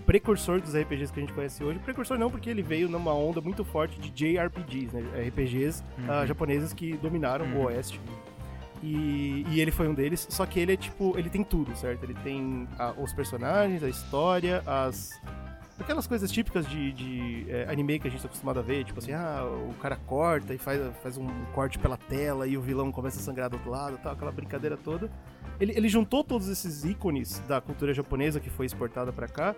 [0.06, 1.78] precursor dos RPGs que a gente conhece hoje.
[1.78, 5.28] Precursor não, porque ele veio numa onda muito forte de JRPGs, né?
[5.28, 6.26] RPGs ah, Uhum.
[6.26, 7.64] japoneses que dominaram o Uhum.
[7.64, 8.00] Oeste.
[8.82, 12.02] E, e ele foi um deles, só que ele é tipo, ele tem tudo, certo?
[12.02, 15.10] Ele tem ah, os personagens, a história, as.
[15.78, 18.98] Aquelas coisas típicas de, de, é, anime que a gente tá acostumado a ver, tipo
[18.98, 22.92] assim, ah, o cara corta e faz, faz um corte pela tela e o vilão
[22.92, 25.10] começa a sangrar do outro lado, tal, aquela brincadeira toda.
[25.62, 29.54] Ele, ele juntou todos esses ícones da cultura japonesa que foi exportada pra cá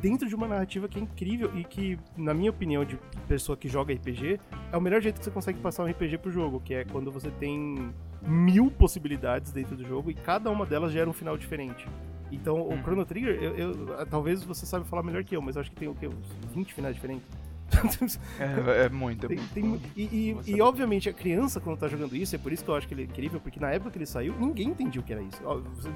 [0.00, 2.96] dentro de uma narrativa que é incrível e que, na minha opinião, de
[3.26, 4.38] pessoa que joga RPG,
[4.70, 7.10] é o melhor jeito que você consegue passar um RPG pro jogo, que é quando
[7.10, 7.92] você tem
[8.22, 11.88] mil possibilidades dentro do jogo e cada uma delas gera um final diferente.
[12.30, 12.82] Então, o Uhum.
[12.82, 15.76] Chrono Trigger, eu, eu- talvez você saiba falar melhor que eu, mas eu acho que
[15.76, 16.06] tem o quê?
[16.06, 17.26] Uns 20 finais diferentes?
[18.38, 19.52] É, é muito, é Tem- muito.
[19.54, 22.64] tem e, e- e, não- obviamente a criança quando tá jogando isso, é por isso
[22.64, 25.00] que eu acho que ele é incrível, porque na época que ele saiu, ninguém entendia
[25.00, 25.40] o que era isso.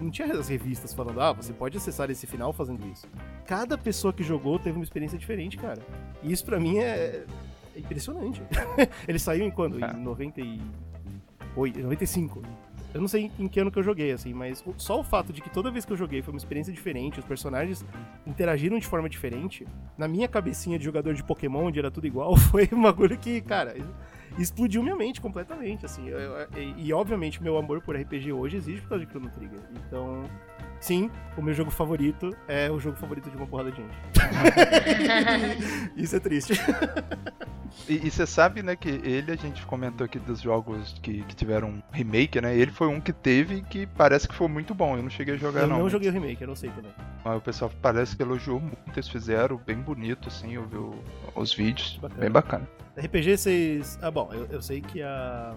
[0.01, 3.07] Não tinha as revistas falando, ah, você pode acessar esse final fazendo isso.
[3.47, 5.81] Cada pessoa que jogou teve uma experiência diferente, cara.
[6.23, 7.25] E isso pra mim é,
[7.75, 8.43] é impressionante.
[9.09, 9.77] ele saiu em quando?
[9.79, 12.43] Em 98, 95.
[12.95, 15.41] Eu não sei em que ano que eu joguei, assim, mas só o fato de
[15.41, 17.85] que toda vez que eu joguei foi uma experiência diferente, os personagens
[18.27, 19.67] interagiram de forma diferente,
[19.97, 23.41] na minha cabecinha de jogador de Pokémon, onde era tudo igual, foi um bagulho que,
[23.41, 23.75] cara,
[24.39, 26.07] explodiu minha mente completamente, assim.
[26.09, 29.31] Eu- eu- e, e, obviamente, meu amor por RPG hoje existe por causa de Chrono
[29.31, 29.61] Trigger.
[29.87, 30.25] Então,
[30.81, 33.95] sim, o meu jogo favorito é o jogo favorito de uma porrada de gente.
[35.97, 36.55] Isso é triste.
[37.89, 41.83] E você sabe, né, que ele, a gente comentou aqui dos jogos que, que tiveram
[41.91, 42.57] remake, né?
[42.57, 44.97] Ele foi um que teve que parece que foi muito bom.
[44.97, 45.81] Eu não cheguei a jogar, eu não.
[45.81, 46.93] não joguei o remake, eu não sei também.
[47.25, 48.77] Mas o pessoal parece que elogiou muito.
[48.95, 50.55] Eles fizeram bem bonito, assim.
[50.55, 50.77] Eu vi
[51.35, 51.99] os vídeos.
[52.01, 52.21] Bacana.
[52.21, 52.69] Bem bacana.
[52.97, 53.99] RPG vocês.
[54.01, 55.55] Ah, bom, eu, eu sei que a.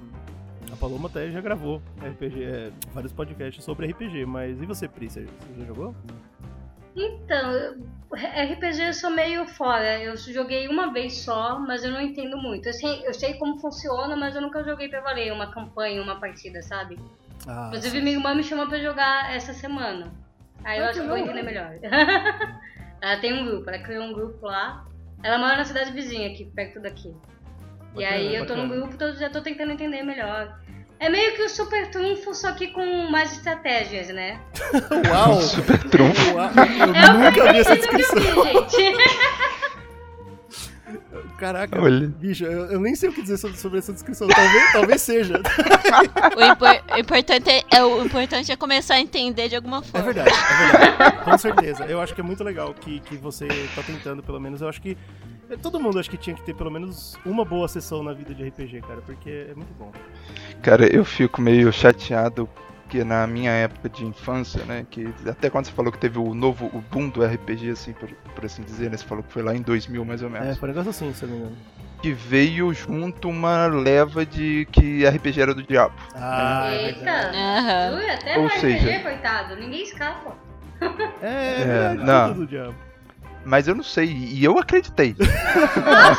[0.72, 5.08] A Paloma até já gravou RPG, é, vários podcasts sobre RPG, mas e você, Pri?
[5.08, 5.28] Você
[5.60, 5.96] já jogou?
[6.96, 7.76] Então,
[8.14, 10.00] RPG eu sou meio fora.
[10.02, 12.68] Eu joguei uma vez só, mas eu não entendo muito.
[12.68, 16.20] Eu sei, eu sei como funciona, mas eu nunca joguei pra valer uma campanha, uma
[16.20, 16.98] partida, sabe?
[17.48, 20.12] Ah, Inclusive, minha irmã me chamou pra jogar essa semana.
[20.64, 21.76] Aí eu acho que eu vou entender melhor.
[23.02, 24.86] ela tem um grupo, ela criou um grupo lá.
[25.22, 27.10] Ela mora na cidade vizinha, aqui, perto daqui.
[27.10, 27.14] e
[27.96, 28.82] Bacana, aí eu tô no bacana.
[28.82, 30.60] grupo, tô, já tô tentando entender melhor.
[31.00, 34.40] É meio que o super trunfo, só que com mais estratégias, né?
[35.12, 35.40] Uau!
[35.44, 36.34] Super trunfo.
[36.36, 36.50] Uau!
[36.56, 38.48] Eu É o nunca vi essa parecido que descrição.
[38.48, 39.04] eu vi, gente.
[41.38, 42.08] Caraca, Olha.
[42.08, 44.26] bicho, eu, eu nem sei o que dizer sobre, sobre essa descrição.
[44.28, 45.42] Talvez, talvez seja.
[46.36, 49.82] O, impor- o importante é, é- o importante é começar a entender de alguma É
[49.82, 50.06] forma.
[50.14, 51.24] verdade, é verdade.
[51.26, 51.86] Com certeza.
[51.86, 54.62] Eu acho que é muito legal que, que você tá tentando, pelo menos.
[54.62, 54.98] Eu acho que.
[55.50, 58.34] É, Todo mundo acho que tinha que ter pelo menos uma boa sessão na vida
[58.34, 59.92] de RPG, cara, porque é muito bom.
[60.62, 62.48] Cara, eu fico meio chateado
[62.90, 66.34] que na minha época de infância, né, que até quando você falou que teve o
[66.36, 69.42] novo, o boom do RPG, assim, por, por assim dizer, né, você falou que foi
[69.42, 71.42] lá em 2000 mais ou É, menos, foi um negócio assim, se eu não me
[71.44, 71.58] engano.
[72.02, 75.96] que veio junto uma leva de que RPG era do diabo.
[76.14, 77.12] Ah, é Eita.
[77.34, 77.98] Aham.
[77.98, 79.56] Ui, até Ou RPG, seja- coitado.
[79.56, 80.36] Ninguém escapa.
[81.24, 82.28] É, é, É, não.
[82.30, 82.76] tudo do diabo.
[83.46, 85.16] Mas eu não sei, e eu acreditei.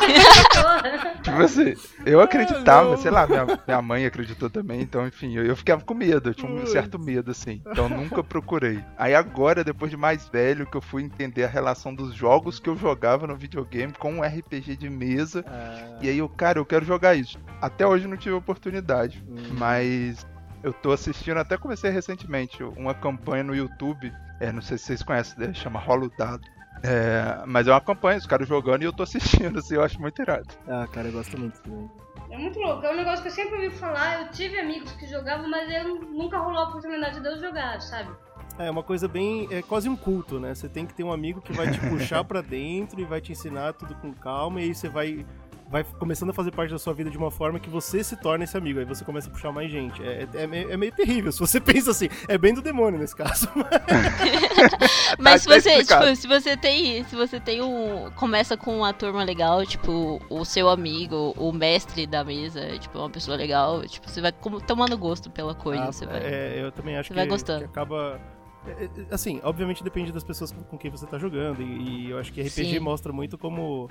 [1.21, 1.73] Tipo assim,
[2.05, 5.93] eu acreditava, sei lá, minha, minha mãe acreditou também, então enfim, eu, eu ficava com
[5.93, 7.61] medo, eu tinha um certo medo, assim.
[7.69, 8.83] Então nunca procurei.
[8.97, 12.69] Aí agora, depois de mais velho, que eu fui entender a relação dos jogos que
[12.69, 15.43] eu jogava no videogame com um RPG de mesa.
[15.47, 17.37] Ah, E aí eu, cara, eu quero jogar isso.
[17.61, 19.23] Até hoje não tive oportunidade.
[19.27, 19.35] hum.
[19.57, 20.25] Mas
[20.63, 24.11] eu tô assistindo, até comecei recentemente, uma campanha no YouTube.
[24.39, 26.47] É, não sei se vocês conhecem, né, chama Rolo Dado.
[26.83, 29.99] É, mas é uma campanha, os caras jogando e eu tô assistindo, assim, eu acho
[29.99, 30.47] muito irado.
[30.67, 31.89] Ah, cara, eu gosto muito também.
[32.29, 32.85] É muito louco.
[32.85, 34.21] É um negócio que eu sempre ouvi falar.
[34.21, 38.11] Eu tive amigos que jogavam, mas eu nunca rolou a oportunidade de eu jogar, sabe?
[38.59, 39.47] É uma coisa bem.
[39.49, 40.53] É quase um culto, né?
[40.53, 43.31] Você tem que ter um amigo que vai te puxar pra dentro e vai te
[43.31, 45.25] ensinar tudo com calma, e aí você vai
[45.69, 48.43] vai começando a fazer parte da sua vida de uma forma que você se torna
[48.45, 48.79] esse amigo.
[48.79, 50.01] Aí você começa a puxar mais gente.
[50.01, 51.31] É, é, é meio, é meio terrível.
[51.31, 53.49] Se você pensa assim, é bem do demônio nesse caso.
[55.19, 56.05] Mas se Tá você, explicado.
[56.05, 57.03] tipo, se você tem.
[57.05, 58.09] Se você tem um.
[58.15, 62.97] Começa com uma turma legal, tipo, o seu amigo, o mestre da mesa, é, tipo,
[62.97, 64.31] uma pessoa legal, tipo, você vai
[64.65, 65.83] tomando gosto pela coisa.
[65.83, 66.19] Ah, você vai...
[66.23, 67.59] é, eu também acho você que, vai gostando.
[67.59, 68.19] que acaba.
[68.67, 71.61] é, é, Assim, obviamente depende das pessoas com com quem você tá jogando.
[71.61, 72.79] E, e eu acho que RPG Sim.
[72.79, 73.89] mostra muito como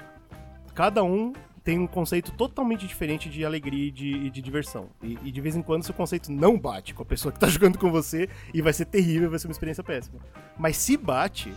[0.75, 1.33] cada um
[1.67, 4.89] tem um conceito totalmente diferente de alegria e de, de diversão.
[5.03, 7.49] E, e de vez em quando seu conceito não bate com a pessoa que tá
[7.51, 10.21] jogando com você e vai ser terrível, vai ser uma experiência péssima.
[10.57, 11.53] Mas se bate,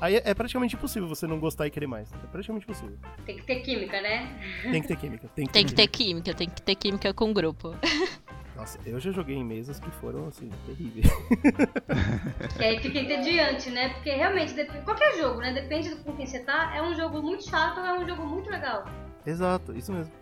[0.00, 2.10] aí é, é praticamente impossível você não gostar e querer mais.
[2.10, 2.96] É praticamente impossível.
[3.26, 4.34] Tem que ter química, né?
[4.62, 5.28] Tem que ter química.
[5.28, 7.76] Tem que, Tem que ter química, tem que ter química com o grupo.
[8.56, 11.06] Nossa, eu já joguei em mesas que foram, assim, terríveis.
[12.58, 13.90] E aí fica entediante, né?
[13.90, 14.54] Porque realmente,
[14.84, 15.52] qualquer jogo, né?
[15.52, 18.48] Depende com quem você tá, é um jogo muito chato ou é um jogo muito
[18.50, 18.84] legal.
[19.26, 20.12] Exato, isso mesmo.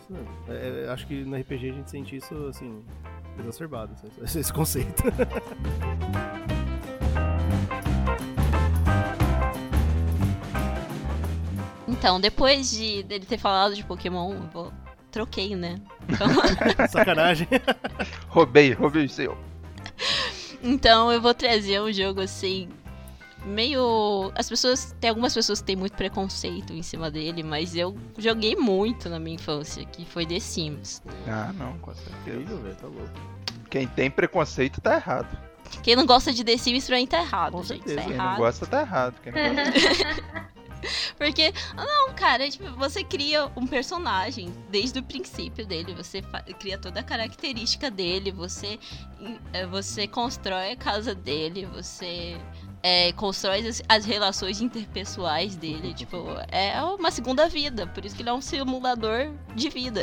[0.00, 0.28] Isso mesmo.
[0.48, 2.82] É, é, acho que no RPG a gente sente isso, assim,
[3.38, 5.02] exacerbado, esse, esse conceito.
[11.88, 14.72] Então, depois de dele ter falado de Pokémon, eu vou...
[15.10, 15.80] troquei, né?
[16.08, 16.28] Então,
[16.88, 17.48] Sacanagem.
[18.28, 19.38] Roubei, roubei o seu.
[20.62, 22.68] então eu vou trazer um jogo assim.
[23.44, 24.32] Meio.
[24.34, 24.94] As pessoas.
[25.00, 29.18] Tem algumas pessoas que têm muito preconceito em cima dele, mas eu joguei muito na
[29.18, 31.02] minha infância, que foi The Sims.
[31.26, 32.56] Ah, não, com certeza.
[32.56, 33.10] Velho, tá louco.
[33.70, 35.36] Quem tem preconceito tá errado.
[35.82, 37.84] Quem não gosta de The Sims pra mim tá errado, Com gente.
[37.88, 38.00] certeza.
[38.00, 39.14] Tá Quem não gosta tá errado.
[39.22, 40.54] Quem não gosta...
[41.16, 46.22] Porque, não, cara, tipo, você cria um personagem desde o princípio dele, você
[46.58, 48.78] cria toda a característica dele, você,
[49.52, 52.36] eh, você constrói a casa dele, você
[52.86, 56.18] eh, constrói as, as relações interpessoais dele, tipo,
[56.52, 60.02] é uma segunda vida, por isso que ele é um simulador de vida.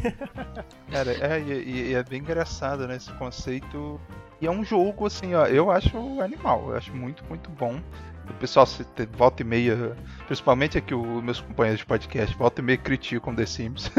[0.90, 4.00] Cara, é, e, e é bem engraçado, né, esse conceito.
[4.40, 7.78] E é um jogo, assim, ó, eu acho animal, eu acho muito, muito bom.
[8.30, 12.60] O pessoal se te- volta e meia, principalmente aqui os meus companheiros de podcast, volta
[12.60, 13.90] e meia criticam The Sims.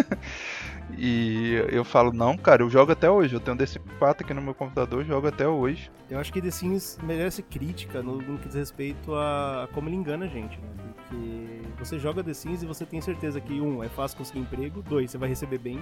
[0.97, 3.33] e eu falo, não, cara, eu jogo até hoje.
[3.35, 5.91] Eu tenho um The Sims 4 aqui no meu computador, eu jogo até hoje.
[6.09, 9.95] Eu acho que The Sims merece crítica no, no que diz respeito a como ele
[9.95, 10.67] engana a gente, né?
[11.07, 14.81] Porque você joga The Sims e você tem certeza que, um, é fácil conseguir emprego,
[14.81, 15.79] dois, você vai receber bem,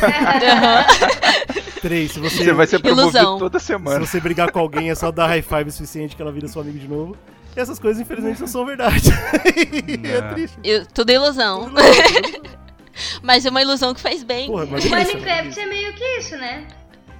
[1.80, 3.38] três, se você, Você vai ser promovido Ilusão.
[3.38, 4.00] toda se semana.
[4.06, 6.60] você brigar com alguém é só dar high five o suficiente que ela vira seu
[6.60, 7.16] amigo de novo.
[7.56, 9.10] E essas coisas, infelizmente, não são verdade.
[10.04, 10.34] é Não.
[10.34, 10.58] triste.
[10.62, 11.70] Eu- tudo é ilusão,
[13.22, 14.48] mas é uma ilusão que faz bem.
[14.48, 16.66] Porra, mas Minecraft é meio que isso, né?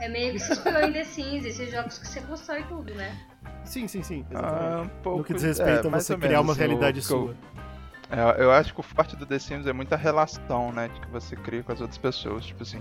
[0.01, 3.15] É meio que se inspirou em The Sims, esses jogos que você constrói tudo, né?
[3.65, 4.25] Sim, sim, sim.
[4.35, 7.35] Ah, um pouco, no que diz respeito é, a você criar uma realidade eu- sua.
[8.11, 10.89] É, eu acho que o forte do The Sims é muita relação, né?
[10.89, 12.45] De que você cria com as outras pessoas.
[12.47, 12.81] Tipo assim,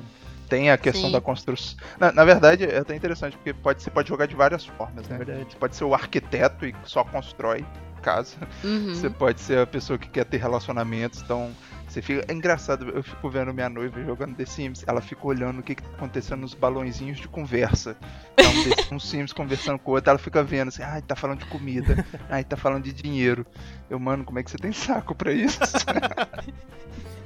[0.49, 1.11] tem a questão Sim.
[1.11, 1.77] da construção.
[1.99, 5.13] Na, na verdade, é até interessante, porque pode, você pode jogar de várias formas, É
[5.13, 5.17] né?
[5.23, 5.51] verdade.
[5.51, 7.63] Você pode ser o arquiteto e só constrói
[7.99, 8.35] casa.
[8.63, 8.95] Uhum.
[8.95, 11.21] Você pode ser a pessoa que quer ter relacionamentos.
[11.21, 11.51] Então,
[11.87, 12.23] você fica.
[12.27, 14.83] É engraçado, eu fico vendo minha noiva jogando The Sims.
[14.87, 17.97] Ela fica olhando o que, que tá acontecendo nos balõezinhos de conversa.
[18.33, 21.45] Então, um Sims conversando com o outro, ela fica vendo assim, ai, tá falando de
[21.45, 23.45] comida, ai, tá falando de dinheiro.
[23.89, 25.59] Eu, mano, como é que você tem saco pra isso?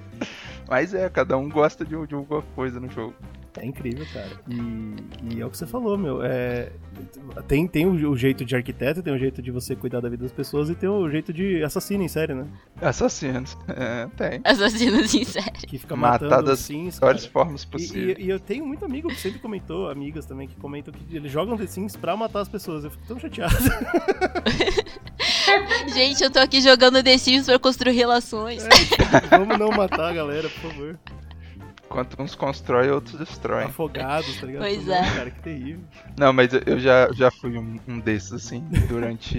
[0.74, 3.14] Mas é, cada um gosta de, de alguma coisa no jogo.
[3.60, 4.30] É incrível, cara.
[4.50, 6.24] E, e é o que você falou, meu.
[6.24, 6.72] É,
[7.48, 10.24] tem tem o, o jeito de arquiteto, tem o jeito de você cuidar da vida
[10.24, 12.48] das pessoas e tem o jeito de assassino em série, né?
[12.82, 14.42] Assassinos, é, tem.
[14.44, 15.52] Assassinos em série.
[15.68, 17.14] Que fica matando das Sims, cara.
[17.14, 18.18] Melhores formas E, possíveis.
[18.18, 21.32] e- e eu tenho muito amigo que sempre comentou, amigas também, que comentam que eles
[21.32, 22.84] jogam The Sims pra matar as pessoas.
[22.84, 23.54] Eu fico tão chateado.
[25.94, 28.64] Gente, eu tô aqui jogando The Sims pra construir relações.
[29.30, 31.00] Vamos não matar a galera, por favor.
[31.94, 33.68] Enquanto uns constroem, outros destroem.
[33.68, 34.64] Afogados, tá ligado?
[34.64, 35.16] Pois Não, é.
[35.16, 35.84] Cara, que terrível.
[36.18, 39.32] Não, mas eu- já, já fui um, um desses, assim, durante,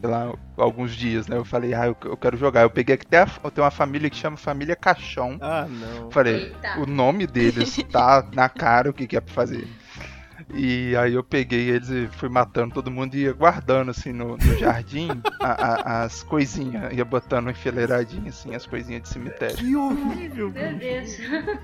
[0.00, 1.36] sei lá, alguns dias, né?
[1.36, 2.62] Eu falei, ah, eu, eu quero jogar.
[2.62, 5.36] Eu peguei até a, eu tenho uma família que chama Família Caixão.
[5.38, 6.10] Ah, não.
[6.10, 6.80] Falei, Eita.
[6.80, 9.68] o nome deles tá na cara o que, que é pra fazer.
[10.54, 14.36] E aí eu peguei eles e fui matando todo mundo e ia guardando assim no,
[14.36, 15.08] no jardim
[15.40, 15.52] a-
[16.00, 16.92] a- as coisinhas.
[16.96, 19.56] Ia botando enfileiradinho assim as coisinhas de cemitério.
[19.56, 20.76] Que horrível, Meu.
[20.78, 21.16] Deus.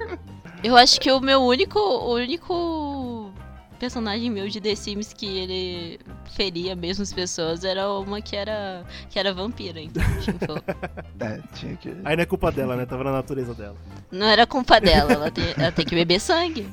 [0.63, 1.79] Eu acho que o meu único.
[1.79, 3.33] O único
[3.79, 6.01] personagem meu de The Sims que ele
[6.35, 8.83] feria mesmo as pessoas era uma que era.
[9.11, 10.03] que era vampira, então.
[10.21, 10.55] tipo,
[11.21, 11.93] É, tinha que.
[12.05, 12.87] Aí não é culpa dela, né?
[12.87, 13.77] Tava na natureza dela.
[14.11, 16.67] não era culpa dela, ela tem, ela tem que beber sangue.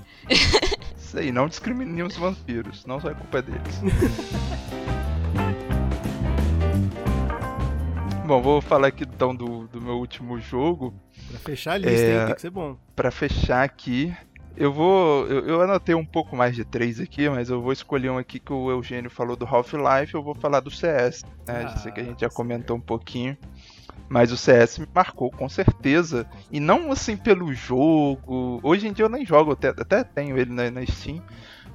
[1.12, 3.82] Isso aí, não discrimine os vampiros, não só é culpa deles.
[8.26, 10.94] Bom, vou falar aqui então do, do meu último jogo.
[11.30, 12.20] Pra fechar a lista, É.
[12.22, 12.26] hein?
[12.28, 12.78] Tem que ser bom.
[12.96, 14.16] Pra fechar aqui,
[14.56, 15.28] eu vou.
[15.28, 18.40] Eu, eu anotei um pouco mais de três aqui, mas eu vou escolher um aqui
[18.40, 21.24] que o Eugênio falou do Half-Life, eu vou falar do CS.
[21.46, 21.66] Né?
[21.66, 23.38] Ah, sei que a gente já comentou um pouquinho.
[24.12, 26.28] Mas o CS me marcou com certeza.
[26.52, 28.60] E não assim pelo jogo.
[28.62, 31.24] Hoje em dia eu nem jogo, até, até tenho ele na, na Steam.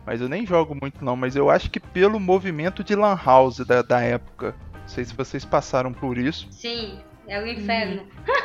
[0.04, 1.16] Mas eu nem jogo muito não.
[1.16, 4.54] Mas eu acho que pelo movimento de Lan House da, da época.
[4.74, 6.46] Não sei se vocês passaram por isso.
[6.50, 8.02] Sim, é o inferno.
[8.02, 8.36] Sim.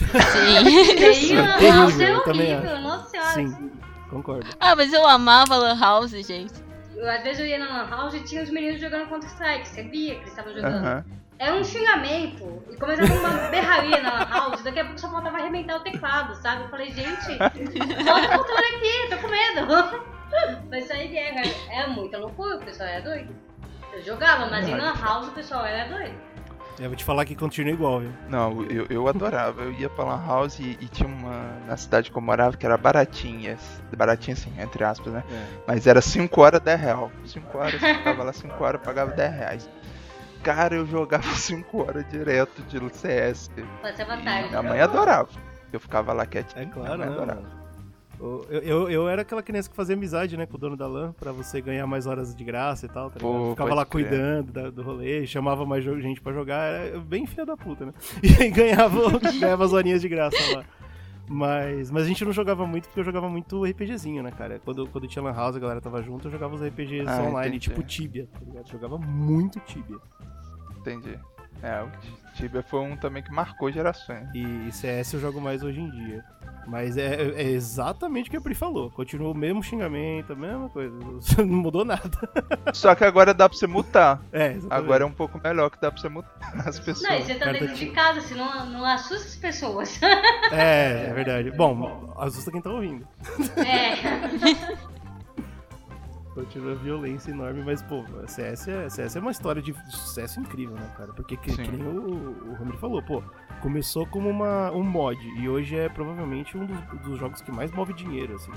[0.12, 3.32] E aí, é Lan terrível, House é eu também horrível, nossa senhora.
[3.32, 3.70] Sim,
[4.08, 4.50] concordo.
[4.58, 6.52] ah, mas eu amava Lan House, gente.
[6.96, 9.82] Eu, às vezes eu ia na Lan House e tinha os meninos jogando Counter-Strike, você
[9.84, 10.74] via que eles estavam jogando.
[10.74, 11.04] Aham.
[11.40, 12.62] É um xingamento.
[12.70, 16.34] E começava uma berraria na Lan House, daqui a pouco só faltava arrebentar o teclado,
[16.36, 16.64] sabe?
[16.64, 20.04] Eu falei, gente, solta o controle aqui, tô com medo.
[20.68, 21.42] Vai sair guerra.
[21.70, 23.34] É muita loucura, o pessoal era doido.
[23.94, 26.14] Eu jogava, mas em Lan House o pessoal era doido.
[26.78, 28.12] Eu vou te falar que continua igual, viu?
[28.28, 29.62] Não, eu, eu adorava.
[29.62, 32.64] Eu ia pra Lan House e, e tinha uma na cidade que eu morava que
[32.64, 33.58] era baratinha.
[33.96, 35.24] Baratinha assim, entre aspas, né?
[35.66, 37.10] Mas era 5 horas 10 real.
[37.24, 39.70] 5 horas, eu ficava lá 5 horas, pagava 10 reais.
[40.42, 43.50] Cara, eu jogava 5 horas direto de CS.
[43.82, 44.48] Passava E tarde.
[44.48, 45.28] minha mãe adorava.
[45.72, 46.62] Eu ficava lá quietinho.
[46.62, 47.14] É minha claro, mãe né?
[47.14, 47.40] adorava.
[47.42, 47.60] mano?
[48.20, 51.12] Eu, eu, eu era aquela criança que fazia amizade, né, com o dono da LAN,
[51.12, 53.32] pra você ganhar mais horas de graça e tal, tá ligado?
[53.32, 57.46] Pô, Ficava lá cuidando da- do rolê, chamava mais gente pra jogar, era bem filha
[57.46, 57.92] da puta, né?
[58.22, 60.64] E aí ganhava, ganhava as horinhas de graça lá.
[61.26, 64.60] Mas, mas a gente não jogava muito porque eu jogava muito RPGzinho, né, cara?
[64.62, 67.56] Quando, quando tinha Lan House, a galera tava junto, eu jogava os RPGs Ah, online,
[67.56, 67.70] entendi.
[67.70, 68.68] tipo Tibia, tá ligado?
[68.68, 69.96] Jogava muito Tibia.
[70.80, 71.18] Entendi.
[71.62, 71.90] É, o
[72.34, 74.28] Tibia foi um também que marcou gerações.
[74.34, 76.24] E CS eu jogo mais hoje em dia.
[76.66, 78.90] Mas é, é exatamente o que a Pri falou.
[78.90, 80.94] Continua o mesmo xingamento, a mesma coisa.
[81.38, 82.10] Não mudou nada.
[82.72, 84.22] Só que agora dá pra você mutar.
[84.32, 84.72] É, exatamente.
[84.72, 87.08] Agora é um pouco melhor que dá pra você mutar as pessoas.
[87.08, 90.00] Não, e você tá dentro tá de casa, senão não assusta as pessoas.
[90.52, 91.50] É, é verdade.
[91.50, 93.06] Bom, assusta quem tá ouvindo.
[93.56, 94.80] É.
[96.40, 100.74] Continua a violência enorme, mas, pô, CS é, CS é uma história de sucesso incrível,
[100.74, 101.12] né, cara?
[101.12, 103.22] Porque, que, que nem o, o Ramiro falou, pô,
[103.60, 107.70] começou como uma, um mod e hoje é provavelmente um dos, dos jogos que mais
[107.72, 108.52] move dinheiro, assim.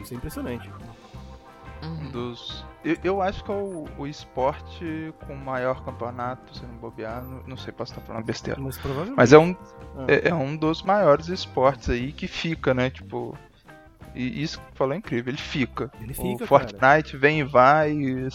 [0.00, 0.70] Isso é impressionante.
[0.70, 2.10] Um Uhum.
[2.12, 2.64] dos.
[2.82, 7.22] Eu, eu acho que é o, o esporte com maior campeonato, se não bobear.
[7.22, 8.58] Não, não sei, posso estar falando besteira.
[8.58, 9.16] Mas provavelmente.
[9.18, 9.54] Mas é um,
[9.98, 10.06] Ah.
[10.08, 12.88] é, é um dos maiores esportes aí que fica, né?
[12.88, 13.36] Tipo.
[14.14, 15.90] E isso que falou é incrível, ele fica.
[16.00, 17.92] Ele fica, o Fortnite vem e vai,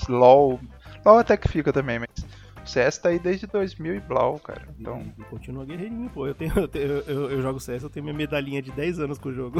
[0.09, 0.59] LOL.
[1.05, 2.09] LOL até que fica também, mas.
[2.63, 4.61] O CS tá aí desde 2000 e Blau, cara.
[4.77, 5.01] Então.
[5.17, 6.27] E, e continua guerreirinho, pô.
[6.27, 9.17] Eu, tenho, eu, tenho- eu, eu- jogo CS, eu tenho minha medalhinha de 10 anos
[9.17, 9.59] com o jogo.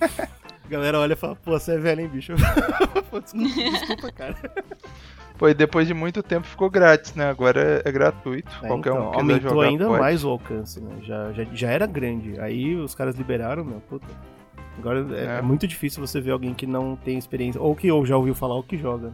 [0.00, 0.08] A
[0.70, 2.32] galera olha e fala, pô, você é velho, hein, bicho?
[3.10, 4.36] Pô, desculpa, desculpa, cara.
[5.36, 7.28] Pô, e depois de muito tempo ficou grátis, né?
[7.28, 8.50] Agora é, é gratuito.
[8.62, 10.00] É, Qualquer então, um que aumentou jogar ainda pode.
[10.00, 10.96] mais o alcance, né?
[11.02, 12.38] Já, já, já era grande.
[12.40, 14.06] Aí os caras liberaram, meu, puta.
[14.78, 15.38] Agora é, É.
[15.38, 18.34] é muito difícil você ver alguém que não tem experiência, ou que ou já ouviu
[18.34, 19.12] falar ou que joga.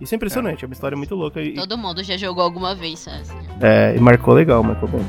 [0.00, 3.00] Isso é impressionante, é, uma história muito louca e, Todo mundo já jogou alguma vez,
[3.00, 3.24] sabe?
[3.60, 5.04] é, e marcou legal, marcou bem.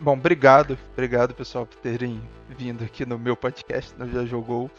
[0.00, 0.76] Bom, obrigado.
[0.92, 4.70] Obrigado, pessoal, por terem vindo aqui no meu podcast, no Já Jogou.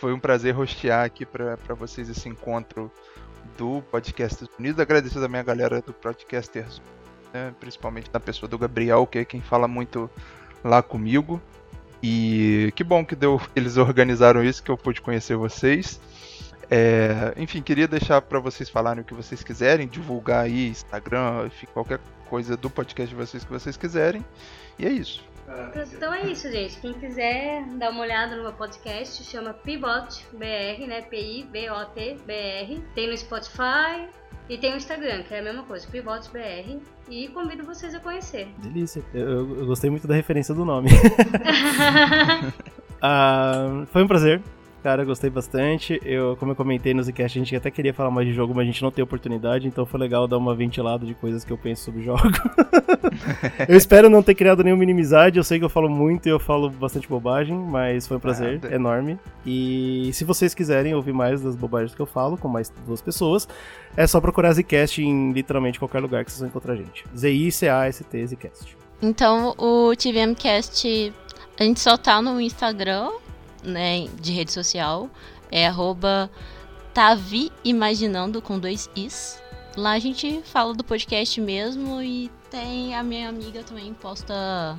[0.00, 2.90] Foi um prazer hostear aqui pra vocês esse encontro
[3.58, 4.80] do Podcasters Unidos.
[4.80, 6.80] Agradecer também a galera do Podcasters,
[7.34, 10.08] né, principalmente na pessoa do Gabriel, que é quem fala muito
[10.64, 11.38] lá comigo.
[12.02, 16.00] E que bom que deu, eles organizaram isso, que eu pude conhecer vocês.
[16.70, 21.66] É, enfim, queria deixar para vocês falarem o que vocês quiserem, divulgar aí Instagram, enfim,
[21.74, 24.24] qualquer coisa do podcast de vocês que vocês quiserem.
[24.78, 25.22] E é isso.
[25.92, 26.78] Então é isso, gente.
[26.80, 31.02] Quem quiser dar uma olhada no meu podcast, chama Pivot BR, né?
[31.02, 32.80] P-I-V-O-T BR.
[32.94, 34.06] Tem no Spotify
[34.48, 36.78] e tem no Instagram, que é a mesma coisa, Pivot BR.
[37.08, 38.48] E convido vocês a conhecer.
[38.58, 39.02] Delícia.
[39.12, 40.88] Eu, eu- eu gostei muito da referência do nome.
[43.02, 44.42] Ah, foi um prazer.
[44.82, 46.00] Cara, eu gostei bastante.
[46.04, 48.62] Eu, como eu comentei no Zcast, a gente até queria falar mais de jogo, mas
[48.62, 51.58] a gente não tem oportunidade, então foi legal dar uma ventilada de coisas que eu
[51.58, 52.22] penso sobre jogo.
[53.68, 55.38] eu espero não ter criado nenhuma inimizade.
[55.38, 58.60] Eu sei que eu falo muito e eu falo bastante bobagem, mas foi um prazer
[58.62, 58.74] Nada.
[58.74, 59.18] enorme.
[59.44, 63.46] E se vocês quiserem ouvir mais das bobagens que eu falo, com mais duas pessoas,
[63.96, 67.04] é só procurar Zcast em literalmente qualquer lugar que vocês vão encontrar a gente.
[67.14, 68.76] Z-I-C-A-S-T Zcast.
[69.02, 71.12] Então, o TVMcast,
[71.58, 73.10] a gente só tá no Instagram,
[73.62, 75.08] né, de rede social,
[75.50, 76.30] é arroba
[78.42, 79.40] com dois is.
[79.76, 84.78] Lá a gente fala do podcast mesmo e tem a minha amiga também posta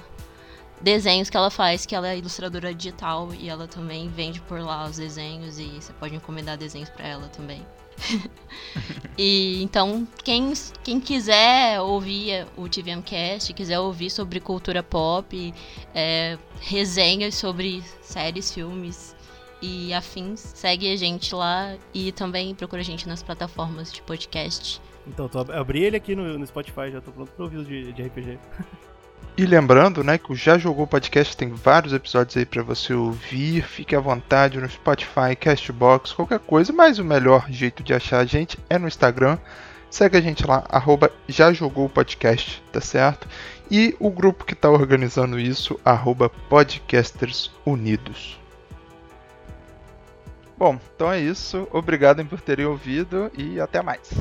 [0.81, 4.85] desenhos que ela faz, que ela é ilustradora digital e ela também vende por lá
[4.85, 7.65] os desenhos e você pode encomendar desenhos para ela também.
[9.17, 10.53] e então, quem,
[10.83, 15.53] quem quiser ouvir o TVMcast, quiser ouvir sobre cultura pop,
[15.93, 19.15] é, resenhas sobre séries, filmes
[19.61, 24.81] e afins, segue a gente lá e também procura a gente nas plataformas de podcast.
[25.07, 28.03] Então, tô, abri ele aqui no, no Spotify, já tô pronto para ouvir de, de
[28.03, 28.39] RPG.
[29.37, 33.63] E lembrando, né, que o Já Jogou Podcast tem vários episódios aí para você ouvir.
[33.63, 38.25] Fique à vontade no Spotify, Castbox, qualquer coisa, mas o melhor jeito de achar a
[38.25, 39.37] gente é no Instagram.
[39.89, 43.27] Segue a gente lá, arroba Já Jogou Podcast, tá certo?
[43.69, 48.39] E o grupo que está organizando isso, arroba Podcasters Unidos.
[50.57, 51.67] Bom, então é isso.
[51.71, 54.11] Obrigado por terem ouvido e até mais.